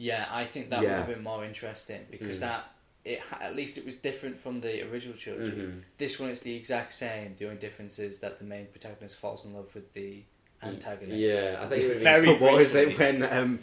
[0.00, 0.88] Yeah, I think that Yeah.
[0.88, 2.40] would have been more interesting because Mm.
[2.40, 2.64] that
[3.04, 5.52] it at least it was different from the original trilogy.
[5.52, 5.82] Mhm.
[5.98, 7.34] This one, it's the exact same.
[7.38, 10.22] The only difference is that the main protagonist falls in love with the
[10.62, 11.18] antagonist.
[11.18, 12.40] Yeah, I think it would have Very been.
[12.46, 13.58] what is it when um,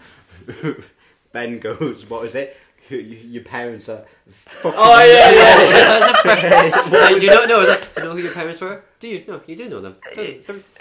[1.34, 2.06] Ben goes?
[2.08, 2.56] What is it?
[2.90, 4.06] Your, your parents are.
[4.30, 6.14] fucking Oh yeah, yeah, yeah.
[6.24, 7.62] That's a do you not know?
[7.62, 8.82] It's like, do you know who your parents were?
[9.00, 9.24] Do you?
[9.28, 9.96] No, you do know them.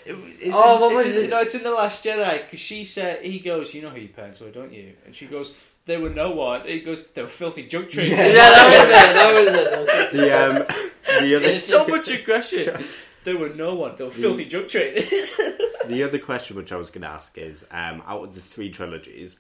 [0.06, 1.30] It's Oh, in, what it's was in, it?
[1.30, 4.08] No, it's in the Last Jedi because she said he goes, "You know who your
[4.10, 5.54] parents were, don't you?" And she goes,
[5.86, 9.70] "They were no one." He goes, "They were filthy junk traders." Yeah, that was it.
[9.70, 10.12] That was it.
[10.16, 10.54] The um,
[11.20, 12.84] the other There's so much aggression.
[13.24, 13.96] They were no one.
[13.96, 15.36] They were filthy junk traders.
[15.86, 18.70] the other question which I was going to ask is, um, out of the three
[18.70, 19.32] trilogies,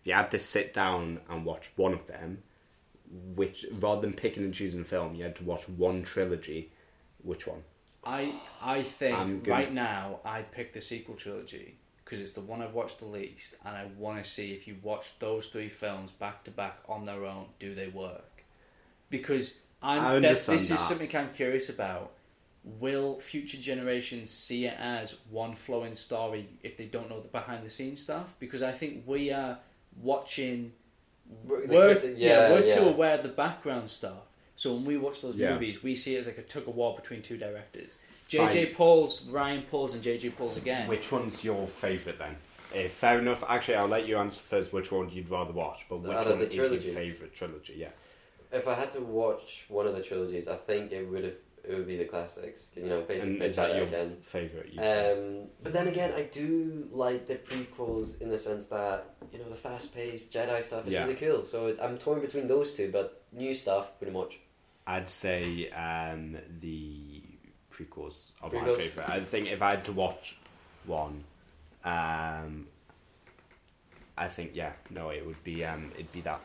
[0.00, 2.42] if you had to sit down and watch one of them,
[3.34, 6.70] which rather than picking and choosing a film, you had to watch one trilogy,
[7.22, 7.62] which one?
[8.04, 8.32] I
[8.62, 12.74] I think gonna- right now I'd pick the sequel trilogy because it's the one I've
[12.74, 16.42] watched the least, and I want to see if you watch those three films back
[16.44, 18.42] to back on their own, do they work?
[19.10, 22.12] Because I'm I this is something I'm curious about.
[22.64, 27.64] Will future generations see it as one flowing story if they don't know the behind
[27.64, 28.34] the scenes stuff?
[28.38, 29.58] Because I think we are
[30.02, 30.72] watching
[31.44, 34.24] We're, kids- yeah, we're too aware of the background stuff.
[34.60, 35.54] So when we watch those Yeah.
[35.54, 37.98] movies, we see it as like a tug of war between two directors.
[38.28, 38.50] Fine.
[38.50, 40.86] JJ Pauls, Ryan Pauls, and JJ Pauls again.
[40.86, 42.36] Which one's your favourite then?
[42.74, 43.42] Uh, fair enough.
[43.48, 44.70] Actually, I'll let you answer first.
[44.74, 45.86] Which one you'd rather watch?
[45.88, 47.72] But which Out one the is your favourite trilogy?
[47.78, 47.88] Yeah.
[48.52, 51.74] If I had to watch one of the trilogies, I think it would have it
[51.74, 52.68] would be the classics.
[52.76, 54.18] You know, basically And is that your again.
[54.20, 54.78] favourite?
[54.78, 59.48] Um, but then again, I do like the prequels in the sense that you know
[59.48, 61.04] the fast-paced Jedi stuff is Yeah.
[61.04, 61.44] really cool.
[61.44, 64.38] So it's, I'm torn between those two, but new stuff pretty much.
[64.86, 67.22] I'd say um, the
[67.72, 68.76] prequels are my Prequels?
[68.76, 69.08] favourite.
[69.10, 70.36] I think if I had to watch
[70.84, 71.24] one,
[71.84, 72.66] um,
[74.18, 76.40] I think yeah, no, it would be um, it'd be that.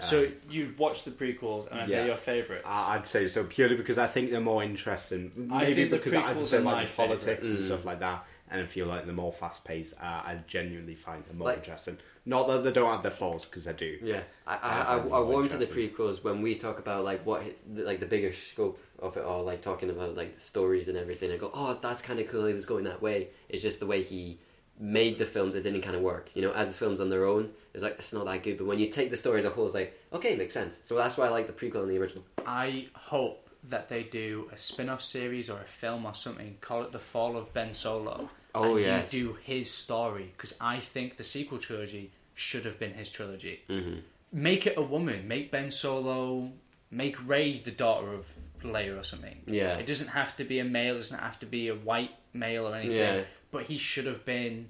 [0.00, 2.00] so Um, you've watched the prequels, and are yeah.
[2.02, 2.64] they your favourites?
[2.66, 5.48] I- I'd say so purely because I think they're more interesting.
[5.52, 7.48] I Maybe think the because I prequels understand are like my the politics favourites.
[7.48, 9.94] and stuff like that, and I feel like they're more fast paced.
[9.94, 11.98] Uh, I genuinely find them more Like- interesting.
[12.26, 13.98] Not that they don't have their flaws, because they do.
[14.02, 17.24] Yeah, I I I, I, I warm to the prequels when we talk about like
[17.26, 17.42] what
[17.74, 20.96] the- like the bigger scope of it all, like talking about like the stories and
[20.96, 21.30] everything.
[21.32, 22.46] I go, oh, that's kind of cool.
[22.46, 23.28] He was going that way.
[23.50, 24.38] It's just the way he
[24.80, 25.54] made the films.
[25.54, 26.30] It didn't kind of work.
[26.34, 28.56] You know, as the films on their own, it's like it's not that good.
[28.56, 30.80] But when you take the story as a whole, it's like okay, makes sense.
[30.82, 32.24] So that's why I like the prequel and the original.
[32.46, 36.56] I hope that they do a spin-off series or a film or something.
[36.60, 38.28] Call it the Fall of Ben Solo.
[38.54, 39.12] Oh, and yes.
[39.12, 43.62] you do his story because I think the sequel trilogy should have been his trilogy.
[43.68, 43.98] Mm-hmm.
[44.32, 45.26] make it a woman.
[45.26, 46.50] Make Ben Solo.
[46.90, 48.26] Make Rey the daughter of
[48.62, 49.42] Leia or something.
[49.46, 49.76] Yeah.
[49.76, 50.94] It doesn't have to be a male.
[50.94, 52.98] It doesn't have to be a white male or anything.
[52.98, 53.22] Yeah.
[53.50, 54.68] But he should have been.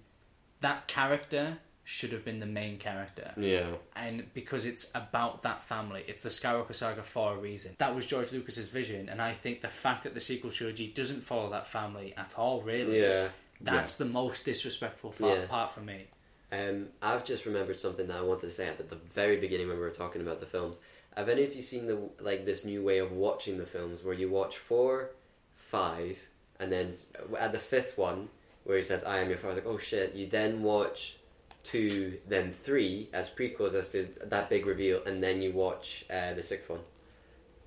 [0.61, 3.31] That character should have been the main character.
[3.37, 3.67] Yeah.
[3.95, 7.75] And because it's about that family, it's the Skywalker saga for a reason.
[7.79, 11.21] That was George Lucas's vision, and I think the fact that the sequel trilogy doesn't
[11.23, 13.29] follow that family at all, really, Yeah.
[13.61, 15.47] that's the most disrespectful fa- Yeah.
[15.47, 16.07] part for me.
[16.53, 19.77] Um, I've just remembered something that I wanted to say at the very beginning when
[19.77, 20.79] we were talking about the films.
[21.17, 24.15] Have any of you seen the like this new way of watching the films where
[24.15, 25.11] you watch four,
[25.57, 26.19] five,
[26.61, 26.95] and then
[27.39, 28.29] at the fifth one
[28.65, 29.57] where he says "I am your father"?
[29.57, 30.15] Like, oh shit!
[30.15, 31.17] You then watch
[31.65, 36.35] two, then three as prequels as to that big reveal, and then you watch uh,
[36.35, 36.81] the sixth one.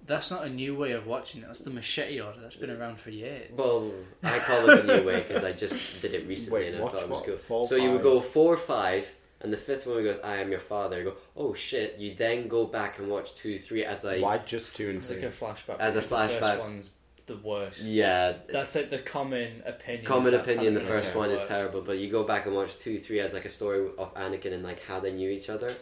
[0.06, 1.48] That's not a new way of watching it.
[1.48, 2.40] That's the machete order.
[2.40, 3.52] That's been around for years.
[3.58, 3.92] Well,
[4.24, 6.88] I call it a new way because I just did it recently Wait, and I
[6.88, 7.26] thought it was what?
[7.28, 7.38] cool.
[7.38, 9.12] Four, so you would go four, five,
[9.42, 12.48] and the fifth one goes, "I am your father." You go, "Oh shit!" You then
[12.48, 15.28] go back and watch two, three as like, Why just two and It's like three?
[15.28, 15.80] a flashback.
[15.80, 16.40] As a because The flashback.
[16.40, 16.90] first one's
[17.28, 17.84] the worst.
[17.84, 18.34] yeah.
[18.50, 20.06] That's like the common opinion.
[20.06, 21.50] Common opinion, the first one is worst.
[21.52, 24.54] terrible, but you go back and watch two, three as like a story of Anakin
[24.54, 25.76] and like how they knew each other,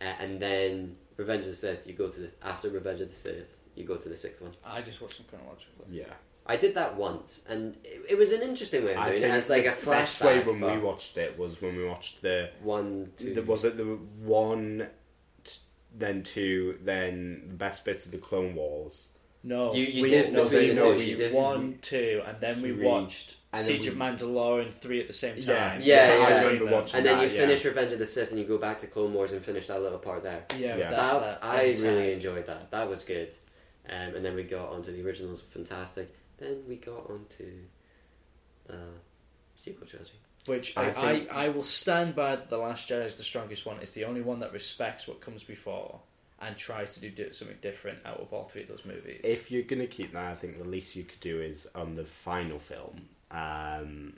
[0.00, 1.86] uh, and then Revenge of the Sith.
[1.86, 3.56] You go to the after Revenge of the Sith.
[3.74, 4.52] You go to the sixth one.
[4.64, 5.86] I just watched them chronologically.
[5.90, 6.04] Yeah.
[6.46, 9.20] I did that once, and it, it was an interesting way of I doing it
[9.22, 10.46] think as like a the best way flashback.
[10.46, 13.84] when we watched it was when we watched the one, two, The, was it the
[13.84, 14.88] one,
[15.44, 15.58] t-
[15.96, 19.04] then two, then the best bits of the Clone Wars?
[19.42, 22.22] No, You- you we, did no, between we, the two, we you did- one, two,
[22.26, 22.84] and then we Three.
[22.84, 25.80] watched And Siege we- of Mandalore three at the same time.
[25.82, 26.42] Yeah, yeah, I yeah.
[26.42, 27.40] remember watching And then that, you yeah.
[27.46, 29.80] finish Revenge of the Sith and you go back to Clone Wars and finish that
[29.80, 30.44] little part there.
[30.58, 30.90] Yeah, Yeah.
[30.90, 32.70] That, That, that I end really enjoyed that.
[32.70, 33.32] That was good.
[33.88, 36.14] Um, and then we got onto the originals, fantastic.
[36.36, 37.50] Then we got onto
[38.68, 38.74] uh,
[39.56, 40.12] sequel trilogy.
[40.46, 43.22] Which I I, I, think- I, will stand by that the Last Jedi is the
[43.24, 43.78] strongest one.
[43.80, 46.00] It's the only one that respects what comes before
[46.40, 49.20] and tries to do something different out of all three of those movies.
[49.24, 52.04] If you're gonna keep that, I think the least you could do is on the
[52.04, 54.14] final film, um,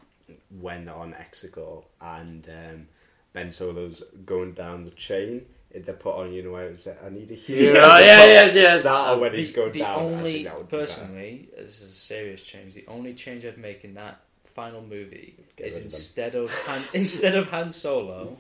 [0.61, 2.89] when they're on Exegol and um,
[3.33, 5.47] Ben Solo's going down the chain.
[5.75, 7.81] They put on, you know, it was, I need a hero.
[7.83, 8.83] Oh, yeah, yes, yes.
[8.83, 9.91] That or when the, he's going the down.
[9.91, 12.75] I only think that would be personally, this is a serious change.
[12.75, 16.55] The only change I'd make in that final movie Get is rid of instead of
[16.67, 18.37] Han, instead of Han Solo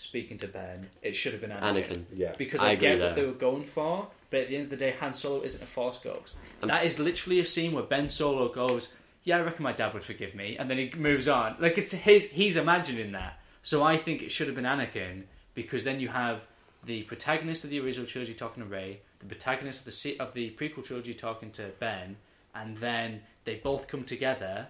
[0.00, 1.88] speaking to Ben, it should have been Anakin.
[1.88, 2.04] Anakin.
[2.14, 2.32] Yeah.
[2.36, 3.20] Because I I, agree get with what that.
[3.20, 5.66] they were going for, but at the end of the day, Han Solo isn't a
[5.66, 6.36] Force ghost.
[6.62, 8.88] Um, that is literally a scene where Ben Solo goes,
[9.24, 11.56] "Yeah, I reckon my dad would forgive me," and then he moves on.
[11.58, 13.38] Like it's his, he's imagining that.
[13.62, 15.24] So I think it should have been Anakin
[15.54, 16.46] because then you have
[16.84, 20.50] the protagonist of the original trilogy talking to Rey, the protagonist of the of the
[20.52, 22.16] prequel trilogy talking to Ben,
[22.54, 24.66] and then they both come together.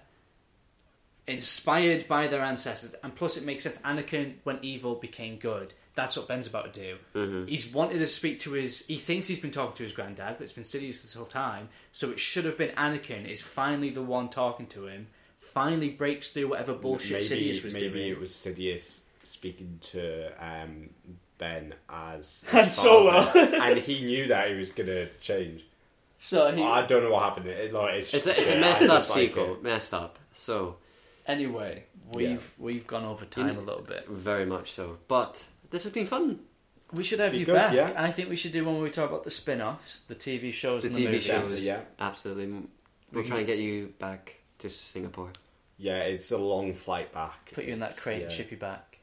[1.31, 3.79] Inspired by their ancestors, and plus it makes sense.
[3.79, 5.73] Anakin, when evil, became good.
[5.95, 6.97] That's what Ben's about to do.
[7.15, 7.47] Mm-hmm.
[7.47, 8.85] He's wanted to speak to his.
[8.87, 11.69] He thinks he's been talking to his granddad, but it's been Sidious this whole time.
[11.93, 15.07] So it should have been Anakin is finally the one talking to him.
[15.41, 17.95] Finally breaks through whatever bullshit maybe, Sidious was maybe doing.
[17.95, 20.91] Maybe it was Sidious speaking to um,
[21.39, 23.19] Ben as Han his Solo.
[23.35, 25.65] and he knew that he was gonna change.
[26.17, 27.47] So he, I don't know what happened.
[27.47, 29.55] It, like, it's, It's a, it's a I messed up just like sequel.
[29.55, 29.63] it.
[29.63, 30.19] Messed up.
[30.35, 30.77] So,
[31.27, 34.09] anyway, we've we've gone over time a little bit.
[34.09, 34.99] very much so.
[35.09, 36.41] But this has been fun.
[36.93, 37.73] We should have Be you good, back.
[37.73, 37.93] yeah.
[37.97, 40.83] I think we should do one where we talk about the spin-offs, the TV shows,
[40.83, 41.23] The and the TV movies.
[41.25, 41.65] shows.
[41.65, 42.63] Yeah, Absolutely.
[43.13, 45.31] We'll try and get you back to Singapore.
[45.79, 47.53] yeah, it's a long flight back.
[47.55, 48.25] Put you in that It's- crate yeah.
[48.25, 48.99] and ship you back.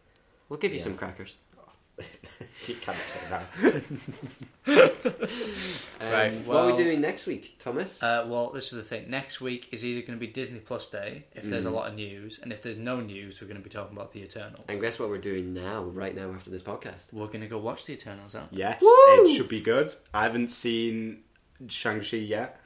[0.49, 0.83] We'll give you Yeah.
[0.83, 1.37] some crackers.
[2.67, 3.45] You can't say that.
[5.99, 8.01] Um, Right, what are we doing next week, Thomas?
[8.03, 9.09] Uh, well, this is the thing.
[9.09, 11.69] Next week is either going to be Disney Plus Day if there's Mm.
[11.71, 14.11] a lot of news, and if there's no news, we're going to be talking about
[14.13, 14.65] the Eternals.
[14.67, 17.11] and guess what we're doing now, right now, after this podcast?
[17.13, 18.59] We're going to go watch the Eternals, aren't we?
[18.59, 18.87] Yes, Woo!
[18.89, 19.93] it should be good.
[20.13, 21.23] I haven't seen
[21.67, 22.59] Shang Chi yet.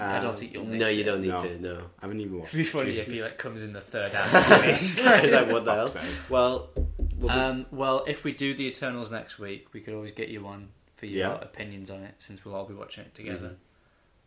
[0.00, 0.94] I don't Um, think you'll need No, to.
[0.94, 1.38] you don't need No.
[1.42, 1.58] to.
[1.60, 1.76] No.
[1.98, 2.54] I haven't even watched.
[2.54, 4.50] It'd be funny if he like comes in the third act.
[4.52, 5.92] and he's like- what the hell?
[6.28, 6.70] Well,
[7.18, 10.28] we'll be- um, well, if we do the Eternals next week, we could always get
[10.28, 11.40] you on for your Yeah.
[11.40, 13.56] opinions on it, since we'll all be watching it together.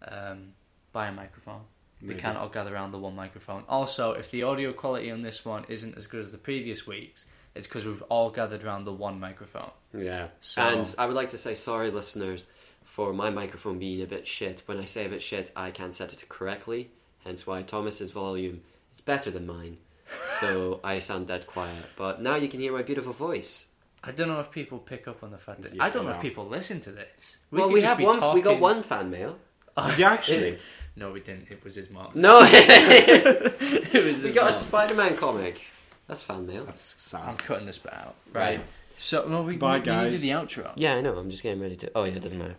[0.04, 0.32] Mm-hmm.
[0.32, 0.54] Um,
[0.94, 1.62] buy a microphone.
[2.02, 3.64] We can't all gather around the one microphone.
[3.70, 7.28] Also, if the audio quality on this one isn't as good as the previous weeks,
[7.54, 9.70] it's because we've all gathered around the one microphone.
[9.94, 10.30] yeah.
[10.40, 12.48] So- And I would like to say sorry, listeners,
[12.86, 14.64] for my microphone being a bit shit.
[14.66, 16.90] When I say a bit shit, I can't set it correctly.
[17.24, 18.64] Hence why Thomas's volume
[18.96, 19.78] is better than mine.
[20.42, 21.86] So I sound dead quiet.
[21.96, 23.68] But now you can hear my beautiful voice.
[24.04, 26.10] I don't know if people pick up on the fact that Yeah, I don't know
[26.12, 26.22] if no.
[26.24, 27.38] people listen to this.
[27.52, 28.16] well, could we just have be one.
[28.34, 29.38] We got talking- one fan mail.
[29.90, 30.58] Did you actually?
[30.94, 31.48] No, we didn't.
[31.50, 32.12] It was his mom.
[32.16, 34.54] No, it was we his got a mom.
[34.54, 35.62] Spider-Man comic.
[36.06, 36.66] That's fan mail.
[36.66, 37.22] That's sad.
[37.22, 37.44] I'm sad.
[37.46, 38.16] cutting this bit out.
[38.34, 38.60] Right.
[38.98, 40.12] So, well, we, Bye, we, we need to guys.
[40.12, 40.72] do the outro.
[40.76, 41.16] Yeah, I know.
[41.16, 41.92] I'm just getting ready to.
[41.96, 42.58] Oh yeah, it doesn't matter.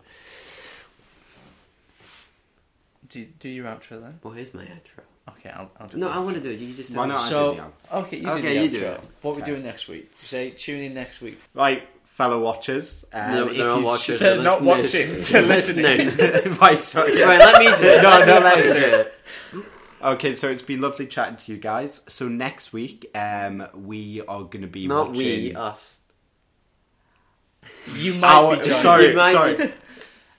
[3.11, 4.19] Do, do your outro then.
[4.23, 5.03] Well, here's my outro?
[5.29, 6.01] Okay, I'll, I'll do it.
[6.01, 6.59] No, I want to do it.
[6.59, 7.17] You just Why not?
[7.19, 8.73] I So, do the okay, you do Okay, the you outro.
[8.81, 9.01] do it.
[9.23, 9.51] What we Okay.
[9.53, 10.11] doing next week?
[10.17, 11.39] Say, tune in next week.
[11.55, 13.05] Right, fellow watchers.
[13.13, 14.21] Um, No, if they're not you watchers.
[14.21, 15.19] They're They're not listeners.
[15.21, 16.53] watching, they're listening.
[16.61, 17.23] right, sorry.
[17.23, 18.03] right, let me do it.
[18.03, 19.19] No, no, let me me do do it.
[20.03, 22.01] Okay, so it's been lovely chatting to you guys.
[22.09, 25.25] So next week, um, we are going to be Not watching.
[25.45, 25.99] we, us.
[27.95, 28.83] You might Our- be joining.
[28.83, 29.73] sorry, You might sorry.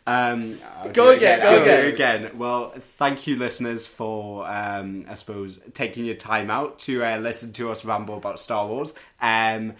[0.05, 0.59] Um,
[0.91, 1.85] Go again, go again.
[1.85, 2.37] again.
[2.37, 7.53] Well, thank you, listeners, for um, I suppose taking your time out to uh, listen
[7.53, 8.93] to us ramble about Star Wars.
[9.21, 9.73] Um,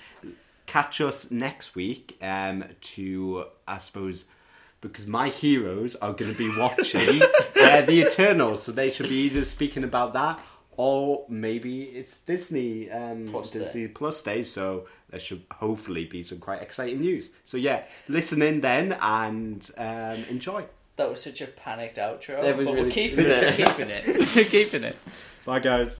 [0.65, 4.25] catch us next week um, to I suppose
[4.79, 7.21] because my heroes are going to be watching
[7.61, 10.39] uh, the Eternals, so they should be either speaking about that
[10.77, 13.59] or maybe it's Disney um, Plus Day.
[13.59, 14.43] Disney Plus Day.
[14.43, 17.29] So there should hopefully be some quite exciting news.
[17.45, 20.65] So yeah, listen in then and um, enjoy.
[20.95, 22.43] That was such a panicked outro.
[22.43, 23.57] It was but really- we're keeping it.
[23.59, 24.05] We're keeping it.
[24.35, 24.97] We're keeping it.
[25.45, 25.91] Bye guys.